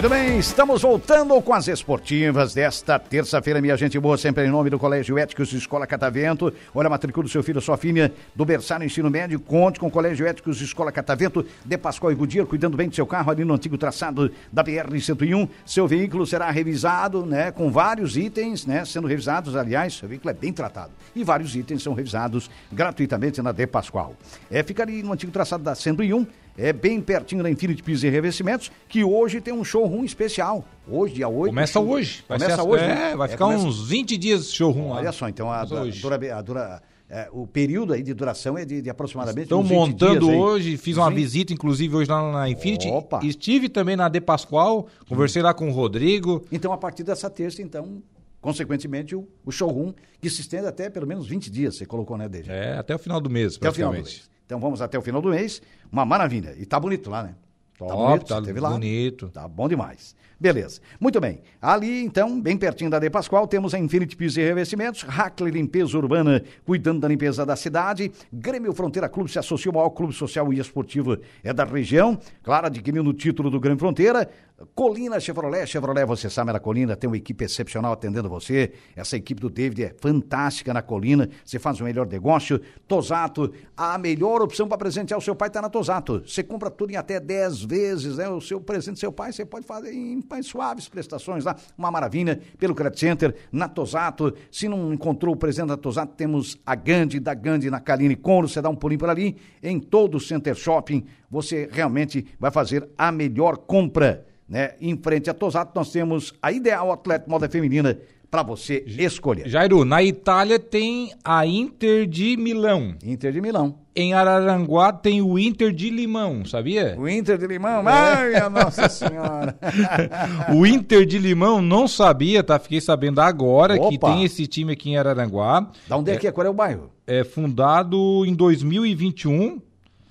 Muito 0.00 0.14
bem, 0.14 0.38
estamos 0.38 0.80
voltando 0.80 1.38
com 1.42 1.52
as 1.52 1.68
esportivas 1.68 2.54
desta 2.54 2.98
terça-feira, 2.98 3.60
minha 3.60 3.76
gente 3.76 4.00
boa, 4.00 4.16
sempre 4.16 4.46
em 4.46 4.50
nome 4.50 4.70
do 4.70 4.78
Colégio 4.78 5.18
Éticos 5.18 5.52
Escola 5.52 5.86
Catavento. 5.86 6.50
Olha, 6.74 6.88
matricula 6.88 7.24
do 7.24 7.28
seu 7.28 7.42
filho, 7.42 7.60
sua 7.60 7.76
filha, 7.76 8.10
do 8.34 8.42
berçário 8.46 8.86
ensino 8.86 9.10
médio, 9.10 9.38
conte 9.38 9.78
com 9.78 9.88
o 9.88 9.90
Colégio 9.90 10.26
Éticos 10.26 10.62
Escola 10.62 10.90
Catavento, 10.90 11.44
de 11.66 11.76
Pascoal 11.76 12.12
e 12.12 12.14
Gudia, 12.14 12.46
cuidando 12.46 12.78
bem 12.78 12.88
do 12.88 12.94
seu 12.94 13.06
carro 13.06 13.30
ali 13.30 13.44
no 13.44 13.52
antigo 13.52 13.76
traçado 13.76 14.32
da 14.50 14.64
BR-101. 14.64 15.46
Seu 15.66 15.86
veículo 15.86 16.26
será 16.26 16.50
revisado, 16.50 17.26
né, 17.26 17.52
com 17.52 17.70
vários 17.70 18.16
itens, 18.16 18.64
né, 18.64 18.86
sendo 18.86 19.06
revisados, 19.06 19.54
aliás, 19.54 19.92
seu 19.92 20.08
veículo 20.08 20.30
é 20.30 20.34
bem 20.34 20.50
tratado. 20.50 20.92
E 21.14 21.22
vários 21.22 21.54
itens 21.54 21.82
são 21.82 21.92
revisados 21.92 22.50
gratuitamente 22.72 23.42
na 23.42 23.52
De 23.52 23.66
Pascoal. 23.66 24.16
É, 24.50 24.62
fica 24.62 24.82
ali 24.82 25.02
no 25.02 25.12
antigo 25.12 25.30
traçado 25.30 25.62
da 25.62 25.74
101, 25.74 26.26
é 26.60 26.72
bem 26.72 27.00
pertinho 27.00 27.42
da 27.42 27.50
Infinity 27.50 27.82
Pisos 27.82 28.04
e 28.04 28.10
Revestimentos, 28.10 28.70
que 28.88 29.02
hoje 29.02 29.40
tem 29.40 29.52
um 29.54 29.64
showroom 29.64 30.04
especial. 30.04 30.64
Hoje, 30.86 31.14
dia 31.14 31.28
8. 31.28 31.50
Começa 31.50 31.72
show... 31.72 31.88
hoje. 31.88 32.24
Vai 32.28 32.38
começa 32.38 32.62
hoje. 32.62 32.84
É, 32.84 33.16
vai 33.16 33.28
é, 33.28 33.30
ficar 33.30 33.46
começa... 33.46 33.64
uns 33.64 33.88
20 33.88 34.16
dias 34.18 34.46
de 34.46 34.56
showroom 34.56 34.84
Olha 34.84 34.90
lá. 34.90 34.96
Olha 34.98 35.12
só, 35.12 35.28
então 35.28 35.50
a, 35.50 35.64
dura, 35.64 36.36
a 36.36 36.42
dura, 36.42 36.82
é, 37.08 37.28
o 37.32 37.46
período 37.46 37.94
aí 37.94 38.02
de 38.02 38.12
duração 38.12 38.58
é 38.58 38.64
de, 38.66 38.82
de 38.82 38.90
aproximadamente 38.90 39.44
Estão 39.44 39.62
montando 39.62 40.26
dias, 40.26 40.38
hoje, 40.38 40.76
fiz 40.76 40.98
uma 40.98 41.10
visita, 41.10 41.52
inclusive, 41.52 41.96
hoje 41.96 42.10
lá 42.10 42.30
na 42.30 42.48
Infinity. 42.48 42.88
Opa. 42.88 43.20
Estive 43.24 43.68
também 43.70 43.96
na 43.96 44.08
De 44.08 44.20
Pascoal, 44.20 44.86
conversei 45.08 45.40
hum. 45.40 45.46
lá 45.46 45.54
com 45.54 45.68
o 45.68 45.72
Rodrigo. 45.72 46.44
Então, 46.52 46.72
a 46.72 46.78
partir 46.78 47.04
dessa 47.04 47.30
terça, 47.30 47.62
então, 47.62 48.02
consequentemente, 48.40 49.16
o, 49.16 49.26
o, 49.46 49.50
showroom, 49.50 49.94
que 50.20 50.28
se 50.28 50.42
estende 50.42 50.66
até 50.66 50.90
pelo 50.90 51.06
menos 51.06 51.26
20 51.26 51.50
dias, 51.50 51.76
você 51.76 51.86
colocou, 51.86 52.18
né, 52.18 52.28
Deja? 52.28 52.52
É, 52.52 52.76
até 52.76 52.94
o 52.94 52.98
final 52.98 53.18
do 53.18 53.30
mês, 53.30 53.56
até 53.56 53.70
o 53.70 53.72
final 53.72 53.92
do 53.92 53.96
mês. 53.96 54.28
Então 54.50 54.58
vamos 54.58 54.82
até 54.82 54.98
o 54.98 55.02
final 55.02 55.22
do 55.22 55.28
mês. 55.28 55.62
Uma 55.92 56.04
maravilha. 56.04 56.56
E 56.58 56.66
tá 56.66 56.80
bonito 56.80 57.08
lá, 57.08 57.22
né? 57.22 57.36
Top, 57.78 57.88
tá 57.88 57.96
bonito, 57.96 58.26
tá 58.26 58.42
teve 58.42 58.58
lá. 58.58 58.70
bonito. 58.70 59.28
Tá 59.28 59.46
bom 59.46 59.68
demais. 59.68 60.16
Beleza. 60.40 60.80
Muito 60.98 61.20
bem. 61.20 61.40
Ali, 61.62 62.02
então, 62.02 62.40
bem 62.40 62.56
pertinho 62.56 62.90
da 62.90 62.98
De 62.98 63.08
Pascoal, 63.08 63.46
temos 63.46 63.74
a 63.74 63.78
Infinity 63.78 64.16
Pisos 64.16 64.38
e 64.38 64.40
Revestimentos, 64.40 65.02
Hackler 65.02 65.52
Limpeza 65.52 65.96
Urbana, 65.96 66.42
cuidando 66.64 66.98
da 66.98 67.06
limpeza 67.06 67.46
da 67.46 67.54
cidade, 67.54 68.10
Grêmio 68.32 68.72
Fronteira 68.72 69.08
Clube 69.08 69.30
se 69.30 69.38
associa 69.38 69.68
ao 69.68 69.74
maior 69.74 69.90
clube 69.90 70.14
social 70.14 70.52
e 70.52 70.58
esportivo 70.58 71.16
é 71.44 71.52
da 71.52 71.64
região, 71.64 72.18
claro, 72.42 72.66
adquirindo 72.66 73.08
o 73.08 73.14
título 73.14 73.50
do 73.50 73.60
Grêmio 73.60 73.78
Fronteira, 73.78 74.28
Colina 74.74 75.18
Chevrolet, 75.18 75.66
Chevrolet, 75.66 76.04
você 76.04 76.28
sabe, 76.28 76.52
na 76.52 76.60
Colina 76.60 76.94
tem 76.94 77.08
uma 77.08 77.16
equipe 77.16 77.44
excepcional 77.44 77.92
atendendo 77.92 78.28
você. 78.28 78.72
Essa 78.94 79.16
equipe 79.16 79.40
do 79.40 79.48
David 79.48 79.84
é 79.84 79.94
fantástica 79.98 80.74
na 80.74 80.82
Colina. 80.82 81.30
Você 81.42 81.58
faz 81.58 81.80
o 81.80 81.84
melhor 81.84 82.06
negócio. 82.06 82.60
Tosato, 82.86 83.52
a 83.74 83.96
melhor 83.96 84.42
opção 84.42 84.68
para 84.68 84.76
presentear 84.76 85.18
o 85.18 85.22
seu 85.22 85.34
pai 85.34 85.48
está 85.48 85.62
na 85.62 85.70
Tosato. 85.70 86.22
Você 86.26 86.42
compra 86.42 86.70
tudo 86.70 86.92
em 86.92 86.96
até 86.96 87.18
10 87.18 87.62
vezes, 87.64 88.18
né? 88.18 88.28
O 88.28 88.40
seu 88.40 88.60
presente 88.60 88.94
do 88.94 88.98
seu 88.98 89.10
pai, 89.10 89.32
você 89.32 89.46
pode 89.46 89.64
fazer 89.66 89.94
em 89.94 90.22
mais 90.28 90.46
suaves 90.46 90.88
prestações 90.88 91.42
lá. 91.42 91.56
Uma 91.78 91.90
maravilha 91.90 92.38
pelo 92.58 92.74
Credit 92.74 93.00
Center, 93.00 93.34
na 93.50 93.66
Tosato. 93.66 94.34
Se 94.50 94.68
não 94.68 94.92
encontrou 94.92 95.34
o 95.34 95.38
presente 95.38 95.68
da 95.68 95.76
Tosato, 95.78 96.14
temos 96.16 96.58
a 96.66 96.74
Gandhi, 96.74 97.18
da 97.18 97.32
Gandhi 97.32 97.70
na 97.70 97.80
Caline 97.80 98.14
Conro. 98.14 98.46
Você 98.46 98.60
dá 98.60 98.68
um 98.68 98.76
pulinho 98.76 98.98
por 98.98 99.08
ali. 99.08 99.38
Em 99.62 99.80
todo 99.80 100.16
o 100.16 100.20
Center 100.20 100.54
Shopping, 100.54 101.06
você 101.30 101.66
realmente 101.72 102.26
vai 102.38 102.50
fazer 102.50 102.86
a 102.98 103.10
melhor 103.10 103.56
compra 103.56 104.26
né? 104.50 104.72
Em 104.80 104.96
frente 104.96 105.30
a 105.30 105.34
Tosato, 105.34 105.70
nós 105.76 105.92
temos 105.92 106.34
a 106.42 106.50
Ideal 106.50 106.90
Atleta 106.90 107.24
Moda 107.28 107.48
Feminina 107.48 107.96
para 108.28 108.42
você 108.42 108.84
escolher. 108.86 109.48
Jairo, 109.48 109.84
na 109.84 110.02
Itália 110.02 110.58
tem 110.58 111.12
a 111.24 111.44
Inter 111.46 112.06
de 112.06 112.36
Milão. 112.36 112.94
Inter 113.04 113.32
de 113.32 113.40
Milão. 113.40 113.76
Em 113.94 114.14
Araranguá 114.14 114.92
tem 114.92 115.20
o 115.20 115.36
Inter 115.36 115.72
de 115.72 115.90
Limão, 115.90 116.44
sabia? 116.44 116.94
O 116.96 117.08
Inter 117.08 117.36
de 117.36 117.46
Limão? 117.46 117.88
É. 117.88 117.92
Ai, 117.92 118.48
Nossa 118.48 118.88
Senhora! 118.88 119.58
o 120.54 120.64
Inter 120.64 121.04
de 121.04 121.18
Limão 121.18 121.60
não 121.60 121.88
sabia, 121.88 122.42
tá? 122.42 122.58
Fiquei 122.58 122.80
sabendo 122.80 123.20
agora 123.20 123.74
Opa. 123.74 123.88
que 123.88 123.98
tem 123.98 124.24
esse 124.24 124.46
time 124.46 124.72
aqui 124.72 124.90
em 124.90 124.96
Araranguá. 124.96 125.68
Da 125.88 125.96
onde 125.96 126.12
é, 126.12 126.14
é 126.14 126.18
que 126.18 126.28
é? 126.28 126.32
Qual 126.32 126.46
é 126.46 126.50
o 126.50 126.54
bairro? 126.54 126.90
É 127.06 127.24
fundado 127.24 128.24
em 128.24 128.32
2021 128.32 129.60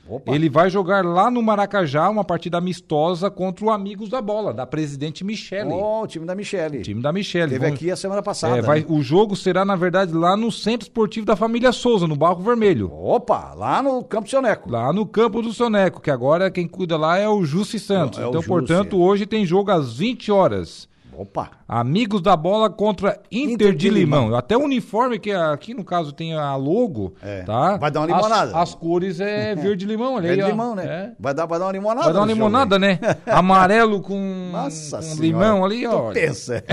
Opa. 0.10 0.34
Ele 0.34 0.50
vai 0.50 0.69
jogar 0.69 1.06
lá 1.06 1.30
no 1.30 1.41
Maracajá 1.41 2.10
uma 2.10 2.24
partida 2.24 2.58
amistosa 2.58 3.30
contra 3.30 3.65
o 3.65 3.69
Amigos 3.69 4.10
da 4.10 4.22
Bola, 4.22 4.52
da 4.52 4.65
presidente 4.65 5.24
Michele. 5.24 5.69
Oh, 5.72 6.02
o 6.02 6.08
time 6.08 6.26
da 6.26 6.34
Michele. 6.34 6.82
time 6.82 7.02
da 7.02 7.13
Michele. 7.13 7.52
Teve 7.52 7.65
Vamos... 7.65 7.76
aqui 7.76 7.91
a 7.91 7.95
semana 7.95 8.24
passada. 8.24 8.58
É, 8.58 8.62
vai... 8.62 8.80
né? 8.80 8.86
O 8.89 9.04
jogo 9.04 9.36
será, 9.36 9.63
na 9.63 9.76
verdade, 9.76 10.12
lá 10.12 10.36
no 10.36 10.52
Centro 10.52 10.86
Esportivo 10.86 11.28
da 11.28 11.36
Família 11.36 11.72
Souza, 11.72 12.08
no 12.08 12.15
Barro 12.15 12.41
Vermelho. 12.41 12.91
Opa, 12.91 13.54
lá 13.54 13.84
no 13.84 14.04
Campo 14.04 14.24
do 14.24 14.32
Soneco. 14.32 14.72
Lá 14.72 14.91
no 14.91 15.06
Campo 15.06 15.41
do 15.41 15.54
Soneco, 15.54 16.02
que 16.02 16.10
agora 16.10 16.50
quem 16.50 16.67
cuida 16.67 16.98
lá 16.98 17.17
é 17.19 17.30
o 17.30 17.45
Jussi 17.45 17.78
Santos. 17.80 18.17
É, 18.17 18.24
é 18.24 18.28
então, 18.28 18.41
portanto, 18.41 19.00
hoje 19.00 19.28
tem 19.28 19.45
jogo 19.45 19.69
às 19.69 19.98
20 19.98 20.32
horas. 20.32 20.89
Opa! 21.19 21.51
Amigos 21.67 22.21
da 22.21 22.34
bola 22.38 22.69
contra 22.69 23.19
Inter, 23.29 23.53
Inter 23.53 23.71
de, 23.73 23.77
de 23.77 23.89
Limão. 23.89 24.23
Limão. 24.23 24.38
Até 24.38 24.55
o 24.55 24.62
uniforme, 24.62 25.19
que 25.19 25.34
aqui 25.34 25.73
no 25.73 25.84
caso 25.84 26.13
tem 26.13 26.34
a 26.34 26.55
logo, 26.55 27.13
é. 27.21 27.43
tá? 27.43 27.75
Vai 27.75 27.91
dar 27.91 27.99
uma 27.99 28.08
limonada. 28.08 28.51
As, 28.51 28.69
as 28.69 28.75
cores 28.75 29.19
é 29.19 29.53
verde 29.60 29.86
limão, 29.86 30.13
olha 30.13 30.29
Verde 30.29 30.49
limão, 30.49 30.73
né? 30.73 30.86
É. 30.86 31.12
Vai, 31.19 31.34
dar, 31.34 31.45
vai 31.45 31.60
dar 31.60 31.65
uma 31.65 31.73
limonada. 31.73 32.05
Vai 32.05 32.13
dar 32.13 32.19
uma 32.21 32.25
limonada, 32.25 32.79
né? 32.79 32.99
Amarelo 33.27 34.01
com, 34.01 34.49
Nossa 34.53 34.99
com 34.99 35.21
limão 35.21 35.65
ali, 35.65 35.86
ó. 35.86 36.13
pensa. 36.13 36.63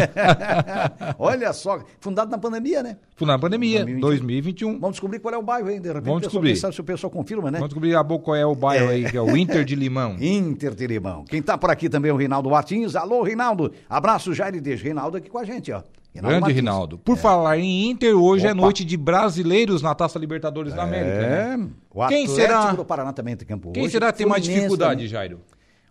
olha 1.18 1.52
só, 1.52 1.80
fundado 1.98 2.30
na 2.30 2.38
pandemia, 2.38 2.84
né? 2.84 2.98
Fundado 3.16 3.38
na 3.38 3.40
pandemia, 3.40 3.78
2021. 3.78 4.00
2021. 4.00 4.72
Vamos 4.78 4.90
descobrir 4.90 5.18
qual 5.20 5.34
é 5.34 5.38
o 5.38 5.42
bairro 5.42 5.68
aí, 5.68 5.80
de. 5.80 5.90
Vamos 5.90 6.20
descobrir. 6.20 6.54
Sabe 6.54 6.74
se 6.74 6.80
o 6.82 6.84
pessoal 6.84 7.10
confirma, 7.10 7.50
né? 7.50 7.58
Vamos 7.58 7.70
descobrir 7.70 7.96
a 7.96 8.02
boca 8.02 8.26
qual 8.26 8.36
é 8.36 8.44
o 8.44 8.54
bairro 8.54 8.90
é. 8.90 8.94
aí, 8.94 9.10
que 9.10 9.16
é 9.16 9.22
o 9.22 9.34
Inter 9.34 9.64
de 9.64 9.74
Limão. 9.74 10.16
Inter 10.20 10.74
de 10.74 10.86
Limão. 10.86 11.24
Quem 11.24 11.40
tá 11.40 11.56
por 11.56 11.70
aqui 11.70 11.88
também 11.88 12.10
é 12.10 12.12
o 12.12 12.16
Reinaldo 12.18 12.50
Martins. 12.50 12.94
Alô, 12.94 13.22
Reinaldo. 13.22 13.72
Abraço, 13.88 14.34
Jair 14.34 14.60
Deixa. 14.60 14.84
Reinaldo 14.84 15.16
aqui 15.16 15.30
com 15.30 15.38
a 15.38 15.44
gente, 15.44 15.72
ó. 15.72 15.82
Reinaldo 16.12 16.28
Grande 16.28 16.40
Martins. 16.42 16.56
Rinaldo. 16.56 16.98
Por 16.98 17.16
é. 17.16 17.20
falar 17.20 17.58
em 17.58 17.88
Inter, 17.88 18.14
hoje 18.14 18.46
é 18.46 18.50
Opa. 18.50 18.58
é 18.58 18.62
noite 18.62 18.84
de 18.84 18.98
brasileiros 18.98 19.80
na 19.80 19.94
Taça 19.94 20.18
Libertadores 20.18 20.74
é. 20.74 20.76
da 20.76 20.82
América. 20.82 21.56
Né? 21.56 21.68
O 21.94 22.06
Quem 22.08 22.26
será? 22.26 22.72
do 22.72 22.84
Paraná 22.84 23.14
também 23.14 23.34
tem 23.34 23.48
campo 23.48 23.72
Quem 23.72 23.84
hoje. 23.84 23.92
será 23.92 24.12
que 24.12 24.18
tem 24.18 24.26
mais 24.26 24.44
dificuldade, 24.44 24.96
também. 24.96 25.08
Jairo? 25.08 25.40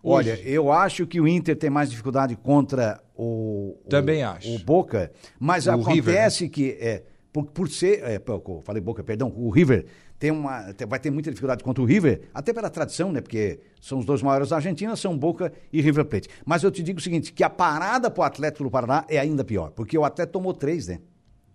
Hoje. 0.00 0.30
Olha, 0.30 0.40
eu 0.44 0.70
acho 0.70 1.04
que 1.08 1.20
o 1.20 1.26
Inter 1.26 1.56
tem 1.56 1.68
mais 1.68 1.90
dificuldade 1.90 2.36
contra 2.36 3.00
o. 3.16 3.76
Também 3.88 4.22
o, 4.22 4.28
acho. 4.28 4.54
O 4.54 4.58
Boca, 4.60 5.10
mas 5.40 5.66
o 5.66 5.72
acontece 5.72 6.44
River, 6.44 6.44
né? 6.44 6.48
que. 6.48 6.78
É, 6.80 7.02
por, 7.36 7.44
por 7.44 7.68
ser. 7.68 8.02
É, 8.02 8.20
falei 8.62 8.80
Boca, 8.80 9.04
perdão, 9.04 9.32
o 9.36 9.50
River 9.50 9.84
tem 10.18 10.30
uma, 10.30 10.72
vai 10.88 10.98
ter 10.98 11.10
muita 11.10 11.30
dificuldade 11.30 11.62
contra 11.62 11.82
o 11.82 11.86
River, 11.86 12.22
até 12.32 12.52
pela 12.52 12.70
tradição, 12.70 13.12
né? 13.12 13.20
Porque 13.20 13.60
são 13.80 13.98
os 13.98 14.06
dois 14.06 14.22
maiores 14.22 14.48
da 14.48 14.56
Argentina, 14.56 14.96
são 14.96 15.16
Boca 15.16 15.52
e 15.70 15.82
River 15.82 16.06
Plate. 16.06 16.28
Mas 16.46 16.62
eu 16.62 16.70
te 16.70 16.82
digo 16.82 16.98
o 16.98 17.02
seguinte, 17.02 17.32
que 17.32 17.44
a 17.44 17.50
parada 17.50 18.10
pro 18.10 18.22
Atlético 18.22 18.64
do 18.64 18.70
Paraná 18.70 19.04
é 19.08 19.18
ainda 19.18 19.44
pior, 19.44 19.70
porque 19.72 19.98
o 19.98 20.04
Atlético 20.04 20.32
tomou 20.32 20.54
três, 20.54 20.86
né? 20.86 21.00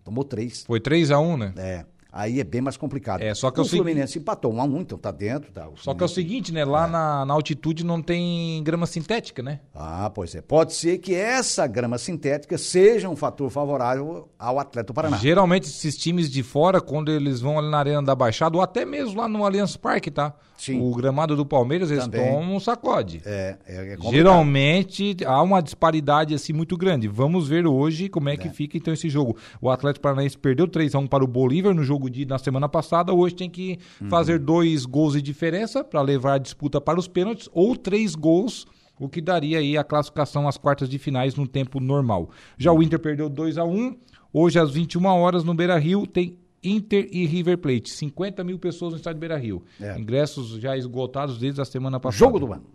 Tomou 0.04 0.24
três. 0.24 0.64
Foi 0.66 0.80
3 0.80 1.12
a 1.12 1.20
1 1.20 1.32
um, 1.32 1.38
né? 1.38 1.54
É 1.58 1.86
aí 2.12 2.40
é 2.40 2.44
bem 2.44 2.62
mais 2.62 2.76
complicado. 2.76 3.22
É, 3.22 3.34
só 3.34 3.50
que 3.50 3.60
o, 3.60 3.64
o 3.64 3.66
Fluminense 3.66 4.20
empatou 4.20 4.52
1 4.52 4.56
um 4.56 4.62
a 4.62 4.64
1 4.66 4.68
um, 4.76 4.82
então 4.82 4.98
tá 4.98 5.12
dentro. 5.12 5.52
Tá, 5.52 5.68
só 5.76 5.94
que 5.94 6.04
é 6.04 6.06
o 6.06 6.10
seguinte, 6.10 6.52
né? 6.52 6.66
Lá 6.66 6.88
é. 6.88 6.90
na, 6.90 7.26
na, 7.26 7.34
altitude 7.34 7.86
não 7.86 8.02
tem 8.02 8.62
grama 8.64 8.86
sintética, 8.86 9.42
né? 9.42 9.62
Ah, 9.74 10.12
pois 10.14 10.36
é. 10.36 10.42
Pode 10.42 10.74
ser 10.74 10.98
que 10.98 11.16
essa 11.16 11.66
grama 11.68 11.98
sintética 11.98 12.58
seja 12.58 13.08
um 13.08 13.16
fator 13.16 13.50
favorável 13.50 14.30
ao 14.38 14.60
atleta 14.60 14.88
do 14.88 14.94
Paraná. 14.94 15.18
Geralmente 15.18 15.68
esses 15.68 15.98
times 15.98 16.30
de 16.30 16.44
fora, 16.44 16.82
quando 16.82 17.12
eles 17.12 17.40
vão 17.40 17.58
ali 17.58 17.70
na 17.70 17.80
Arena 17.80 18.04
da 18.04 18.16
Baixada, 18.16 18.58
ou 18.58 18.64
até 18.64 18.86
mesmo 18.86 19.20
lá 19.20 19.28
no 19.28 19.46
Allianz 19.46 19.78
Parque, 19.78 20.12
tá? 20.12 20.34
Sim. 20.62 20.80
O 20.80 20.94
gramado 20.94 21.36
do 21.36 21.44
Palmeiras, 21.44 21.90
eles 21.90 22.04
Também. 22.04 22.24
tomam 22.24 22.56
um 22.56 22.60
sacode. 22.60 23.20
É, 23.26 23.58
é, 23.66 23.94
é 23.94 24.12
Geralmente 24.12 25.18
há 25.26 25.42
uma 25.42 25.60
disparidade 25.60 26.36
assim 26.36 26.54
muito 26.54 26.78
grande. 26.78 27.08
Vamos 27.08 27.48
ver 27.48 27.66
hoje 27.66 28.08
como 28.08 28.30
é 28.30 28.38
que 28.38 28.48
é. 28.48 28.52
fica 28.52 28.78
então 28.78 28.94
esse 28.94 29.10
jogo. 29.10 29.36
O 29.60 29.72
Atlético 29.72 30.04
Paranaense 30.04 30.38
perdeu 30.38 30.68
3 30.68 30.94
a 30.94 31.00
1 31.00 31.08
para 31.08 31.24
o 31.24 31.28
Bolívar 31.28 31.74
no 31.74 31.84
jogo 31.84 32.12
de 32.12 32.28
na 32.28 32.38
semana 32.38 32.70
passada, 32.70 33.12
hoje 33.12 33.34
tem 33.34 33.50
que 33.50 33.80
uhum. 34.00 34.08
fazer 34.08 34.38
dois 34.38 34.86
gols 34.86 35.14
de 35.14 35.22
diferença 35.24 35.84
para 35.84 36.00
levar 36.00 36.36
a 36.36 36.38
disputa 36.38 36.80
para 36.80 37.00
os 37.00 37.08
pênaltis 37.08 37.50
ou 37.52 37.76
três 37.76 38.14
gols 38.14 38.68
o 39.00 39.10
que 39.10 39.20
daria 39.20 39.58
aí 39.58 39.76
a 39.76 39.84
classificação 39.84 40.48
às 40.48 40.60
quartas 40.60 40.88
de 40.88 41.00
finais 41.00 41.34
no 41.34 41.48
tempo 41.48 41.80
normal. 41.80 42.30
Já 42.56 42.72
o 42.72 42.84
Inter 42.84 43.00
perdeu 43.00 43.28
2 43.28 43.58
a 43.58 43.64
1 43.64 43.96
Hoje, 44.34 44.58
às 44.58 44.72
21 44.72 45.06
horas, 45.08 45.44
no 45.44 45.54
Beira 45.54 45.78
Rio, 45.78 46.08
tem 46.08 46.38
Inter 46.64 47.08
e 47.12 47.26
River 47.26 47.58
Plate. 47.58 47.90
50 47.92 48.44
mil 48.44 48.60
pessoas 48.60 48.94
no 48.94 48.98
estádio 48.98 49.20
Beira 49.20 49.38
Rio. 49.38 49.64
É. 49.80 49.98
Ingressos 49.98 50.60
já 50.60 50.78
esgotados 50.78 51.38
desde 51.38 51.62
a 51.62 51.66
semana 51.66 52.00
passada. 52.00 52.20
Jogo 52.20 52.40
do 52.40 52.54
ano. 52.54 52.66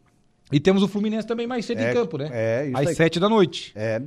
E 0.53 0.61
temos 0.61 0.83
o 0.83 0.88
Fluminense 0.88 1.27
também 1.27 1.46
mais 1.46 1.64
cedo 1.64 1.81
é, 1.81 1.90
em 1.90 1.94
campo, 1.94 2.18
né? 2.18 2.29
É, 2.33 2.66
isso 2.66 2.79
Às 2.79 2.88
aí. 2.88 2.94
7 2.94 3.18
da 3.18 3.29
noite. 3.29 3.72
É. 3.75 4.01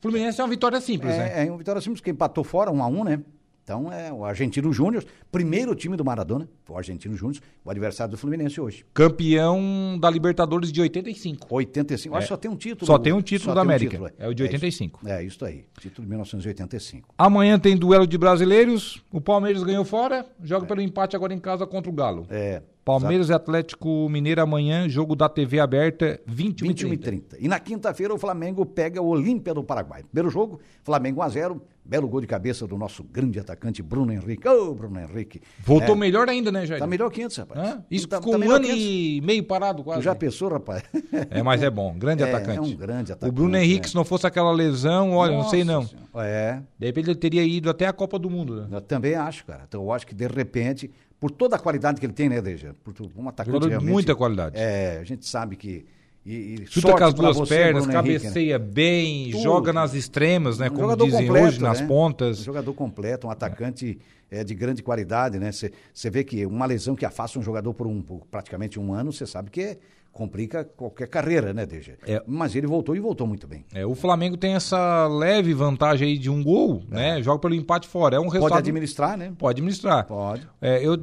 Fluminense 0.00 0.40
é 0.40 0.44
uma 0.44 0.50
vitória 0.50 0.80
simples, 0.80 1.14
é, 1.14 1.18
né? 1.18 1.46
É 1.46 1.50
uma 1.50 1.58
vitória 1.58 1.80
simples, 1.80 2.00
porque 2.00 2.10
empatou 2.10 2.44
fora, 2.44 2.70
1 2.70 2.76
um 2.76 2.82
a 2.82 2.86
1 2.86 3.00
um, 3.00 3.04
né? 3.04 3.20
Então 3.66 3.92
é 3.92 4.12
o 4.12 4.24
Argentino 4.24 4.72
Júnior, 4.72 5.04
primeiro 5.32 5.74
time 5.74 5.96
do 5.96 6.04
Maradona, 6.04 6.48
o 6.68 6.78
Argentino 6.78 7.16
Júnior, 7.16 7.42
o 7.64 7.68
adversário 7.68 8.12
do 8.12 8.16
Fluminense 8.16 8.60
hoje. 8.60 8.86
Campeão 8.94 9.98
da 10.00 10.08
Libertadores 10.08 10.70
de 10.70 10.80
85. 10.80 11.48
85, 11.50 12.14
é. 12.14 12.18
acho 12.18 12.26
que 12.26 12.28
só 12.28 12.36
tem 12.36 12.48
um 12.48 12.54
título. 12.54 12.86
Só 12.86 12.96
tem 12.96 13.12
um 13.12 13.20
título 13.20 13.56
da 13.56 13.62
América. 13.62 13.96
Um 13.96 14.04
título, 14.04 14.20
é. 14.20 14.24
é. 14.24 14.28
o 14.28 14.32
de 14.32 14.44
85. 14.44 15.00
É, 15.04 15.20
é 15.20 15.24
isso 15.24 15.44
aí, 15.44 15.64
título 15.80 16.04
de 16.04 16.10
1985. 16.10 17.12
Amanhã 17.18 17.58
tem 17.58 17.76
duelo 17.76 18.06
de 18.06 18.16
brasileiros, 18.16 19.02
o 19.10 19.20
Palmeiras 19.20 19.64
ganhou 19.64 19.84
fora, 19.84 20.24
joga 20.44 20.64
é. 20.64 20.68
pelo 20.68 20.80
empate 20.80 21.16
agora 21.16 21.34
em 21.34 21.40
casa 21.40 21.66
contra 21.66 21.90
o 21.90 21.92
Galo. 21.92 22.24
É. 22.30 22.62
Palmeiras 22.86 23.26
Exato. 23.26 23.42
e 23.42 23.42
Atlético 23.42 24.08
Mineiro 24.08 24.40
amanhã, 24.40 24.88
jogo 24.88 25.16
da 25.16 25.28
TV 25.28 25.58
aberta, 25.58 26.20
21, 26.24 26.68
21 26.68 26.92
e 26.92 26.96
30. 26.96 27.36
E 27.40 27.48
na 27.48 27.58
quinta-feira 27.58 28.14
o 28.14 28.18
Flamengo 28.18 28.64
pega 28.64 29.02
o 29.02 29.08
Olímpia 29.08 29.52
do 29.52 29.64
Paraguai. 29.64 30.04
Primeiro 30.04 30.30
jogo, 30.30 30.60
Flamengo 30.84 31.18
1 31.18 31.22
a 31.24 31.28
0 31.28 31.62
belo 31.84 32.08
gol 32.08 32.20
de 32.20 32.26
cabeça 32.26 32.66
do 32.66 32.76
nosso 32.76 33.02
grande 33.04 33.38
atacante 33.38 33.82
Bruno 33.82 34.12
Henrique. 34.12 34.46
Ô, 34.48 34.70
oh, 34.70 34.74
Bruno 34.74 35.00
Henrique. 35.00 35.40
Voltou 35.60 35.94
é, 35.94 35.98
melhor 35.98 36.28
ainda, 36.28 36.50
né, 36.50 36.66
Jair? 36.66 36.80
Tá 36.80 36.86
melhor 36.86 37.10
que 37.10 37.22
antes, 37.22 37.36
rapaz. 37.36 37.60
Hã? 37.60 37.84
Isso 37.90 38.08
tá, 38.08 38.18
ficou 38.18 38.38
tá 38.38 38.44
um 38.44 38.50
ano 38.50 38.66
e 38.66 39.20
meio 39.20 39.44
parado 39.44 39.84
quase. 39.84 40.00
Tu 40.00 40.04
já 40.04 40.14
pensou, 40.14 40.48
rapaz? 40.48 40.82
É, 41.30 41.42
mas 41.42 41.62
é 41.62 41.70
bom, 41.70 41.96
grande 41.96 42.22
é, 42.24 42.28
atacante. 42.28 42.58
É 42.58 42.62
um 42.62 42.76
grande 42.76 43.12
atacante. 43.12 43.30
O 43.30 43.32
Bruno 43.32 43.56
Henrique, 43.56 43.86
né? 43.86 43.88
se 43.88 43.94
não 43.94 44.04
fosse 44.04 44.26
aquela 44.26 44.52
lesão, 44.52 45.12
olha, 45.12 45.32
Nossa, 45.32 45.44
não 45.44 45.50
sei 45.50 45.64
não. 45.64 45.86
Senhora. 45.86 46.06
É. 46.26 46.62
De 46.78 46.86
repente 46.86 47.10
ele 47.10 47.18
teria 47.18 47.44
ido 47.44 47.70
até 47.70 47.86
a 47.86 47.92
Copa 47.92 48.18
do 48.18 48.28
Mundo, 48.28 48.62
né? 48.62 48.68
Eu 48.70 48.80
também 48.80 49.14
acho, 49.14 49.44
cara. 49.44 49.64
Então 49.68 49.82
eu 49.82 49.92
acho 49.92 50.06
que 50.06 50.14
de 50.14 50.26
repente 50.26 50.90
por 51.18 51.30
toda 51.30 51.56
a 51.56 51.58
qualidade 51.58 52.00
que 52.00 52.06
ele 52.06 52.12
tem, 52.12 52.28
né, 52.28 52.40
Deja? 52.40 52.74
Por 52.84 52.94
um 53.16 53.28
atacante 53.28 53.60
de 53.60 53.68
realmente, 53.68 53.90
muita 53.90 54.14
qualidade. 54.14 54.56
É, 54.56 54.98
a 55.00 55.04
gente 55.04 55.26
sabe 55.26 55.56
que 55.56 55.86
e, 56.26 56.62
e 56.62 56.66
Chuta 56.66 56.92
com 56.92 57.04
as 57.04 57.14
duas 57.14 57.36
você, 57.36 57.54
pernas, 57.54 57.84
Bruno 57.84 57.98
cabeceia 58.00 58.54
Henrique, 58.56 58.58
né? 58.58 58.58
bem, 58.58 59.30
Tudo. 59.30 59.42
joga 59.44 59.72
nas 59.72 59.94
extremas, 59.94 60.58
né? 60.58 60.68
Um 60.68 60.74
como 60.74 60.96
dizem 60.96 61.26
completo, 61.28 61.46
hoje, 61.46 61.62
nas 61.62 61.80
né? 61.80 61.86
pontas. 61.86 62.40
Um 62.40 62.44
jogador 62.44 62.74
completo, 62.74 63.28
um 63.28 63.30
atacante 63.30 63.96
é. 64.28 64.40
É, 64.40 64.44
de 64.44 64.52
grande 64.52 64.82
qualidade, 64.82 65.38
né? 65.38 65.52
Você 65.52 66.10
vê 66.10 66.24
que 66.24 66.44
uma 66.44 66.66
lesão 66.66 66.96
que 66.96 67.06
afasta 67.06 67.38
um 67.38 67.42
jogador 67.42 67.72
por, 67.72 67.86
um, 67.86 68.02
por 68.02 68.26
praticamente 68.28 68.80
um 68.80 68.92
ano, 68.92 69.12
você 69.12 69.24
sabe 69.24 69.50
que 69.50 69.60
é, 69.60 69.78
complica 70.16 70.64
qualquer 70.64 71.06
carreira, 71.08 71.52
né, 71.52 71.66
DG? 71.66 71.98
É. 72.06 72.22
Mas 72.26 72.56
ele 72.56 72.66
voltou 72.66 72.96
e 72.96 73.00
voltou 73.00 73.26
muito 73.26 73.46
bem. 73.46 73.66
É, 73.74 73.84
o 73.84 73.94
Flamengo 73.94 74.36
tem 74.36 74.54
essa 74.54 75.06
leve 75.06 75.52
vantagem 75.52 76.08
aí 76.08 76.18
de 76.18 76.30
um 76.30 76.42
gol, 76.42 76.82
é. 76.90 76.94
né? 76.94 77.22
Joga 77.22 77.38
pelo 77.38 77.54
empate 77.54 77.86
fora. 77.86 78.16
É 78.16 78.18
um 78.18 78.28
resultado... 78.28 78.50
Pode 78.50 78.70
administrar, 78.70 79.18
né? 79.18 79.32
Pode 79.38 79.60
administrar. 79.60 80.06
Pode. 80.06 80.48
É, 80.60 80.84
eu 80.84 80.96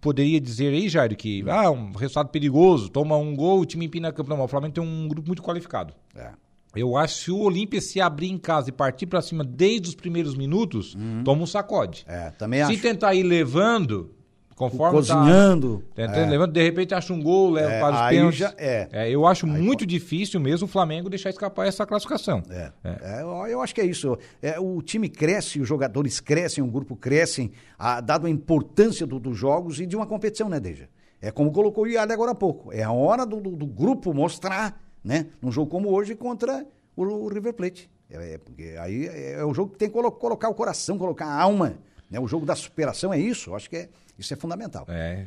poderia 0.00 0.40
dizer 0.40 0.74
aí, 0.74 0.88
Jair, 0.88 1.16
que 1.16 1.44
ah, 1.48 1.70
um 1.70 1.92
resultado 1.92 2.30
perigoso, 2.30 2.88
toma 2.88 3.16
um 3.16 3.34
gol, 3.34 3.60
o 3.60 3.64
time 3.64 3.86
empina 3.86 4.12
campo. 4.12 4.28
Não, 4.28 4.42
o 4.42 4.48
Flamengo 4.48 4.74
tem 4.74 4.82
um 4.82 5.06
grupo 5.06 5.28
muito 5.28 5.42
qualificado. 5.42 5.94
É. 6.16 6.30
Eu 6.74 6.96
acho 6.96 7.16
que 7.16 7.24
se 7.24 7.30
o 7.30 7.38
Olímpia 7.38 7.80
se 7.80 8.00
abrir 8.00 8.28
em 8.28 8.38
casa 8.38 8.68
e 8.68 8.72
partir 8.72 9.06
para 9.06 9.22
cima 9.22 9.42
desde 9.42 9.88
os 9.88 9.94
primeiros 9.94 10.34
minutos, 10.34 10.94
uhum. 10.94 11.22
toma 11.24 11.42
um 11.42 11.46
sacode. 11.46 12.04
É, 12.06 12.30
também 12.30 12.64
se 12.66 12.72
acho. 12.72 12.82
tentar 12.82 13.14
ir 13.14 13.22
levando, 13.22 14.10
Conforme 14.58 14.96
cozinhando. 14.96 15.84
Tá, 15.94 16.02
tentando, 16.02 16.26
é. 16.26 16.30
levando, 16.30 16.52
de 16.52 16.62
repente 16.62 16.92
acha 16.92 17.12
um 17.12 17.22
gol, 17.22 17.50
leva 17.50 17.70
é, 17.70 17.80
para 17.80 17.94
os 17.94 18.10
pênaltis. 18.10 18.38
Já, 18.40 18.54
é. 18.58 18.88
é. 18.90 19.10
eu 19.10 19.24
acho 19.24 19.46
aí, 19.46 19.52
muito 19.52 19.80
pô. 19.80 19.86
difícil 19.86 20.40
mesmo 20.40 20.66
o 20.66 20.68
Flamengo 20.68 21.08
deixar 21.08 21.30
escapar 21.30 21.68
essa 21.68 21.86
classificação. 21.86 22.42
É. 22.50 22.72
é. 22.82 23.20
é 23.20 23.22
eu 23.22 23.62
acho 23.62 23.72
que 23.72 23.80
é 23.80 23.86
isso. 23.86 24.18
É, 24.42 24.58
o 24.58 24.82
time 24.82 25.08
cresce, 25.08 25.60
os 25.60 25.68
jogadores 25.68 26.18
crescem, 26.18 26.62
o 26.64 26.66
grupo 26.66 26.96
crescem, 26.96 27.52
a, 27.78 28.00
dado 28.00 28.26
a 28.26 28.30
importância 28.30 29.06
do, 29.06 29.20
dos 29.20 29.36
jogos 29.36 29.78
e 29.78 29.86
de 29.86 29.94
uma 29.94 30.06
competição, 30.06 30.48
né, 30.48 30.58
Deja? 30.58 30.88
É 31.20 31.30
como 31.30 31.52
colocou 31.52 31.84
o 31.84 31.86
Iada 31.86 32.12
agora 32.12 32.32
há 32.32 32.34
pouco. 32.34 32.72
É 32.72 32.82
a 32.82 32.90
hora 32.90 33.24
do, 33.24 33.40
do, 33.40 33.50
do, 33.50 33.66
grupo 33.66 34.12
mostrar, 34.12 34.80
né? 35.04 35.26
Num 35.40 35.52
jogo 35.52 35.70
como 35.70 35.90
hoje 35.90 36.16
contra 36.16 36.66
o, 36.96 37.04
o 37.04 37.28
River 37.28 37.54
Plate. 37.54 37.88
É, 38.10 38.38
porque 38.38 38.74
aí 38.80 39.06
é, 39.06 39.44
o 39.44 39.54
jogo 39.54 39.72
que 39.72 39.78
tem 39.78 39.88
que 39.88 39.94
colocar 39.94 40.48
o 40.48 40.54
coração, 40.54 40.98
colocar 40.98 41.26
a 41.26 41.40
alma. 41.40 41.76
Né? 42.10 42.18
O 42.18 42.26
jogo 42.26 42.46
da 42.46 42.54
superação 42.54 43.12
é 43.12 43.18
isso. 43.18 43.50
Eu 43.50 43.56
acho 43.56 43.68
que 43.68 43.76
é 43.76 43.88
isso 44.18 44.32
é 44.34 44.36
fundamental. 44.36 44.84
É. 44.88 45.24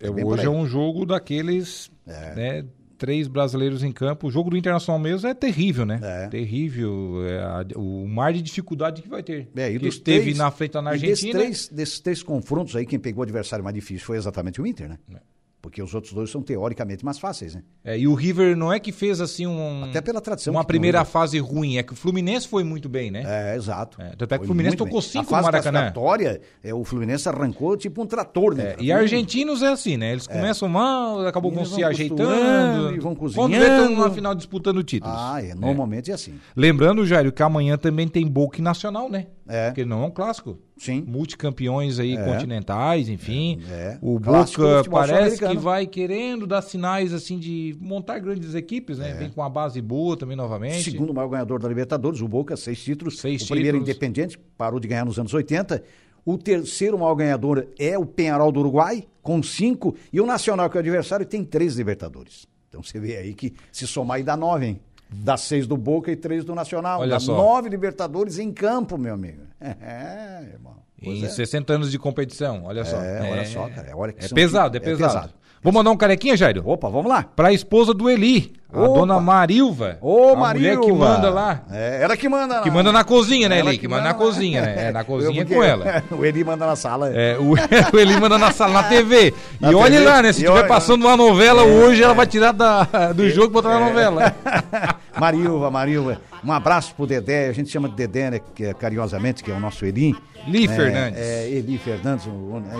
é. 0.00 0.06
é 0.06 0.10
hoje 0.10 0.44
é 0.44 0.50
um 0.50 0.66
jogo 0.66 1.06
daqueles, 1.06 1.90
é. 2.06 2.34
né, 2.34 2.64
três 2.98 3.28
brasileiros 3.28 3.82
em 3.82 3.92
campo. 3.92 4.26
O 4.26 4.30
jogo 4.30 4.50
do 4.50 4.56
Internacional 4.56 4.98
mesmo 4.98 5.28
é 5.28 5.34
terrível, 5.34 5.86
né? 5.86 6.00
É. 6.02 6.28
Terrível. 6.28 7.24
É 7.26 7.38
a, 7.42 7.66
o 7.76 8.06
mar 8.08 8.32
de 8.32 8.42
dificuldade 8.42 9.02
que 9.02 9.08
vai 9.08 9.22
ter. 9.22 9.48
É, 9.54 9.70
e 9.70 9.76
esteve 9.86 10.22
três, 10.22 10.38
na 10.38 10.50
frente 10.50 10.74
na 10.74 10.90
Argentina. 10.90 11.10
Desses 11.10 11.30
três, 11.30 11.68
desses 11.68 12.00
três 12.00 12.22
confrontos 12.22 12.74
aí, 12.74 12.84
quem 12.86 12.98
pegou 12.98 13.20
o 13.20 13.22
adversário 13.22 13.64
mais 13.64 13.74
difícil 13.74 14.04
foi 14.04 14.16
exatamente 14.16 14.60
o 14.60 14.66
Inter, 14.66 14.88
né? 14.88 14.98
É. 15.14 15.33
porque 15.64 15.82
os 15.82 15.94
outros 15.94 16.12
dois 16.12 16.28
são 16.28 16.42
teoricamente 16.42 17.02
mais 17.02 17.18
fáceis, 17.18 17.54
né? 17.54 17.62
É, 17.82 17.98
e 17.98 18.06
o 18.06 18.12
River 18.12 18.54
não 18.54 18.70
é 18.70 18.78
que 18.78 18.92
fez 18.92 19.18
assim 19.18 19.46
um. 19.46 19.84
Até 19.84 20.02
pela 20.02 20.20
tradição. 20.20 20.52
Uma 20.52 20.62
primeira 20.62 21.02
fase 21.06 21.38
ruim, 21.38 21.78
é 21.78 21.82
que 21.82 21.94
o 21.94 21.96
Fluminense 21.96 22.46
foi 22.46 22.62
muito 22.62 22.86
bem, 22.86 23.10
né? 23.10 23.22
É, 23.24 23.56
exato. 23.56 23.98
É, 23.98 24.10
tanto 24.10 24.34
é 24.34 24.36
que 24.36 24.44
o 24.44 24.46
Fluminense 24.46 24.76
tocou 24.76 25.00
bem. 25.00 25.08
cinco 25.08 25.34
no 25.34 25.42
Maracanã. 25.42 25.90
É, 26.62 26.74
o 26.74 26.84
Fluminense 26.84 27.26
arrancou 27.30 27.78
tipo 27.78 28.02
um 28.02 28.06
trator, 28.06 28.54
né? 28.54 28.74
É, 28.78 28.82
e 28.82 28.92
argentinos 28.92 29.62
é 29.62 29.68
assim, 29.68 29.96
né? 29.96 30.12
Eles 30.12 30.28
é. 30.28 30.34
começam 30.34 30.68
mal, 30.68 31.26
acabam 31.26 31.50
com 31.50 31.64
se 31.64 31.82
ajeitando. 31.82 32.94
E 32.94 33.00
vão 33.00 33.14
cozinhando. 33.14 33.54
Quando 33.54 33.62
estão 33.62 33.96
na 33.96 34.10
final 34.10 34.34
disputando 34.34 34.84
títulos. 34.84 35.16
Ah, 35.18 35.42
é, 35.42 35.54
normalmente 35.54 36.10
é, 36.10 36.14
assim. 36.14 36.34
Lembrando, 36.54 37.06
Jairo, 37.06 37.32
que 37.32 37.42
amanhã 37.42 37.78
também 37.78 38.06
tem 38.06 38.26
Boca 38.28 38.60
Nacional, 38.60 39.08
né? 39.08 39.28
É. 39.46 39.66
Porque 39.66 39.84
não 39.84 40.02
é 40.02 40.06
um 40.06 40.10
clássico. 40.10 40.58
Sim. 40.76 41.04
Multicampeões 41.06 41.98
aí 41.98 42.16
é. 42.16 42.24
continentais, 42.24 43.08
enfim. 43.08 43.60
É. 43.70 43.74
é. 43.74 43.98
O 44.00 44.18
Clássico 44.18 44.62
Boca 44.62 44.90
parece 44.90 45.38
que 45.38 45.56
vai 45.56 45.86
querendo 45.86 46.46
dar 46.46 46.62
sinais 46.62 47.12
assim 47.12 47.38
de 47.38 47.76
montar 47.80 48.18
grandes 48.18 48.54
equipes, 48.54 48.98
né? 48.98 49.10
É. 49.10 49.14
Vem 49.14 49.30
com 49.30 49.40
uma 49.40 49.50
base 49.50 49.80
boa 49.80 50.16
também 50.16 50.36
novamente. 50.36 50.90
Segundo 50.90 51.12
maior 51.14 51.28
ganhador 51.28 51.60
da 51.60 51.68
Libertadores, 51.68 52.20
o 52.20 52.28
Boca, 52.28 52.56
seis 52.56 52.82
títulos. 52.82 53.18
Seis 53.18 53.42
o 53.42 53.44
títulos. 53.44 53.60
primeiro 53.60 53.78
independente, 53.78 54.38
parou 54.56 54.80
de 54.80 54.88
ganhar 54.88 55.04
nos 55.04 55.18
anos 55.18 55.32
80. 55.32 55.82
O 56.24 56.38
terceiro 56.38 56.98
maior 56.98 57.14
ganhador 57.14 57.68
é 57.78 57.98
o 57.98 58.06
Penharol 58.06 58.50
do 58.50 58.60
Uruguai, 58.60 59.04
com 59.22 59.42
cinco. 59.42 59.94
E 60.12 60.20
o 60.20 60.26
Nacional, 60.26 60.70
que 60.70 60.76
é 60.76 60.78
o 60.78 60.80
adversário, 60.80 61.26
tem 61.26 61.44
três 61.44 61.76
Libertadores. 61.76 62.46
Então 62.68 62.82
você 62.82 62.98
vê 62.98 63.16
aí 63.16 63.34
que 63.34 63.52
se 63.70 63.86
somar 63.86 64.16
aí 64.16 64.22
dá 64.22 64.36
nove, 64.36 64.66
hein? 64.66 64.80
Dá 65.22 65.36
seis 65.36 65.66
do 65.66 65.76
Boca 65.76 66.10
e 66.10 66.16
três 66.16 66.44
do 66.44 66.54
Nacional. 66.54 67.00
Olha 67.00 67.10
dá 67.10 67.20
só. 67.20 67.36
nove 67.36 67.68
Libertadores 67.68 68.38
em 68.38 68.52
campo, 68.52 68.98
meu 68.98 69.14
amigo. 69.14 69.42
É, 69.64 70.42
irmão. 70.52 70.74
Pois 71.02 71.18
em 71.18 71.24
é. 71.24 71.28
60 71.28 71.72
anos 71.72 71.90
de 71.90 71.98
competição, 71.98 72.64
olha 72.64 72.80
é, 72.80 72.84
só. 72.84 72.96
É, 72.96 73.30
olha 73.30 73.46
só, 73.46 73.68
cara. 73.68 73.88
É, 73.88 73.94
hora 73.94 74.12
que 74.12 74.24
é 74.24 74.28
pesado, 74.28 74.76
é 74.76 74.80
pesado, 74.80 75.04
é 75.04 75.06
pesado. 75.06 75.34
Vou 75.64 75.72
mandar 75.72 75.90
um 75.90 75.96
carequinha, 75.96 76.36
Jairo? 76.36 76.62
Opa, 76.66 76.90
vamos 76.90 77.10
lá. 77.10 77.24
Pra 77.34 77.50
esposa 77.50 77.94
do 77.94 78.10
Eli, 78.10 78.52
a 78.70 78.82
Opa. 78.82 79.00
dona 79.00 79.18
Marilva. 79.18 79.96
Ô, 80.02 80.36
Marilva. 80.36 80.76
mulher 80.76 80.78
que 80.78 80.92
manda 80.92 81.30
lá. 81.30 81.62
É, 81.70 82.02
ela 82.02 82.14
que 82.18 82.28
manda. 82.28 82.60
Que 82.60 82.70
manda 82.70 82.92
na 82.92 83.02
cozinha, 83.02 83.48
né, 83.48 83.60
Eli? 83.60 83.78
Que, 83.78 83.88
manda, 83.88 84.02
na 84.02 84.12
cozinha, 84.12 84.60
né? 84.60 84.88
É, 84.88 84.92
na 84.92 85.02
cozinha 85.04 85.46
com 85.46 85.64
ela. 85.64 86.04
o 86.12 86.22
Eli 86.22 86.44
manda 86.44 86.66
na 86.66 86.76
sala. 86.76 87.08
É, 87.14 87.38
o, 87.38 87.54
o 87.54 87.98
Eli 87.98 88.20
manda 88.20 88.36
na 88.36 88.52
sala, 88.52 88.74
na 88.74 88.82
TV. 88.82 89.32
Na 89.58 89.72
e 89.72 89.74
olhe 89.74 89.96
TV, 89.96 90.04
lá, 90.04 90.20
né? 90.20 90.34
Se 90.34 90.44
estiver 90.44 90.66
passando 90.66 91.06
uma 91.06 91.16
novela 91.16 91.62
hoje, 91.62 92.02
ela 92.02 92.12
vai 92.12 92.26
tirar 92.26 92.52
da, 92.52 93.12
do 93.14 93.26
jogo 93.30 93.46
e 93.46 93.52
botar 93.52 93.70
na 93.70 93.86
novela. 93.86 94.34
Marilva, 95.18 95.70
Marilva. 95.70 96.20
Um 96.44 96.52
abraço 96.52 96.94
pro 96.94 97.06
Dedé, 97.06 97.48
a 97.48 97.52
gente 97.52 97.70
chama 97.70 97.88
de 97.88 97.94
Dedé, 97.94 98.30
né, 98.30 98.40
que 98.54 98.64
é, 98.64 98.74
carinhosamente, 98.74 99.42
que 99.42 99.50
é 99.50 99.54
o 99.54 99.60
nosso 99.60 99.84
Eli. 99.84 100.14
Li 100.46 100.64
é, 100.64 100.68
Fernandes. 100.68 101.20
É, 101.20 101.50
Eli 101.50 101.78
Fernandes. 101.78 102.28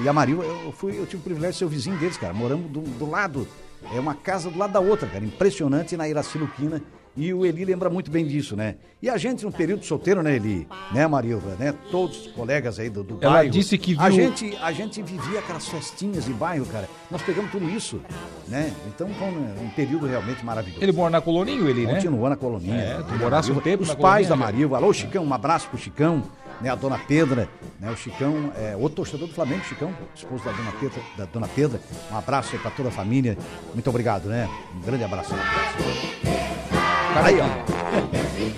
E 0.02 0.08
a 0.08 0.12
Marilva, 0.12 0.44
eu, 0.44 0.72
fui, 0.72 0.98
eu 0.98 1.06
tive 1.06 1.16
o 1.16 1.24
privilégio 1.24 1.52
de 1.52 1.58
ser 1.58 1.64
o 1.64 1.68
vizinho 1.68 1.96
deles, 1.98 2.16
cara. 2.16 2.32
Moramos 2.32 2.70
do, 2.70 2.80
do 2.80 3.08
lado. 3.08 3.46
É 3.94 4.00
uma 4.00 4.14
casa 4.14 4.50
do 4.50 4.58
lado 4.58 4.72
da 4.72 4.80
outra, 4.80 5.08
cara. 5.08 5.24
Impressionante 5.24 5.96
na 5.96 6.08
Iraci 6.08 6.38
Luquina. 6.38 6.82
E 7.16 7.32
o 7.32 7.46
Eli 7.46 7.64
lembra 7.64 7.88
muito 7.88 8.10
bem 8.10 8.26
disso, 8.26 8.56
né? 8.56 8.74
E 9.00 9.08
a 9.08 9.16
gente, 9.16 9.44
no 9.44 9.52
período 9.52 9.84
solteiro, 9.84 10.20
né, 10.20 10.34
Eli? 10.34 10.66
Né, 10.92 11.06
Marilva? 11.06 11.54
Né? 11.56 11.72
Todos 11.90 12.26
os 12.26 12.32
colegas 12.32 12.80
aí 12.80 12.90
do, 12.90 13.04
do 13.04 13.18
Ela 13.20 13.34
bairro. 13.34 13.50
disse 13.52 13.78
que 13.78 13.92
viu... 13.92 14.02
A 14.02 14.10
gente, 14.10 14.56
a 14.60 14.72
gente 14.72 15.00
vivia 15.00 15.38
aquelas 15.38 15.68
festinhas 15.68 16.24
de 16.24 16.32
bairro, 16.32 16.66
cara. 16.66 16.88
Nós 17.10 17.22
pegamos 17.22 17.52
tudo 17.52 17.70
isso, 17.70 18.00
né? 18.48 18.72
Então 18.88 19.08
foi 19.10 19.28
um, 19.28 19.64
um 19.64 19.70
período 19.70 20.06
realmente 20.06 20.44
maravilhoso. 20.44 20.82
Ele 20.82 20.90
mora 20.90 21.10
na 21.10 21.20
Coloninha, 21.20 21.70
Eli, 21.70 21.86
né? 21.86 21.94
Continuou 21.94 22.28
na 22.28 22.36
coloninha. 22.36 22.74
É, 22.74 23.02
tu 23.02 23.14
morasse 23.14 23.52
um 23.52 23.60
tempo 23.60 23.84
Os 23.84 23.94
pais 23.94 24.26
da 24.28 24.34
já. 24.34 24.40
Marilva. 24.40 24.76
Alô, 24.76 24.92
Chicão, 24.92 25.24
um 25.24 25.32
abraço 25.32 25.68
pro 25.68 25.78
Chicão, 25.78 26.20
né? 26.60 26.68
A 26.68 26.74
dona 26.74 26.98
Pedra, 26.98 27.48
né? 27.78 27.92
O 27.92 27.96
Chicão, 27.96 28.52
é, 28.56 28.74
outro 28.74 28.96
torcedor 28.96 29.28
do 29.28 29.34
Flamengo, 29.34 29.62
Chicão, 29.64 29.94
esposo 30.16 30.42
da 30.44 30.50
dona 30.50 30.72
Pedra, 30.80 31.00
da 31.16 31.24
dona 31.26 31.46
Pedra. 31.46 31.80
Um 32.10 32.16
abraço 32.16 32.56
aí 32.56 32.58
pra 32.60 32.72
toda 32.72 32.88
a 32.88 32.92
família. 32.92 33.38
Muito 33.72 33.88
obrigado, 33.88 34.28
né? 34.28 34.48
Um 34.76 34.80
grande 34.80 35.04
abraço. 35.04 35.32
Aí, 37.22 37.36
ó. 37.40 38.54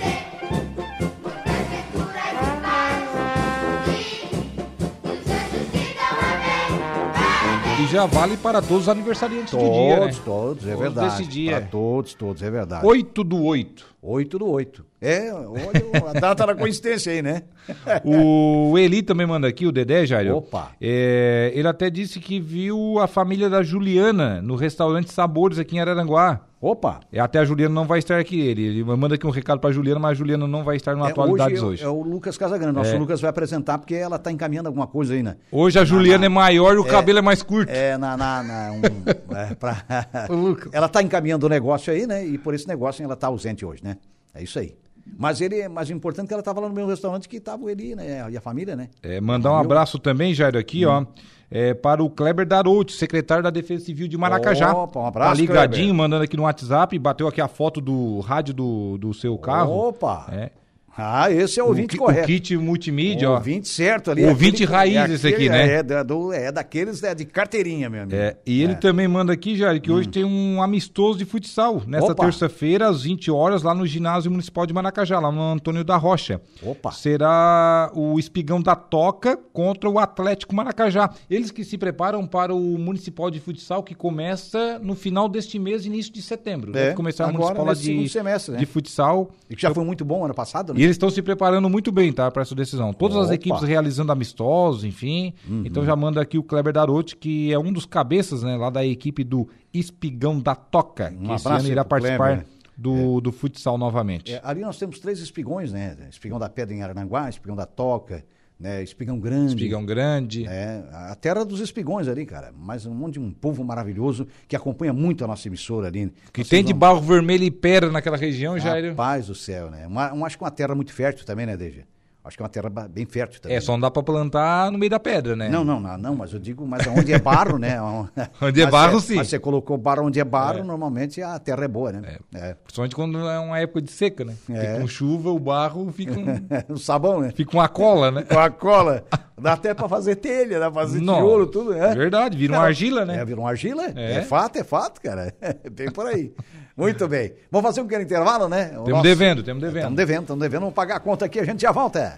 E 7.79 7.87
já 7.89 8.07
vale 8.07 8.37
para 8.39 8.63
todos 8.63 8.85
os 8.85 8.89
aniversariantes 8.89 9.51
Todos, 9.51 9.67
do 9.67 9.73
dia, 9.73 10.01
né? 10.01 10.13
todos, 10.25 10.65
é 10.67 10.71
Todos 10.71 10.81
verdade. 10.81 11.17
desse 11.19 11.31
dia. 11.31 11.51
Pra 11.59 11.67
todos, 11.69 12.15
todos, 12.15 12.43
é 12.43 12.51
verdade. 12.51 12.87
8 12.87 13.23
do 13.25 13.43
8. 13.45 13.87
8 14.03 14.39
do 14.39 14.47
8. 14.49 14.85
É, 15.07 15.33
olha 15.33 16.11
a 16.11 16.13
data 16.21 16.47
da 16.47 16.55
coincidência 16.55 17.13
aí, 17.13 17.23
né? 17.23 17.43
O 18.05 18.77
Eli 18.79 19.03
também 19.03 19.27
manda 19.27 19.47
aqui, 19.49 19.67
o 19.67 19.73
Dedé, 19.73 20.07
Jairo. 20.07 20.37
Opa. 20.37 20.71
É, 20.81 21.51
ele 21.55 21.67
até 21.69 21.89
disse 21.91 22.19
que 22.21 22.41
viu 22.41 22.99
a 23.01 23.07
família 23.07 23.49
da 23.51 23.63
Juliana 23.63 24.41
no 24.43 24.55
restaurante 24.57 25.13
Sabores 25.13 25.59
aqui 25.59 25.77
em 25.77 25.81
Araranguá. 25.81 26.41
Opa. 26.61 27.01
E 27.13 27.19
até 27.19 27.39
a 27.39 27.45
Juliana 27.45 27.75
não 27.75 27.85
vai 27.87 27.99
estar 27.99 28.19
aqui. 28.19 28.41
Ele, 28.41 28.63
ele 28.67 28.85
manda 28.85 29.15
aqui 29.15 29.27
um 29.27 29.31
recado 29.31 29.61
pra 29.61 29.71
Juliana, 29.71 30.01
mas 30.01 30.13
a 30.13 30.15
Juliana 30.15 30.47
não 30.49 30.65
vai 30.65 30.77
estar 30.77 30.97
no 30.97 31.07
É, 31.07 31.11
Atualidades 31.11 31.59
hoje. 31.63 31.67
hoje. 31.67 31.83
É, 31.83 31.87
é 31.87 31.89
o 31.89 32.03
Lucas 32.03 32.37
Casagrande. 32.39 32.75
Nosso 32.75 32.95
É. 32.95 32.99
Lucas 32.99 33.21
vai 33.21 33.31
apresentar 33.31 33.79
porque 33.79 33.95
ela 33.95 34.19
tá 34.19 34.33
encaminhando 34.33 34.67
alguma 34.67 34.87
coisa 34.87 35.15
aí, 35.15 35.23
né? 35.23 35.37
Hoje 35.53 35.79
a 35.79 35.85
Juliana 35.85 36.21
na- 36.21 36.27
é 36.27 36.29
maior 36.29 36.75
e 36.75 36.79
o 36.79 36.85
cabelo 36.85 37.19
é 37.19 37.23
mais 37.23 37.43
curto. 37.43 37.71
É, 37.71 37.97
na. 37.99 38.17
na, 38.17 38.43
na 38.43 38.73
um, 38.73 39.37
é, 39.37 39.55
pra- 39.55 39.85
ela 40.73 40.89
tá 40.89 41.03
encaminhando 41.03 41.45
o 41.47 41.49
negócio 41.49 41.93
aí, 41.93 42.07
né? 42.07 42.25
E 42.27 42.39
por 42.39 42.55
esse 42.55 42.67
negócio 42.67 43.05
ela 43.05 43.17
tá 43.17 43.27
ausente 43.27 43.65
hoje, 43.65 43.83
né? 43.85 43.97
É 44.35 44.43
isso 44.43 44.59
aí. 44.59 44.75
Mas 45.19 45.41
ele, 45.41 45.69
mas 45.69 45.89
o 45.89 45.93
importante 45.93 46.27
é 46.27 46.29
que 46.29 46.35
ela 46.35 46.43
tava 46.43 46.61
lá 46.61 46.69
no 46.69 46.75
meu 46.75 46.87
restaurante 46.87 47.29
que 47.29 47.41
tava 47.41 47.65
o 47.65 47.71
Eli, 47.71 47.95
né? 47.95 48.27
E 48.31 48.37
a 48.37 48.41
família, 48.41 48.75
né? 48.77 48.89
É, 49.03 49.21
mandar 49.21 49.53
um 49.53 49.57
abraço 49.57 49.99
também, 49.99 50.35
Jairo, 50.35 50.59
aqui, 50.59 50.85
ó. 50.85 51.05
é, 51.51 51.73
para 51.75 52.03
o 52.03 52.11
Kleber 52.11 52.47
Darouti, 52.47 52.93
secretário 52.93 53.43
da 53.43 53.51
Defesa 53.51 53.85
Civil 53.85 54.09
de 54.09 54.19
Maracajá. 54.19 54.73
Opa, 54.75 55.01
um 55.01 55.07
abraço, 55.07 55.35
Tá 55.35 55.41
ligadinho, 55.41 55.87
Kleber. 55.89 55.95
mandando 55.95 56.25
aqui 56.25 56.37
no 56.37 56.43
WhatsApp, 56.43 56.99
bateu 56.99 57.27
aqui 57.29 57.41
a 57.41 57.49
foto 57.49 57.81
do 57.81 58.21
rádio 58.21 58.53
do, 58.53 58.99
do 58.99 59.15
seu 59.15 59.39
carro. 59.39 59.89
Opa! 59.89 60.27
É. 60.33 60.51
Ah, 60.97 61.31
esse 61.31 61.61
é 61.61 61.63
o 61.63 61.67
O, 61.67 61.69
ouvinte 61.71 61.97
o 61.97 61.99
correto. 61.99 62.27
kit 62.27 62.57
multimídia, 62.57 63.29
O 63.29 63.33
ó. 63.33 63.35
ouvinte 63.37 63.69
certo 63.69 64.11
ali. 64.11 64.25
Ouvinte 64.25 64.65
aquele- 64.65 64.73
raiz 64.77 65.11
é 65.11 65.15
esse 65.15 65.29
aqui, 65.29 65.49
né? 65.49 65.75
É, 65.75 65.83
da- 65.83 66.03
do- 66.03 66.33
é 66.33 66.51
daqueles 66.51 67.03
é, 67.03 67.15
de 67.15 67.25
carteirinha, 67.27 67.91
meu 67.91 68.03
amigo. 68.03 68.17
É, 68.17 68.37
e 68.47 68.63
ele 68.63 68.73
É. 68.73 68.77
Hum. 68.77 68.81
também 68.81 69.07
manda 69.07 69.33
aqui, 69.33 69.55
Jair, 69.57 69.81
que 69.81 69.93
hoje 69.93 70.09
tem 70.09 70.25
um 70.25 70.63
amistoso 70.63 71.19
de 71.19 71.25
futsal, 71.25 71.83
nesta 71.87 72.15
terça-feira, 72.15 72.89
às 72.89 73.03
20 73.03 73.31
horas, 73.31 73.63
lá 73.63 73.75
no 73.75 73.87
ginásio 73.87 74.31
municipal 74.31 74.65
de 74.67 74.73
Maracajá, 74.73 75.21
lá 75.21 75.31
no 75.31 75.43
Antônio 75.53 75.85
da 75.85 75.97
Rocha. 75.97 76.41
Opa. 76.63 76.91
Será 76.93 77.91
o 77.95 78.19
Espigão 78.19 78.61
da 78.63 78.75
Toca 78.75 79.37
contra 79.53 79.91
o 79.91 79.99
Atlético 79.99 80.55
Maracajá. 80.55 81.11
Eles 81.29 81.51
que 81.51 81.65
se 81.65 81.77
preparam 81.77 82.27
para 82.27 82.55
o 82.55 82.79
municipal 82.79 83.31
de 83.31 83.41
futsal, 83.41 83.83
que 83.83 83.95
começa 83.95 84.79
no 84.79 84.95
final 84.95 85.29
deste 85.29 85.59
mês, 85.59 85.85
início 85.85 86.13
de 86.13 86.23
setembro. 86.23 86.71
É, 86.71 86.75
Deve 86.75 86.95
começar 86.95 87.25
o 87.25 87.29
agora, 87.29 87.41
municipal 87.55 87.67
nesse 87.67 87.83
segundo 87.85 88.03
de, 88.05 88.09
semestre, 88.09 88.53
né? 88.53 88.59
de 88.59 88.67
futsal. 88.67 89.31
E 89.51 89.57
que 89.57 89.63
já 89.63 89.73
foi 89.75 89.85
muito 89.85 90.05
bom 90.05 90.25
ano 90.25 90.35
passado, 90.35 90.73
né? 90.73 90.86
Eles 90.87 90.95
estão 90.95 91.11
se 91.11 91.21
preparando 91.21 91.69
muito 91.69 91.91
bem, 91.91 92.13
tá, 92.13 92.31
para 92.31 92.43
essa 92.43 92.55
decisão. 92.55 92.93
Todas 92.93 93.17
as 93.17 93.25
Opa. 93.25 93.29
Uhum. 93.31 93.35
equipes 93.35 93.63
realizando 93.63 94.13
amistosos, 94.13 94.85
enfim. 94.85 95.35
Então 95.65 95.85
já 95.85 95.95
manda 95.97 96.21
aqui 96.21 96.39
o 96.39 96.43
Kleber 96.43 96.73
Darotti, 96.73 97.17
que 97.17 97.53
é 97.53 97.59
um 97.59 97.73
dos 97.73 97.85
cabeças, 97.85 98.43
né, 98.43 98.57
lá 98.57 98.71
da 98.71 98.85
equipe 98.87 99.25
do 99.25 99.49
Espigão 99.75 100.41
da 100.41 100.55
Toca, 100.55 101.11
que 101.11 101.17
Um 101.17 101.35
esse 101.35 101.47
abraço 101.47 101.65
ano 101.65 101.73
irá 101.73 101.85
participar 101.85 102.29
Kleber. 102.29 102.47
do, 102.77 103.21
do 103.21 103.33
futsal 103.33 103.77
novamente. 103.77 104.33
É, 104.33 104.41
ali 104.45 104.61
nós 104.61 104.79
temos 104.79 104.99
três 105.01 105.19
espigões, 105.19 105.73
né? 105.73 105.97
Espigão 106.09 106.39
da 106.39 106.49
Pedra 106.49 106.75
em 106.75 106.83
Arananguá, 106.83 107.29
Espigão 107.29 107.57
da 107.57 107.67
Toca, 107.67 108.25
né? 108.59 108.83
Espigão 108.83 109.19
Grande. 109.21 109.55
Espigão 109.55 109.85
Grande. 109.85 110.47
É, 110.47 110.83
a 110.93 111.15
terra 111.15 111.45
dos 111.45 111.61
espigões 111.61 112.09
ali, 112.09 112.25
cara. 112.25 112.53
Mas 112.57 112.87
um 112.87 112.95
monte 112.95 113.15
de 113.15 113.21
um 113.21 113.31
povo 113.31 113.63
maravilhoso 113.65 114.27
que 114.49 114.57
acompanha 114.57 114.93
muito 114.93 115.25
a 115.25 115.27
nossa 115.27 115.47
emissora 115.49 115.89
ali. 115.89 116.13
Que 116.33 116.45
tem 116.45 116.65
de 116.65 116.73
barro 116.73 117.01
vermelho 117.01 117.45
e 117.45 117.51
pedra 117.51 117.91
naquela 117.91 118.17
região, 118.17 118.59
Jair. 118.59 118.91
Rapaz 118.91 119.27
do 119.27 119.35
céu, 119.35 119.71
né? 119.71 119.87
Uma, 119.87 120.13
uma- 120.13 120.27
acho 120.27 120.39
que 120.39 120.45
uma 120.45 120.51
terra 120.51 120.75
muito 120.75 120.93
fértil 120.93 121.25
também, 121.27 121.47
né, 121.47 121.57
Deja? 121.57 121.83
Acho 122.27 122.37
que 122.37 122.43
é 122.43 122.45
uma 122.45 122.49
terra 122.51 122.69
bem 122.89 123.07
fértil 123.07 123.41
também. 123.41 123.57
É, 123.57 123.61
só 123.61 123.73
não 123.73 123.81
dá 123.81 123.91
pra 123.91 124.03
plantar 124.03 124.73
no 124.73 124.79
meio 124.79 124.91
da 124.91 124.99
pedra, 124.99 125.37
né? 125.37 125.49
Não, 125.49 125.65
não, 125.65 125.79
não, 125.79 125.97
não, 125.97 126.17
mas 126.17 126.33
eu 126.33 126.39
digo, 126.41 126.67
mas 126.67 126.87
onde 126.87 127.13
é 127.13 127.19
barro, 127.19 127.57
né? 127.59 127.77
Onde 128.43 128.61
é 128.61 128.65
Mas 128.65 128.73
barro, 128.73 129.01
você- 129.01 129.07
sim. 129.13 129.17
Mas 129.17 129.29
você 129.29 129.39
colocou 129.39 129.77
barro 129.79 130.05
onde 130.05 130.19
é 130.19 130.25
barro, 130.25 130.59
É. 130.59 130.63
normalmente 130.63 131.23
a 131.23 131.39
terra 131.39 131.65
é 131.65 131.69
boa, 131.69 131.93
né? 131.93 132.19
É. 132.35 132.55
Principalmente 132.55 132.95
quando 132.97 133.19
é 133.29 133.39
uma 133.39 133.59
época 133.59 133.81
de 133.83 133.91
seca, 133.93 134.25
né? 134.25 134.35
Porque 134.45 134.61
É. 134.61 134.81
com 134.81 134.87
chuva 134.89 135.31
o 135.31 135.39
barro 135.39 135.91
fica, 135.93 136.13
um- 136.19 136.75
o 136.75 136.79
sabão, 136.79 137.21
né? 137.21 137.31
fica 137.35 137.53
uma 137.57 137.69
cola, 137.69 138.11
né? 138.11 138.23
Com 138.23 138.39
a 138.39 138.51
cola. 138.51 139.05
Dá 139.39 139.53
até 139.53 139.75
pra 139.75 139.87
fazer 139.87 140.17
telha, 140.17 140.59
dá 140.59 140.71
pra 140.71 140.81
fazer 140.83 141.01
Nossa, 141.01 141.21
tijolo, 141.21 141.47
tudo, 141.47 141.75
né? 141.75 141.95
Verdade, 141.95 142.39
vira 142.39 142.55
uma 142.55 142.65
argila, 142.65 143.05
né? 143.05 143.19
É, 143.19 143.25
virou 143.25 143.45
uma 143.45 143.51
argila? 143.51 143.85
É. 143.95 144.15
É. 144.15 144.23
fato, 144.23 144.57
é 144.59 144.65
fato, 144.65 144.99
cara. 145.01 145.35
Bem 145.71 145.91
por 145.91 146.07
aí. 146.07 146.33
Muito 146.77 147.07
bem. 147.09 147.33
Vamos 147.51 147.67
fazer 147.69 147.81
um 147.81 147.85
pequeno 147.85 148.03
intervalo, 148.05 148.49
né? 148.51 148.67
O 148.73 148.85
Temos 148.85 148.89
nosso- 148.91 149.03
devendo, 149.03 149.43
temos 149.43 149.63
devendo. 149.63 149.77
Estamos 149.79 149.97
devendo, 149.97 150.21
estamos 150.23 150.43
devendo. 150.43 150.61
Vamos 150.61 150.75
pagar 150.75 150.97
a 150.97 151.01
conta 151.01 151.25
aqui, 151.25 151.41
a 151.41 151.45
gente 151.45 151.63
já 151.63 151.73
volta. 151.73 152.17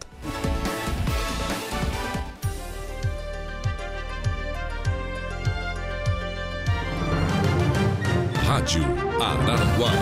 Rádio 8.47 8.83
Araranguá. 9.21 9.93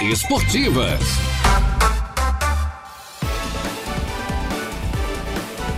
Esportivas. 0.00 1.00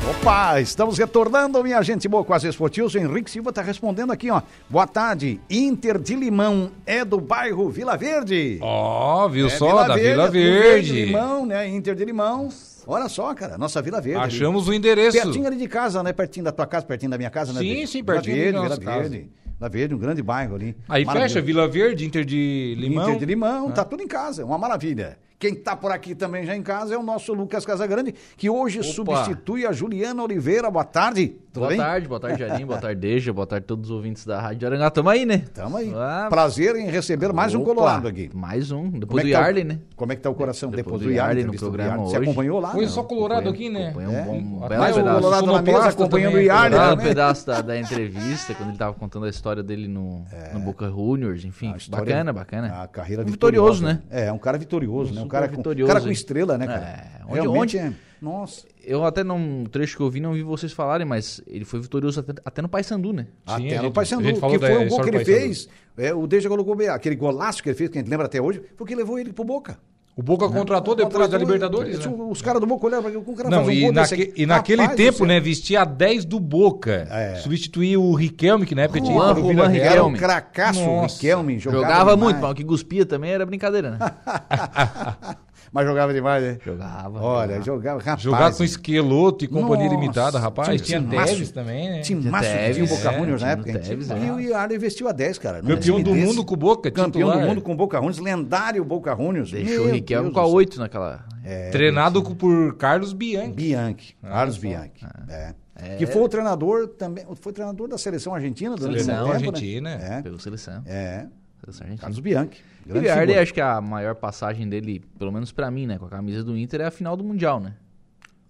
Opa, 0.06 0.60
estamos 0.60 0.98
retornando, 0.98 1.62
minha 1.64 1.80
gente 1.82 2.06
boa, 2.06 2.22
com 2.22 2.34
as. 2.34 2.44
O 2.44 2.98
Henrique 2.98 3.30
Silva 3.30 3.48
está 3.48 3.62
respondendo 3.62 4.12
aqui, 4.12 4.30
ó. 4.30 4.42
Boa 4.68 4.86
tarde, 4.86 5.40
Inter 5.48 5.98
de 5.98 6.14
Limão 6.14 6.72
é 6.84 7.02
do 7.06 7.18
bairro 7.18 7.70
Vila 7.70 7.96
Verde. 7.96 8.58
Ó, 8.60 9.24
oh, 9.24 9.28
viu 9.30 9.46
é 9.46 9.50
só, 9.50 9.66
Vila 9.66 9.88
da 9.88 9.94
Verde, 9.94 10.10
Vila 10.10 10.30
Verde. 10.30 10.60
Verde. 10.60 11.04
Limão, 11.06 11.46
né? 11.46 11.66
Inter 11.66 11.94
de 11.94 12.04
Limão. 12.04 12.50
Olha 12.86 13.08
só, 13.08 13.32
cara, 13.32 13.56
nossa 13.56 13.80
Vila 13.80 13.98
Verde. 13.98 14.20
Achamos 14.20 14.68
ali. 14.68 14.72
o 14.72 14.78
endereço. 14.78 15.22
Pertinho 15.22 15.46
ali 15.46 15.56
de 15.56 15.68
casa, 15.68 16.02
né? 16.02 16.12
Pertinho 16.12 16.44
da 16.44 16.52
tua 16.52 16.66
casa, 16.66 16.84
pertinho 16.84 17.10
da 17.10 17.16
minha 17.16 17.30
casa, 17.30 17.54
né? 17.54 17.60
Sim, 17.60 17.86
sim, 17.86 18.04
pertinho 18.04 18.36
Vila 18.36 18.60
Verde, 18.60 18.80
Vila 18.80 18.98
Verde. 18.98 19.30
Vila 19.58 19.68
Verde, 19.70 19.94
um 19.94 19.98
grande 19.98 20.22
bairro 20.22 20.54
ali. 20.54 20.76
Aí 20.86 21.06
fecha 21.06 21.40
Vila 21.40 21.66
Verde, 21.66 22.04
Inter 22.04 22.26
de 22.26 22.76
Limão. 22.78 23.08
Inter 23.08 23.20
de 23.20 23.24
Limão, 23.24 23.68
ah. 23.68 23.72
tá 23.72 23.84
tudo 23.84 24.02
em 24.02 24.06
casa, 24.06 24.44
uma 24.44 24.58
maravilha. 24.58 25.16
Quem 25.38 25.54
está 25.54 25.76
por 25.76 25.92
aqui 25.92 26.14
também 26.14 26.44
já 26.46 26.56
em 26.56 26.62
casa 26.62 26.94
é 26.94 26.98
o 26.98 27.02
nosso 27.02 27.32
Lucas 27.34 27.66
Casagrande, 27.66 28.14
que 28.36 28.48
hoje 28.48 28.80
Opa. 28.80 28.88
substitui 28.88 29.66
a 29.66 29.72
Juliana 29.72 30.22
Oliveira. 30.22 30.70
Boa 30.70 30.84
tarde. 30.84 31.36
Tudo 31.54 31.60
boa 31.62 31.68
bem? 31.68 31.78
tarde, 31.78 32.08
boa 32.08 32.18
tarde, 32.18 32.38
Jarim, 32.40 32.66
boa 32.66 32.80
tarde, 32.82 33.00
Deja, 33.00 33.32
boa 33.32 33.46
tarde 33.46 33.62
a 33.62 33.68
todos 33.68 33.88
os 33.88 33.94
ouvintes 33.94 34.26
da 34.26 34.40
Rádio 34.40 34.66
Arangá. 34.66 34.90
Tamo 34.90 35.08
aí, 35.08 35.24
né? 35.24 35.44
Tamo 35.54 35.76
aí. 35.76 35.92
Ah, 35.94 36.26
Prazer 36.28 36.74
em 36.74 36.90
receber 36.90 37.32
mais 37.32 37.54
Opa, 37.54 37.62
um 37.62 37.64
Colorado 37.64 38.08
aqui. 38.08 38.28
Mais 38.34 38.72
um, 38.72 38.90
depois 38.90 39.22
é 39.22 39.28
do 39.28 39.30
Yarley, 39.30 39.62
tá, 39.62 39.68
né? 39.68 39.78
Como 39.94 40.12
é 40.12 40.16
que 40.16 40.22
tá 40.22 40.30
o 40.30 40.34
coração 40.34 40.68
depois, 40.68 40.84
depois 40.84 41.02
do 41.02 41.12
Yarley? 41.12 41.44
no 41.44 41.54
programa 41.54 42.02
hoje. 42.02 42.10
Você 42.10 42.16
acompanhou 42.16 42.58
lá? 42.58 42.72
Foi 42.72 42.88
só 42.88 43.04
Colorado 43.04 43.48
aqui, 43.48 43.70
né? 43.70 43.90
Acompanhou 43.90 44.12
um, 44.12 44.24
bom, 44.24 44.64
um 44.64 44.68
belo 44.68 44.80
Mais 44.80 44.96
pedaço. 44.96 45.20
Colorado 45.20 45.46
na 45.46 45.62
mesa 45.62 45.88
acompanhando 45.90 46.34
o 46.34 46.40
Yarley. 46.40 46.80
Um 46.80 46.96
pedaço 46.96 47.46
da, 47.46 47.60
da, 47.60 47.78
entrevista, 47.78 48.52
quando 48.52 48.70
ele 48.70 48.78
tava 48.78 48.94
contando 48.94 49.26
a 49.26 49.30
história 49.30 49.62
dele 49.62 49.86
no, 49.86 50.24
é. 50.32 50.54
no 50.54 50.58
Boca 50.58 50.88
Juniors, 50.88 51.44
enfim. 51.44 51.72
Bacana, 51.88 52.32
bacana. 52.32 52.82
A 52.82 52.88
carreira 52.88 53.22
vitorioso, 53.22 53.84
né? 53.84 54.02
É, 54.10 54.32
um 54.32 54.38
cara 54.38 54.58
vitorioso, 54.58 55.14
né? 55.14 55.22
Um 55.22 55.28
cara 55.28 55.48
com 55.48 56.10
estrela, 56.10 56.58
né, 56.58 56.66
cara? 56.66 56.84
É, 57.28 57.48
onde, 57.48 57.78
é. 57.78 57.92
Nossa. 58.20 58.73
Eu 58.86 59.04
até 59.04 59.24
num 59.24 59.64
trecho 59.64 59.96
que 59.96 60.02
eu 60.02 60.10
vi, 60.10 60.20
não 60.20 60.32
vi 60.32 60.42
vocês 60.42 60.72
falarem, 60.72 61.06
mas 61.06 61.40
ele 61.46 61.64
foi 61.64 61.80
vitorioso 61.80 62.20
até, 62.20 62.34
até 62.44 62.62
no 62.62 62.68
Paysandu, 62.68 63.12
né? 63.12 63.26
Sim, 63.56 63.66
até 63.66 63.82
no 63.82 63.92
Paysandu, 63.92 64.32
que 64.32 64.40
foi 64.58 64.86
o 64.86 64.88
gol 64.88 65.00
que 65.02 65.10
ele 65.10 65.24
fez. 65.24 65.68
É, 65.96 66.12
o 66.12 66.26
Deja 66.26 66.48
colocou 66.48 66.74
bem, 66.74 66.88
aquele 66.88 67.16
golaço 67.16 67.62
que 67.62 67.68
ele 67.68 67.76
fez, 67.76 67.90
que 67.90 67.98
a 67.98 68.00
gente 68.00 68.10
lembra 68.10 68.26
até 68.26 68.40
hoje, 68.40 68.62
foi 68.76 68.84
o 68.84 68.86
que 68.86 68.94
levou 68.94 69.18
ele 69.18 69.32
pro 69.32 69.44
Boca. 69.44 69.78
O 70.16 70.22
Boca 70.22 70.48
contratou 70.48 70.94
depois 70.94 71.12
contratou, 71.12 71.38
da 71.38 71.44
Libertadores. 71.44 71.98
Né? 71.98 72.12
Os 72.30 72.40
caras 72.40 72.60
do 72.60 72.66
Boca 72.68 72.86
olharam 72.86 73.02
para 73.02 73.18
o 73.18 73.34
cara 73.34 73.50
Não, 73.50 73.68
e, 73.68 73.88
um 73.88 73.92
naque, 73.92 74.32
e 74.36 74.46
naquele 74.46 74.82
Rapaz, 74.82 74.96
tempo, 74.96 75.26
né, 75.26 75.40
vestia 75.40 75.82
a 75.82 75.84
10 75.84 76.24
do 76.24 76.38
Boca. 76.38 77.08
É. 77.10 77.34
Substituía 77.36 77.98
o 77.98 78.14
Riquelme, 78.14 78.64
que 78.64 78.76
na 78.76 78.82
época 78.82 79.00
tinha. 79.00 79.12
O 79.12 79.52
Juan 79.52 79.68
Riquelme. 79.68 80.16
cracaço 80.16 80.80
o 80.80 81.02
Riquelme. 81.02 81.58
Jogava, 81.58 81.82
jogava 81.82 82.16
muito, 82.16 82.40
mas 82.40 82.52
o 82.52 82.54
que 82.54 82.62
guspia 82.62 83.04
também 83.04 83.32
era 83.32 83.44
brincadeira, 83.44 83.90
né? 83.90 83.98
Mas 85.74 85.88
jogava 85.88 86.14
demais, 86.14 86.40
né? 86.40 86.58
Jogava. 86.64 87.20
Olha, 87.20 87.60
jogava. 87.60 87.98
Rapaz, 87.98 88.22
Jogar 88.22 88.54
com 88.54 88.62
esqueloto 88.62 89.44
e 89.44 89.48
companhia 89.48 89.86
Nossa, 89.86 90.00
limitada, 90.00 90.38
rapaz. 90.38 90.80
Tinha, 90.80 91.02
tinha 91.02 91.24
Teves 91.24 91.50
também, 91.50 91.90
né? 91.90 92.00
Tinha 92.00 92.30
Márcio, 92.30 92.74
tinha 92.74 92.84
o 92.84 92.88
Boca 92.88 93.10
é, 93.10 93.18
Juniors 93.18 93.42
na 93.42 93.50
época. 93.50 93.78
Teves, 93.80 94.08
é. 94.08 94.24
E 94.24 94.30
o 94.30 94.40
Iara 94.40 94.72
investiu 94.72 95.08
a 95.08 95.12
10, 95.12 95.36
cara. 95.38 95.60
Campeão 95.60 96.00
do 96.00 96.14
mundo 96.14 96.44
com 96.44 96.54
o 96.54 96.56
Boca, 96.56 96.88
Campeão 96.92 97.28
do 97.32 97.40
mundo 97.40 97.60
com 97.60 97.72
o 97.72 97.74
Boca 97.74 97.96
Juniors, 97.96 98.18
lendário 98.20 98.84
Boca 98.84 99.16
Juniors. 99.16 99.50
Deixou 99.50 99.86
o 99.86 99.90
Riquelme 99.90 100.30
com 100.30 100.38
a 100.38 100.46
8 100.46 100.78
naquela... 100.78 101.24
É, 101.44 101.70
Treinado 101.70 102.22
por 102.22 102.76
Carlos 102.76 103.12
Bianchi. 103.12 103.52
Bianchi, 103.52 104.16
ah, 104.22 104.28
Carlos 104.28 104.56
Bianchi. 104.56 105.04
É. 105.28 105.54
É. 105.76 105.96
Que 105.96 106.06
foi 106.06 106.22
o 106.22 106.28
treinador 106.28 106.86
também, 106.86 107.26
foi 107.34 107.52
treinador 107.52 107.88
da 107.88 107.98
seleção 107.98 108.32
argentina 108.32 108.76
durante 108.76 109.02
seleção 109.02 109.24
tempo, 109.24 109.34
argentina, 109.34 109.96
né? 109.96 110.18
É. 110.18 110.22
Pegou 110.22 110.38
seleção. 110.38 110.82
É. 110.86 111.26
Seleção 111.60 111.96
Carlos 111.96 112.20
Bianchi. 112.20 112.62
E 112.86 112.92
o 112.92 113.40
acho 113.40 113.54
que 113.54 113.60
a 113.60 113.80
maior 113.80 114.14
passagem 114.14 114.68
dele, 114.68 115.02
pelo 115.18 115.32
menos 115.32 115.52
para 115.52 115.70
mim, 115.70 115.86
né, 115.86 115.98
com 115.98 116.06
a 116.06 116.10
camisa 116.10 116.44
do 116.44 116.56
Inter, 116.56 116.82
é 116.82 116.86
a 116.86 116.90
final 116.90 117.16
do 117.16 117.24
Mundial, 117.24 117.60
né? 117.60 117.74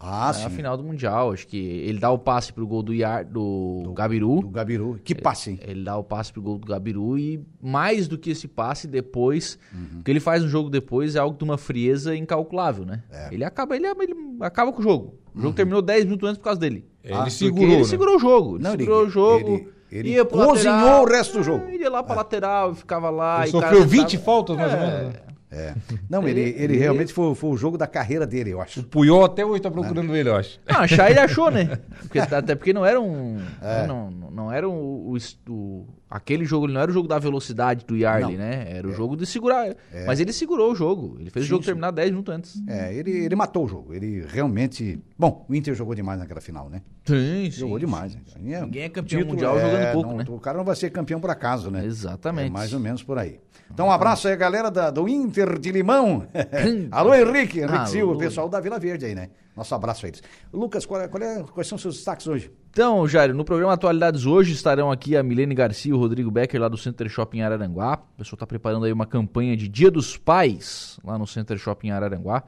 Ah, 0.06 0.30
é 0.30 0.32
sim. 0.34 0.44
a 0.44 0.50
final 0.50 0.76
do 0.76 0.84
Mundial. 0.84 1.32
Acho 1.32 1.46
que 1.46 1.56
ele 1.56 1.98
dá 1.98 2.10
o 2.10 2.18
passe 2.18 2.52
pro 2.52 2.66
gol 2.66 2.82
do, 2.82 2.92
Iar, 2.92 3.24
do, 3.24 3.82
do 3.84 3.92
Gabiru. 3.92 4.40
Do 4.40 4.50
Gabiru. 4.50 5.00
Que 5.02 5.14
passe, 5.14 5.52
hein? 5.52 5.58
Ele, 5.62 5.72
ele 5.72 5.84
dá 5.84 5.96
o 5.96 6.04
passe 6.04 6.32
pro 6.32 6.42
gol 6.42 6.58
do 6.58 6.66
Gabiru 6.66 7.18
e 7.18 7.42
mais 7.62 8.06
do 8.06 8.18
que 8.18 8.30
esse 8.30 8.46
passe 8.46 8.86
depois, 8.86 9.58
uhum. 9.72 10.00
o 10.00 10.02
que 10.02 10.10
ele 10.10 10.20
faz 10.20 10.42
no 10.42 10.48
jogo 10.48 10.68
depois 10.68 11.16
é 11.16 11.18
algo 11.18 11.38
de 11.38 11.44
uma 11.44 11.56
frieza 11.56 12.14
incalculável, 12.14 12.84
né? 12.84 13.02
É. 13.10 13.32
Ele 13.32 13.44
acaba 13.44 13.76
ele, 13.76 13.86
ele 13.86 14.14
acaba 14.40 14.72
com 14.72 14.80
o 14.80 14.82
jogo. 14.82 15.18
O 15.34 15.38
jogo 15.38 15.48
uhum. 15.48 15.54
terminou 15.54 15.80
10 15.80 16.04
minutos 16.04 16.28
antes 16.28 16.38
por 16.38 16.44
causa 16.44 16.60
dele. 16.60 16.86
Ele 17.02 17.14
ah, 17.14 17.30
segurou, 17.30 17.68
ele 17.68 17.76
né? 17.78 17.84
segurou 17.84 18.16
o 18.16 18.18
jogo. 18.18 18.56
Ele 18.56 18.64
Não, 18.64 18.70
segurou 18.72 19.00
ele, 19.00 19.08
o 19.08 19.10
jogo. 19.10 19.68
Ele 19.94 20.10
ia 20.10 20.24
cozinhou 20.24 20.74
lateral, 20.74 21.02
o 21.02 21.06
resto 21.06 21.38
do 21.38 21.44
jogo. 21.44 21.70
Ia 21.70 21.88
lá 21.88 22.02
pra 22.02 22.14
é. 22.14 22.16
lateral 22.16 22.72
e 22.72 22.74
ficava 22.74 23.10
lá. 23.10 23.40
Ele 23.40 23.48
e 23.48 23.50
sofreu 23.52 23.86
20 23.86 24.18
faltas, 24.18 24.56
mais 24.56 24.72
ou 24.72 24.80
menos. 24.80 25.12
Né? 25.12 25.12
É. 25.52 25.72
Não, 26.10 26.26
ele, 26.26 26.40
ele 26.58 26.76
realmente 26.76 27.12
foi, 27.12 27.32
foi 27.36 27.50
o 27.50 27.56
jogo 27.56 27.78
da 27.78 27.86
carreira 27.86 28.26
dele, 28.26 28.50
eu 28.50 28.60
acho. 28.60 28.80
O 28.80 28.82
Puyol 28.82 29.24
até 29.24 29.46
hoje 29.46 29.62
tá 29.62 29.70
procurando 29.70 30.12
é. 30.14 30.18
ele, 30.18 30.28
eu 30.28 30.34
acho. 30.34 30.58
Não, 30.68 30.80
achar 30.80 31.08
ele 31.08 31.20
achou, 31.20 31.48
né? 31.48 31.78
Porque, 32.02 32.18
até 32.18 32.56
porque 32.56 32.72
não 32.72 32.84
era 32.84 33.00
um. 33.00 33.40
É. 33.62 33.86
Não, 33.86 34.10
não 34.10 34.52
era 34.52 34.68
o, 34.68 35.14
o, 35.14 35.16
o, 35.48 35.86
Aquele 36.14 36.44
jogo, 36.44 36.68
não 36.68 36.80
era 36.80 36.88
o 36.88 36.94
jogo 36.94 37.08
da 37.08 37.18
velocidade 37.18 37.84
do 37.84 37.96
Yarley, 37.96 38.36
não. 38.36 38.44
né? 38.44 38.66
Era 38.68 38.86
o 38.86 38.92
é. 38.92 38.94
jogo 38.94 39.16
de 39.16 39.26
segurar. 39.26 39.74
É. 39.92 40.06
Mas 40.06 40.20
ele 40.20 40.32
segurou 40.32 40.70
o 40.70 40.74
jogo. 40.76 41.16
Ele 41.18 41.28
fez 41.28 41.44
sim, 41.44 41.48
o 41.48 41.50
jogo 41.50 41.64
sim. 41.64 41.66
terminar 41.66 41.90
10 41.90 42.10
minutos 42.12 42.32
antes. 42.32 42.62
É, 42.68 42.94
ele, 42.94 43.10
ele 43.10 43.34
matou 43.34 43.64
o 43.64 43.68
jogo. 43.68 43.92
Ele 43.92 44.24
realmente. 44.28 45.02
Bom, 45.18 45.44
o 45.48 45.52
Inter 45.52 45.74
jogou 45.74 45.92
demais 45.92 46.20
naquela 46.20 46.40
final, 46.40 46.70
né? 46.70 46.82
Sim, 47.04 47.50
sim. 47.50 47.58
Jogou 47.58 47.80
demais. 47.80 48.14
Né? 48.14 48.22
Ninguém 48.60 48.84
é 48.84 48.88
campeão 48.88 49.22
título, 49.22 49.34
mundial 49.34 49.58
jogando 49.58 49.92
pouco, 49.92 50.10
não, 50.10 50.16
né? 50.18 50.24
O 50.28 50.38
cara 50.38 50.56
não 50.56 50.64
vai 50.64 50.76
ser 50.76 50.90
campeão 50.90 51.18
por 51.18 51.30
acaso, 51.30 51.68
né? 51.68 51.84
Exatamente. 51.84 52.52
mais 52.52 52.72
ou 52.72 52.78
menos 52.78 53.02
por 53.02 53.18
aí. 53.18 53.40
Então, 53.72 53.88
um 53.88 53.90
abraço 53.90 54.28
aí, 54.28 54.36
galera 54.36 54.70
da, 54.70 54.90
do 54.90 55.08
Inter 55.08 55.58
de 55.58 55.72
Limão. 55.72 56.28
Alô, 56.92 57.12
Henrique, 57.12 57.58
Henrique 57.58 57.74
Alô. 57.74 57.86
Silva, 57.86 58.12
o 58.12 58.18
pessoal 58.18 58.48
da 58.48 58.60
Vila 58.60 58.78
Verde 58.78 59.06
aí, 59.06 59.16
né? 59.16 59.30
Nosso 59.56 59.74
abraço 59.74 60.04
a 60.04 60.08
eles. 60.08 60.22
Lucas, 60.52 60.84
qual 60.84 61.00
é, 61.00 61.08
qual 61.08 61.22
é, 61.22 61.42
quais 61.42 61.68
são 61.68 61.76
os 61.76 61.82
seus 61.82 61.96
destaques 61.96 62.26
hoje? 62.26 62.50
Então, 62.70 63.06
Jairo, 63.06 63.34
no 63.34 63.44
programa 63.44 63.72
Atualidades 63.72 64.26
hoje 64.26 64.52
estarão 64.52 64.90
aqui 64.90 65.16
a 65.16 65.22
Milene 65.22 65.54
Garcia 65.54 65.92
e 65.92 65.94
o 65.94 65.98
Rodrigo 65.98 66.30
Becker 66.30 66.60
lá 66.60 66.68
do 66.68 66.76
Center 66.76 67.08
Shopping 67.08 67.40
Araranguá. 67.40 68.02
O 68.14 68.18
pessoal 68.18 68.34
está 68.34 68.46
preparando 68.46 68.84
aí 68.84 68.92
uma 68.92 69.06
campanha 69.06 69.56
de 69.56 69.68
Dia 69.68 69.90
dos 69.90 70.16
Pais 70.16 70.98
lá 71.04 71.16
no 71.16 71.26
Center 71.26 71.56
Shopping 71.56 71.90
Araranguá. 71.90 72.42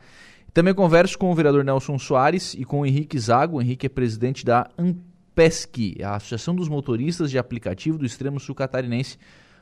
Também 0.53 0.75
converso 0.75 1.17
com 1.17 1.31
o 1.31 1.35
vereador 1.35 1.63
Nelson 1.63 1.99
Soares 1.99 2.55
e 2.55 2.65
com 2.65 2.81
o 2.81 2.87
Henrique 2.87 3.19
Zago. 3.19 3.59
O 3.59 3.63
Henrique 3.63 3.87
é 3.87 3.89
presidente 3.89 4.45
da 4.45 4.69
AMPESC, 4.77 6.03
a 6.03 6.17
Associação 6.17 6.57
dos 6.57 6.69
Motoristas 6.69 7.31
de 7.31 7.39
Aplicativo 7.39 7.99
do 7.99 8.07
Extremo 8.07 8.41
Sul 8.41 8.55
Catarinense 8.55 9.19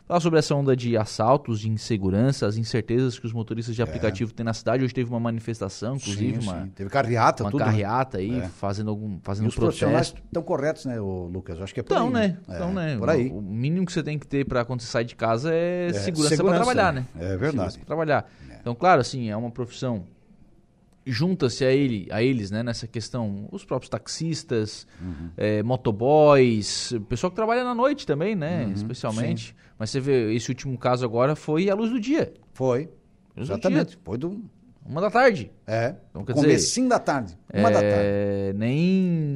Falar 0.06 0.20
sobre 0.20 0.38
essa 0.38 0.54
onda 0.54 0.76
de 0.76 0.98
assaltos, 0.98 1.60
de 1.60 1.70
insegurança, 1.70 2.46
as 2.46 2.58
incertezas 2.58 3.18
que 3.18 3.24
os 3.24 3.32
motoristas 3.32 3.74
de 3.74 3.80
é. 3.80 3.84
aplicativo 3.84 4.30
é. 4.32 4.34
têm 4.34 4.44
na 4.44 4.52
cidade. 4.52 4.84
Hoje 4.84 4.92
teve 4.92 5.08
uma 5.08 5.18
manifestação, 5.18 5.96
inclusive, 5.96 6.42
sim, 6.42 6.46
uma, 6.46 6.64
sim. 6.64 6.72
teve 6.74 6.90
carreata, 6.90 7.42
uma 7.42 7.50
tudo, 7.50 7.60
né? 7.60 7.64
carreata 7.64 8.18
aí, 8.18 8.38
é. 8.38 8.48
fazendo 8.48 8.90
algum 8.90 9.18
fazendo 9.22 9.46
e 9.46 9.48
os 9.48 9.54
protesto. 9.54 10.20
estão 10.22 10.42
corretos, 10.42 10.84
né, 10.84 11.00
Lucas? 11.00 11.56
Eu 11.56 11.64
acho 11.64 11.72
que 11.72 11.80
é 11.80 11.82
por 11.82 11.94
então, 11.94 12.08
aí. 12.08 12.12
Né? 12.12 12.38
É, 12.46 12.54
então, 12.54 12.74
né? 12.74 12.96
Por 12.98 13.08
aí. 13.08 13.30
O, 13.30 13.40
mínimo 13.40 13.86
que 13.86 13.92
você 13.92 14.02
tem 14.02 14.18
que 14.18 14.26
ter 14.26 14.44
para 14.44 14.62
quando 14.66 14.82
você 14.82 14.88
sai 14.88 15.04
de 15.04 15.16
casa 15.16 15.50
é, 15.54 15.90
segurança, 15.94 16.36
segurança 16.36 16.64
para 16.64 16.74
trabalhar, 16.74 16.92
né? 16.92 17.06
É 17.18 17.36
verdade. 17.38 17.78
Para 17.78 17.86
trabalhar. 17.86 18.30
É. 18.50 18.58
Então, 18.60 18.74
claro, 18.74 19.00
assim, 19.00 19.30
é 19.30 19.36
uma 19.36 19.50
profissão 19.50 20.04
junta-se 21.06 21.64
a 21.64 21.72
ele, 21.72 22.08
a 22.10 22.22
eles, 22.22 22.50
né, 22.50 22.62
nessa 22.62 22.86
questão, 22.86 23.46
os 23.52 23.64
próprios 23.64 23.90
taxistas, 23.90 24.86
uhum. 25.00 25.30
é, 25.36 25.62
motoboys, 25.62 26.92
o 26.92 27.00
pessoal 27.02 27.30
que 27.30 27.36
trabalha 27.36 27.62
na 27.62 27.74
noite 27.74 28.06
também, 28.06 28.34
né, 28.34 28.64
uhum, 28.64 28.72
especialmente. 28.72 29.48
Sim. 29.48 29.63
Mas 29.78 29.90
você 29.90 30.00
vê, 30.00 30.34
esse 30.34 30.48
último 30.50 30.78
caso 30.78 31.04
agora 31.04 31.34
foi 31.34 31.68
a 31.68 31.74
luz 31.74 31.90
do 31.90 32.00
dia. 32.00 32.32
Foi. 32.52 32.88
Exatamente. 33.36 33.98
Foi 34.04 34.16
do 34.16 34.44
uma 34.86 35.00
da 35.00 35.10
tarde. 35.10 35.50
É. 35.66 35.94
Então, 36.10 36.24
quer 36.24 36.34
Comecinho 36.34 36.86
dizer, 36.86 36.88
da 36.90 36.98
tarde. 36.98 37.38
Uma 37.52 37.70
é, 37.70 37.72
da 37.72 37.80
tarde. 37.80 38.58
Nem, 38.58 38.76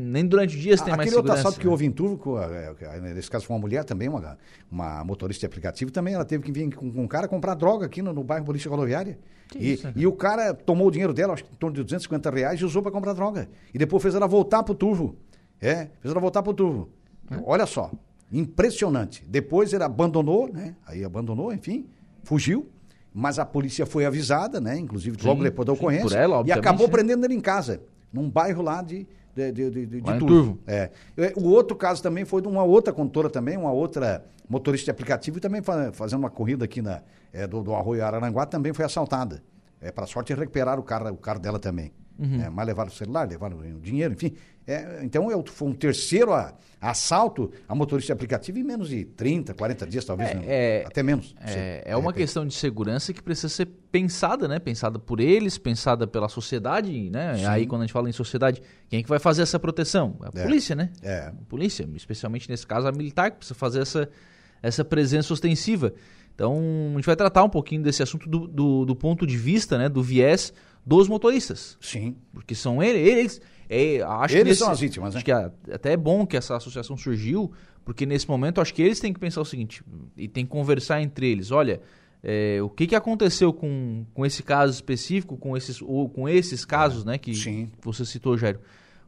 nem 0.04 0.26
durante 0.26 0.54
o 0.54 0.60
dia 0.60 0.76
você 0.76 0.84
tem 0.84 0.94
mais 0.94 1.08
segurança. 1.08 1.08
Aquele 1.08 1.16
outro 1.16 1.32
assalto 1.32 1.58
que 1.60 1.66
houve 1.66 1.86
em 1.86 1.90
Turvo, 1.90 2.38
é, 2.38 2.74
é, 2.80 3.00
nesse 3.14 3.30
caso 3.30 3.46
foi 3.46 3.56
uma 3.56 3.60
mulher 3.60 3.82
também, 3.82 4.08
uma, 4.08 4.36
uma 4.70 5.02
motorista 5.04 5.40
de 5.40 5.46
aplicativo, 5.46 5.90
também 5.90 6.12
ela 6.12 6.24
teve 6.24 6.44
que 6.44 6.52
vir 6.52 6.74
com, 6.74 6.92
com 6.92 7.02
um 7.02 7.08
cara 7.08 7.26
comprar 7.26 7.54
droga 7.54 7.86
aqui 7.86 8.02
no, 8.02 8.12
no 8.12 8.22
bairro 8.22 8.44
Polícia 8.44 8.70
Rodoviária. 8.70 9.18
E, 9.56 9.72
isso, 9.72 9.90
e, 9.96 10.06
o 10.06 10.12
cara 10.12 10.52
tomou 10.52 10.88
o 10.88 10.90
dinheiro 10.90 11.14
dela, 11.14 11.32
acho 11.32 11.44
que 11.44 11.50
em 11.50 11.56
torno 11.56 11.74
de 11.74 11.82
250 11.82 12.30
reais, 12.30 12.60
e 12.60 12.64
usou 12.66 12.82
para 12.82 12.92
comprar 12.92 13.14
droga. 13.14 13.48
E 13.72 13.78
depois 13.78 14.02
fez 14.02 14.14
ela 14.14 14.26
voltar 14.26 14.62
pro 14.62 14.74
Turvo. 14.74 15.16
É, 15.58 15.88
fez 16.00 16.12
ela 16.12 16.20
voltar 16.20 16.42
pro 16.42 16.52
Turvo. 16.52 16.90
É. 17.30 17.36
Olha 17.46 17.64
só, 17.64 17.90
impressionante. 18.30 19.24
Depois 19.26 19.72
ele 19.72 19.84
abandonou, 19.84 20.52
né? 20.52 20.76
Aí 20.86 21.04
abandonou, 21.04 21.52
enfim, 21.52 21.86
fugiu 22.22 22.70
mas 23.12 23.38
a 23.38 23.44
polícia 23.44 23.84
foi 23.84 24.04
avisada, 24.04 24.60
né? 24.60 24.78
Inclusive 24.78 25.16
logo 25.24 25.42
depois 25.42 25.66
da 25.66 25.72
ocorrência. 25.72 26.16
Ela, 26.16 26.42
e 26.46 26.52
acabou 26.52 26.88
prendendo 26.88 27.24
ele 27.24 27.34
em 27.34 27.40
casa, 27.40 27.80
num 28.12 28.30
bairro 28.30 28.62
lá 28.62 28.80
de, 28.80 29.08
de, 29.34 29.50
de, 29.50 29.70
de, 29.70 29.86
de 29.86 30.02
Turvo. 30.02 30.26
Turvo. 30.26 30.58
É. 30.66 30.90
O 31.36 31.48
outro 31.48 31.76
caso 31.76 32.00
também 32.02 32.24
foi 32.24 32.40
de 32.40 32.46
uma 32.46 32.62
outra 32.62 32.92
condutora 32.92 33.28
também, 33.28 33.56
uma 33.56 33.72
outra 33.72 34.24
motorista 34.48 34.84
de 34.84 34.90
aplicativo, 34.92 35.38
e 35.38 35.40
também 35.40 35.60
fazendo 35.92 36.20
uma 36.20 36.30
corrida 36.30 36.64
aqui 36.64 36.80
na, 36.80 37.02
é, 37.32 37.46
do, 37.46 37.62
do 37.62 37.74
Arroio 37.74 38.04
Araranguá, 38.04 38.46
também 38.46 38.72
foi 38.72 38.84
assaltada. 38.84 39.42
É, 39.80 39.90
para 39.90 40.06
sorte 40.06 40.32
recuperaram 40.32 40.80
o 40.80 40.84
carro, 40.84 41.10
o 41.10 41.16
carro 41.16 41.38
dela 41.38 41.58
também. 41.58 41.92
Uhum. 42.18 42.42
É, 42.42 42.50
mas 42.50 42.66
levaram 42.66 42.90
o 42.90 42.94
celular, 42.94 43.28
levaram 43.28 43.58
o 43.58 43.80
dinheiro, 43.80 44.14
enfim. 44.14 44.34
É, 44.66 45.00
então 45.02 45.30
eu, 45.30 45.42
foi 45.46 45.68
um 45.68 45.72
terceiro 45.72 46.34
a, 46.34 46.52
assalto 46.80 47.50
a 47.66 47.74
motorista 47.74 48.08
de 48.08 48.12
aplicativo 48.12 48.58
em 48.58 48.64
menos 48.64 48.88
de 48.88 49.04
30, 49.04 49.54
40 49.54 49.86
dias, 49.86 50.04
talvez, 50.04 50.30
é, 50.30 50.34
né? 50.34 50.44
é, 50.46 50.84
até 50.84 51.02
menos. 51.02 51.34
É, 51.40 51.84
é 51.86 51.96
uma 51.96 52.12
questão 52.12 52.44
de 52.44 52.52
segurança 52.52 53.12
que 53.12 53.22
precisa 53.22 53.48
ser 53.48 53.66
pensada, 53.90 54.48
né? 54.48 54.58
Pensada 54.58 54.98
por 54.98 55.20
eles, 55.20 55.56
pensada 55.56 56.06
pela 56.06 56.28
sociedade, 56.28 57.08
né? 57.08 57.36
Sim. 57.36 57.46
Aí 57.46 57.66
quando 57.66 57.82
a 57.82 57.84
gente 57.86 57.92
fala 57.92 58.10
em 58.10 58.12
sociedade, 58.12 58.60
quem 58.88 58.98
é 58.98 59.02
que 59.02 59.08
vai 59.08 59.20
fazer 59.20 59.42
essa 59.42 59.58
proteção? 59.58 60.16
A 60.20 60.38
é. 60.38 60.42
polícia, 60.44 60.74
né? 60.74 60.90
É. 61.00 61.28
A 61.28 61.32
polícia, 61.48 61.88
especialmente 61.94 62.50
nesse 62.50 62.66
caso 62.66 62.88
a 62.88 62.92
militar, 62.92 63.30
que 63.30 63.38
precisa 63.38 63.54
fazer 63.54 63.80
essa, 63.80 64.08
essa 64.60 64.84
presença 64.84 65.32
ostensiva. 65.32 65.94
Então, 66.34 66.56
a 66.92 66.96
gente 66.96 67.06
vai 67.06 67.16
tratar 67.16 67.42
um 67.42 67.48
pouquinho 67.48 67.82
desse 67.82 68.02
assunto 68.02 68.28
do, 68.28 68.46
do, 68.46 68.84
do 68.84 68.94
ponto 68.94 69.26
de 69.26 69.36
vista, 69.36 69.76
né, 69.78 69.88
do 69.88 70.02
viés 70.02 70.52
dos 70.88 71.06
motoristas. 71.06 71.76
Sim. 71.82 72.16
Porque 72.32 72.54
são 72.54 72.82
eles, 72.82 73.06
eles 73.06 73.40
é, 73.68 74.00
acho 74.00 74.34
eles 74.34 74.46
nesse, 74.46 74.60
são 74.60 74.70
as 74.70 74.80
vítimas, 74.80 75.12
né? 75.12 75.18
Acho 75.18 75.24
que 75.24 75.32
até 75.70 75.92
é 75.92 75.96
bom 75.96 76.26
que 76.26 76.34
essa 76.34 76.56
associação 76.56 76.96
surgiu, 76.96 77.52
porque 77.84 78.06
nesse 78.06 78.26
momento 78.26 78.58
acho 78.58 78.72
que 78.72 78.80
eles 78.80 78.98
têm 78.98 79.12
que 79.12 79.20
pensar 79.20 79.42
o 79.42 79.44
seguinte, 79.44 79.84
e 80.16 80.26
tem 80.26 80.46
que 80.46 80.50
conversar 80.50 81.02
entre 81.02 81.30
eles, 81.30 81.50
olha, 81.50 81.82
é, 82.22 82.58
o 82.62 82.70
que, 82.70 82.86
que 82.86 82.96
aconteceu 82.96 83.52
com, 83.52 84.06
com 84.14 84.24
esse 84.24 84.42
caso 84.42 84.72
específico, 84.72 85.36
com 85.36 85.54
esses, 85.54 85.82
ou 85.82 86.08
com 86.08 86.26
esses 86.26 86.64
casos, 86.64 87.04
né, 87.04 87.18
que 87.18 87.34
Sim. 87.34 87.70
você 87.82 88.06
citou, 88.06 88.38
Jairo. 88.38 88.58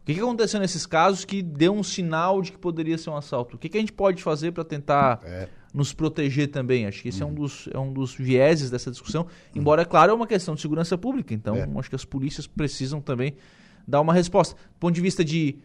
O 0.02 0.04
que, 0.04 0.14
que 0.14 0.20
aconteceu 0.20 0.60
nesses 0.60 0.84
casos 0.84 1.24
que 1.24 1.42
deu 1.42 1.72
um 1.72 1.82
sinal 1.82 2.42
de 2.42 2.52
que 2.52 2.58
poderia 2.58 2.98
ser 2.98 3.10
um 3.10 3.16
assalto? 3.16 3.56
O 3.56 3.58
que, 3.58 3.68
que 3.68 3.78
a 3.78 3.80
gente 3.80 3.92
pode 3.92 4.22
fazer 4.22 4.52
para 4.52 4.64
tentar 4.64 5.20
é. 5.24 5.48
Nos 5.72 5.92
proteger 5.92 6.48
também? 6.50 6.86
Acho 6.86 7.02
que 7.02 7.08
esse 7.10 7.22
é, 7.22 7.26
um 7.26 7.32
dos, 7.34 7.68
é 7.72 7.78
um 7.78 7.92
dos 7.92 8.14
vieses 8.14 8.70
dessa 8.70 8.90
discussão. 8.90 9.26
Embora, 9.54 9.82
é 9.82 9.84
claro, 9.84 10.12
é 10.12 10.14
uma 10.14 10.26
questão 10.26 10.54
de 10.54 10.60
segurança 10.60 10.96
pública. 10.98 11.32
Então, 11.34 11.54
É. 11.56 11.68
acho 11.78 11.88
que 11.88 11.96
as 11.96 12.04
polícias 12.04 12.46
precisam 12.46 13.00
também 13.00 13.34
dar 13.86 14.00
uma 14.00 14.12
resposta. 14.12 14.54
Do 14.54 14.78
ponto 14.80 14.94
de 14.94 15.00
vista 15.00 15.24
de 15.24 15.58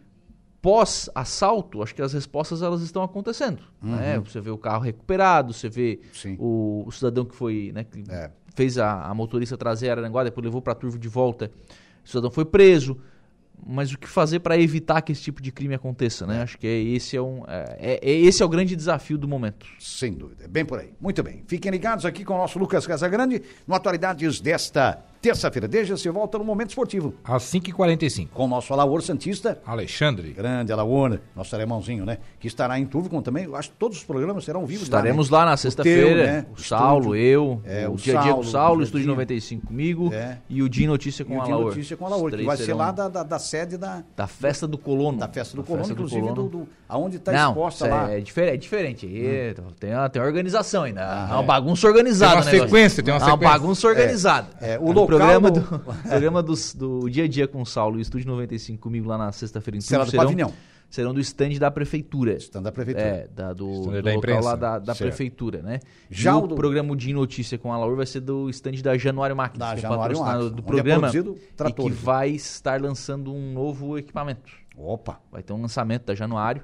pós-assalto, 0.76 1.82
acho 1.82 1.94
que 1.94 2.02
as 2.02 2.12
respostas 2.12 2.60
elas 2.62 2.82
estão 2.82 3.02
acontecendo. 3.02 3.62
Né? 3.80 4.18
Você 4.20 4.40
vê 4.40 4.50
o 4.50 4.58
carro 4.58 4.82
recuperado, 4.82 5.52
você 5.52 5.68
vê 5.68 6.00
o, 6.38 6.84
o 6.86 6.92
cidadão 6.92 7.24
que 7.24 7.34
foi, 7.34 7.70
né, 7.74 7.84
que 7.84 8.02
É. 8.10 8.30
fez 8.54 8.76
a, 8.78 9.02
a 9.04 9.14
motorista 9.14 9.56
trazer 9.56 9.88
a 9.90 9.92
Aranguá, 9.92 10.24
depois 10.24 10.44
levou 10.44 10.60
para 10.60 10.72
a 10.72 10.76
turva 10.76 10.98
de 10.98 11.08
volta. 11.08 11.50
O 12.04 12.08
cidadão 12.08 12.30
foi 12.30 12.44
preso. 12.44 12.98
Mas 13.64 13.92
o 13.92 13.98
que 13.98 14.06
fazer 14.08 14.40
para 14.40 14.58
evitar 14.58 15.00
que 15.02 15.12
esse 15.12 15.22
tipo 15.22 15.40
de 15.42 15.50
crime 15.52 15.74
aconteça, 15.74 16.26
né? 16.26 16.42
Acho 16.42 16.58
que 16.58 16.66
é, 16.66 16.78
esse 16.80 17.16
é 17.16 17.22
um 17.22 17.42
é, 17.48 17.98
é- 18.02 18.10
esse 18.10 18.42
é 18.42 18.46
o 18.46 18.48
grande 18.48 18.74
desafio 18.76 19.16
do 19.18 19.26
momento. 19.28 19.66
Sem 19.78 20.12
dúvida. 20.12 20.44
É 20.44 20.48
Bem 20.48 20.64
por 20.64 20.78
aí. 20.78 20.92
Muito 21.00 21.22
bem. 21.22 21.42
Fiquem 21.46 21.70
ligados 21.70 22.04
aqui 22.04 22.24
com 22.24 22.34
o 22.34 22.38
nosso 22.38 22.58
Lucas 22.58 22.86
Casagrande 22.86 23.42
no 23.66 23.74
Atualidades 23.74 24.40
desta 24.40 25.04
terça-feira. 25.30 25.66
Desde 25.66 25.96
se 25.98 26.08
volta 26.10 26.38
no 26.38 26.44
Momento 26.44 26.68
Esportivo 26.70 27.14
Às 27.24 27.42
5h45. 27.44 28.28
com 28.32 28.44
o 28.44 28.48
nosso 28.48 28.72
Alaor 28.72 29.02
Santista. 29.02 29.58
Alexandre. 29.66 30.32
Grande 30.32 30.72
Alaor, 30.72 31.18
nosso 31.34 31.54
alemãozinho, 31.54 32.04
né? 32.04 32.18
Que 32.38 32.46
estará 32.46 32.78
em 32.78 32.86
Turvo 32.86 33.08
com 33.10 33.20
também. 33.20 33.48
Acho 33.54 33.70
que 33.70 33.76
todos 33.76 33.98
os 33.98 34.04
programas 34.04 34.44
serão 34.44 34.64
vivos 34.64 34.84
Estaremos 34.84 35.28
lá, 35.30 35.38
lá, 35.38 35.44
né? 35.44 35.48
na 35.50 35.54
O 35.54 35.58
sexta-feira. 35.58 36.06
teu, 36.06 36.16
né? 36.16 36.46
O 36.56 36.60
Saulo, 36.62 37.16
eu, 37.16 37.60
É, 37.64 37.88
o, 37.88 37.92
o 37.92 37.96
dia 37.96 38.18
a 38.18 38.22
dia 38.22 38.34
com 38.34 38.40
o 38.40 38.44
Saulo, 38.44 38.52
Saulo, 38.52 38.76
o 38.76 38.80
o 38.80 38.82
Estúdio 38.84 39.06
Dieguinho. 39.06 39.16
95 39.16 39.66
comigo 39.66 40.10
É. 40.12 40.38
e 40.48 40.62
o 40.62 40.68
Dia 40.68 40.86
Notícia 40.86 41.24
com 41.24 41.36
o 41.36 41.40
a 41.42 41.44
Dia. 41.44 41.54
Notícia 41.56 41.96
com 41.96 42.04
o 42.04 42.06
Alaor, 42.06 42.30
que 42.30 42.44
vai 42.44 42.56
ser 42.56 42.74
lá 42.74 42.90
da, 42.92 43.08
da, 43.08 43.22
da 43.22 43.38
sede 43.38 43.76
da, 43.76 44.04
da 44.16 44.26
festa 44.26 44.66
do 44.66 44.78
colono. 44.78 45.18
da 45.18 45.28
festa 45.28 45.56
do 45.56 45.62
Da 45.62 45.66
colono, 45.66 45.84
festa 45.84 45.94
do 45.94 45.98
inclusive 46.06 46.20
colono. 46.28 46.48
do, 46.48 46.58
do, 46.60 46.68
aonde 46.88 47.16
está 47.16 47.32
exposta 47.48 47.86
isso 47.86 47.94
lá. 47.94 48.04
Hum. 48.06 48.08
É, 48.10 48.20
diferente, 48.20 48.54
é 48.54 48.56
diferente. 48.56 49.06
Aí 49.06 49.54
tem, 49.80 49.94
uma, 49.94 50.08
tem 50.08 50.20
uma 50.22 50.26
organização 50.28 50.84
ainda. 50.84 51.00
é 51.00 51.32
uma 51.32 51.42
bagunça 51.42 51.86
organizada. 51.86 52.32
Tem 52.32 52.36
uma 52.36 52.42
o 52.42 52.52
negócio. 52.52 52.68
sequência, 52.68 53.02
tem 53.02 53.12
uma 53.14 53.18
É 53.20 53.22
uma 53.24 53.30
sequência. 53.32 53.58
bagunça 53.58 53.88
organizada. 53.88 54.46
É, 54.60 54.74
é, 54.74 54.78
o 54.78 54.82
O 54.84 54.92
local 54.92 55.15
programa, 55.18 55.50
do- 55.50 55.60
do, 55.60 55.78
programa 56.08 56.42
dos- 56.42 56.74
do 56.74 57.08
dia 57.08 57.24
a 57.24 57.28
dia 57.28 57.46
com 57.48 57.62
o 57.62 57.66
Saulo 57.66 57.96
e 57.96 57.98
o 57.98 58.02
Estúdio 58.02 58.28
95 58.28 58.80
comigo 58.82 59.08
lá 59.08 59.16
na 59.18 59.32
sexta-feira 59.32 59.76
em 59.78 59.80
Será 59.80 60.04
do 60.04 60.12
pavilhão. 60.12 60.52
serão 60.88 61.12
do 61.12 61.20
stand 61.20 61.58
da 61.58 61.70
prefeitura. 61.70 62.34
Stand 62.36 62.62
da 62.62 62.72
prefeitura. 62.72 63.06
É, 63.06 63.28
da, 63.28 63.52
do, 63.52 63.66
do 63.82 63.90
da 63.90 63.96
local 63.98 64.12
imprensa. 64.14 64.48
lá 64.48 64.56
da, 64.56 64.78
da 64.78 64.94
prefeitura, 64.94 65.62
né? 65.62 65.80
Já 66.10 66.32
Já 66.32 66.36
o 66.38 66.46
do- 66.46 66.54
programa 66.54 66.94
de 66.96 67.12
notícia 67.12 67.58
com 67.58 67.72
a 67.72 67.78
Laur 67.78 67.96
vai 67.96 68.06
ser 68.06 68.20
do 68.20 68.48
stand 68.50 68.80
da 68.82 68.96
Januário 68.96 69.34
Máquinas, 69.36 69.68
Da 69.68 69.74
que 69.74 69.78
é 69.80 69.82
Januário 69.82 70.18
Máquinas, 70.20 70.50
do 70.52 70.58
é 70.58 70.62
programa 70.62 71.10
produzido 71.10 71.36
e 71.68 71.72
que 71.72 71.90
vai 71.90 72.30
estar 72.30 72.80
lançando 72.80 73.32
um 73.32 73.52
novo 73.52 73.98
equipamento. 73.98 74.50
Opa. 74.76 75.20
Vai 75.32 75.42
ter 75.42 75.52
um 75.52 75.60
lançamento 75.62 76.04
da 76.06 76.14
Januário. 76.14 76.62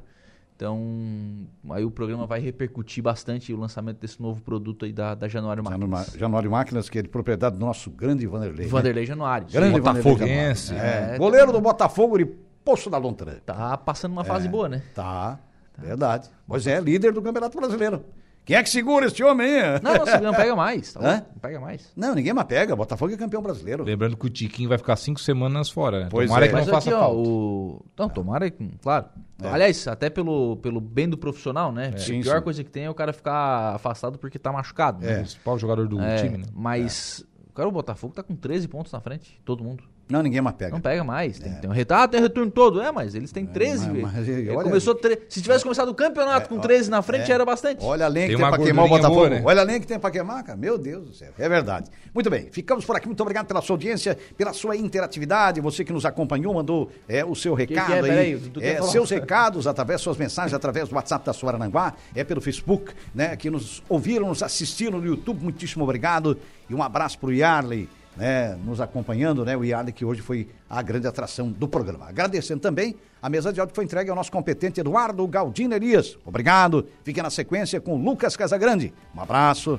Então, 0.62 1.48
aí 1.70 1.84
o 1.84 1.90
programa 1.90 2.24
vai 2.24 2.38
repercutir 2.38 3.02
bastante 3.02 3.52
o 3.52 3.56
lançamento 3.56 3.98
desse 3.98 4.22
novo 4.22 4.40
produto 4.42 4.84
aí 4.84 4.92
da, 4.92 5.12
da 5.12 5.26
Januário 5.26 5.60
Máquinas. 5.64 5.80
Januário, 5.90 6.18
Januário 6.20 6.50
Máquinas, 6.52 6.88
que 6.88 7.00
é 7.00 7.02
de 7.02 7.08
propriedade 7.08 7.56
do 7.56 7.66
nosso 7.66 7.90
grande 7.90 8.24
Vanderlei. 8.28 8.66
né? 8.66 8.70
Vanderlei 8.70 9.04
Januário. 9.04 9.48
Grande 9.50 9.80
Botafoguense. 9.80 10.68
Vanderlei 10.68 10.92
Januário. 10.94 11.10
É, 11.10 11.14
É, 11.16 11.18
goleiro 11.18 11.50
do 11.50 11.60
Botafogo 11.60 12.16
de 12.16 12.26
Poço 12.64 12.88
da 12.88 12.96
Lontra. 12.96 13.42
Tá 13.44 13.76
passando 13.76 14.12
uma 14.12 14.22
fase 14.22 14.46
boa, 14.46 14.68
né? 14.68 14.84
Tá, 14.94 15.40
verdade. 15.76 16.30
Pois 16.46 16.64
é, 16.64 16.78
líder 16.80 17.12
do 17.12 17.20
Campeonato 17.20 17.58
Brasileiro. 17.58 18.04
Quem 18.44 18.56
é 18.56 18.62
que 18.62 18.68
segura 18.70 19.06
este 19.06 19.22
homem 19.22 19.46
aí? 19.46 19.80
Não, 19.80 19.94
não, 19.94 20.20
não 20.20 20.34
pega 20.34 20.56
mais. 20.56 20.92
Tá 20.92 21.00
Hã? 21.06 21.26
Não 21.32 21.40
pega 21.40 21.60
mais. 21.60 21.92
Não, 21.96 22.14
ninguém 22.14 22.32
mais 22.32 22.46
pega. 22.48 22.74
Botafogo 22.74 23.12
é 23.12 23.16
campeão 23.16 23.40
brasileiro. 23.40 23.84
Lembrando 23.84 24.16
que 24.16 24.26
o 24.26 24.30
Tiquinho 24.30 24.68
vai 24.68 24.78
ficar 24.78 24.96
cinco 24.96 25.20
semanas 25.20 25.70
fora, 25.70 26.00
né? 26.00 26.08
Pois 26.10 26.26
Tomara 26.26 26.46
é. 26.46 26.48
que 26.48 26.54
não 26.54 26.60
Mas 26.62 26.70
faça 26.70 26.90
aqui, 26.90 26.98
ó, 26.98 27.00
falta. 27.00 27.18
o... 27.18 27.84
Não, 27.96 28.08
tomara 28.08 28.50
que, 28.50 28.68
claro. 28.82 29.06
É. 29.40 29.48
Aliás, 29.48 29.86
até 29.86 30.10
pelo, 30.10 30.56
pelo 30.56 30.80
bem 30.80 31.08
do 31.08 31.16
profissional, 31.16 31.70
né? 31.70 31.96
Sim, 31.96 32.18
a 32.20 32.22
pior 32.22 32.38
sim. 32.38 32.42
coisa 32.44 32.64
que 32.64 32.70
tem 32.70 32.84
é 32.84 32.90
o 32.90 32.94
cara 32.94 33.12
ficar 33.12 33.74
afastado 33.76 34.18
porque 34.18 34.38
tá 34.38 34.52
machucado. 34.52 35.04
O 35.04 35.08
né? 35.08 35.18
principal 35.18 35.56
jogador 35.58 35.86
do 35.86 36.00
É, 36.00 36.16
time, 36.16 36.38
né? 36.38 36.44
Mas, 36.52 37.24
cara, 37.54 37.68
o 37.68 37.72
Botafogo 37.72 38.12
tá 38.12 38.22
com 38.24 38.34
13 38.34 38.66
pontos 38.66 38.92
na 38.92 39.00
frente, 39.00 39.40
todo 39.44 39.62
mundo. 39.62 39.84
Não, 40.08 40.22
ninguém 40.22 40.42
mais 40.42 40.54
pega. 40.56 40.72
Não 40.72 40.80
pega 40.80 41.02
mais. 41.02 41.38
Tem, 41.38 41.52
tem 41.54 41.70
um 41.70 41.72
retorno, 41.72 42.02
ah, 42.02 42.08
tem 42.08 42.20
retorno 42.20 42.50
todo. 42.50 42.82
É, 42.82 42.92
mas 42.92 43.14
eles 43.14 43.32
têm 43.32 43.46
13. 43.46 43.86
mas- 43.86 43.92
velho. 43.94 44.06
mas, 44.12 44.28
É, 44.28 44.50
olha- 44.52 44.62
começou 44.64 44.94
tre- 44.94 45.22
Se 45.28 45.40
tivesse 45.40 45.62
começado 45.64 45.88
o 45.88 45.94
campeonato 45.94 46.48
com 46.50 46.58
13 46.58 46.90
na 46.90 47.00
frente, 47.00 47.30
é. 47.30 47.34
era 47.34 47.44
bastante. 47.46 47.82
Olha 47.82 48.04
a 48.04 48.08
lenha 48.08 48.26
que 48.26 48.32
Tem 48.36 48.42
tem, 48.42 48.50
pra 48.54 48.62
queimar 48.62 48.84
o 48.84 48.88
Botafogo. 48.88 49.14
boa, 49.14 49.30
né? 49.30 49.42
Olha 49.44 49.60
a 49.62 49.64
lenha 49.64 49.80
que 49.80 49.86
tem 49.86 49.98
pra 49.98 50.10
queimar, 50.10 50.42
cara. 50.44 50.58
Meu 50.58 50.76
Deus 50.76 51.04
do 51.06 51.14
céu. 51.14 51.32
É 51.38 51.48
verdade. 51.48 51.88
Muito 52.12 52.28
bem, 52.28 52.48
ficamos 52.52 52.84
por 52.84 52.94
aqui. 52.94 53.06
Muito 53.06 53.20
obrigado 53.22 53.46
pela 53.46 53.62
sua 53.62 53.74
audiência, 53.74 54.18
pela 54.36 54.52
sua 54.52 54.76
interatividade. 54.76 55.60
Você 55.62 55.82
que 55.84 55.92
nos 55.92 56.04
acompanhou, 56.04 56.52
mandou 56.52 56.90
é, 57.08 57.24
o 57.24 57.34
seu 57.34 57.54
recado 57.54 57.86
que 57.86 57.92
é? 57.92 57.96
aí. 57.96 58.36
Peraí, 58.38 58.52
É, 58.60 58.82
seus 58.82 59.08
recados, 59.10 59.66
através 59.66 60.00
suas 60.02 60.18
mensagens, 60.18 60.52
através 60.52 60.88
do 60.90 60.94
WhatsApp 60.94 61.24
da 61.24 61.32
Suarananguá, 61.32 61.94
é 62.14 62.22
pelo 62.22 62.40
Facebook, 62.42 62.92
né? 63.14 63.34
Que 63.36 63.48
nos 63.48 63.82
ouviram, 63.88 64.28
nos 64.28 64.42
assistiram 64.42 64.98
no 64.98 65.06
YouTube. 65.06 65.42
Muitíssimo 65.42 65.84
obrigado. 65.84 66.36
E 66.68 66.74
um 66.74 66.82
abraço 66.82 67.18
pro 67.18 67.32
Yarley. 67.32 67.88
Né, 68.14 68.58
nos 68.62 68.78
acompanhando, 68.78 69.42
né, 69.42 69.56
o 69.56 69.64
Yarley 69.64 69.90
que 69.90 70.04
hoje 70.04 70.20
foi 70.20 70.46
a 70.68 70.82
grande 70.82 71.06
atração 71.06 71.50
do 71.50 71.66
programa. 71.66 72.08
Agradecendo 72.08 72.60
também 72.60 72.94
a 73.22 73.30
mesa 73.30 73.50
de 73.50 73.58
áudio 73.58 73.72
que 73.72 73.76
foi 73.76 73.84
entregue 73.84 74.10
ao 74.10 74.16
nosso 74.16 74.30
competente 74.30 74.80
Eduardo 74.80 75.26
Galdino 75.26 75.74
Elias. 75.74 76.18
Obrigado. 76.24 76.86
Fique 77.04 77.22
na 77.22 77.30
sequência 77.30 77.80
com 77.80 77.96
Lucas 77.96 78.36
Casagrande. 78.36 78.92
Um 79.16 79.20
abraço. 79.22 79.78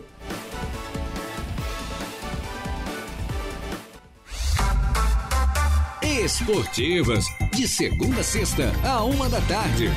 Esportivas, 6.01 7.25
de 7.51 7.67
segunda 7.67 8.21
a 8.21 8.23
sexta, 8.23 8.71
a 8.83 9.03
uma 9.03 9.27
da 9.27 9.41
tarde. 9.41 9.89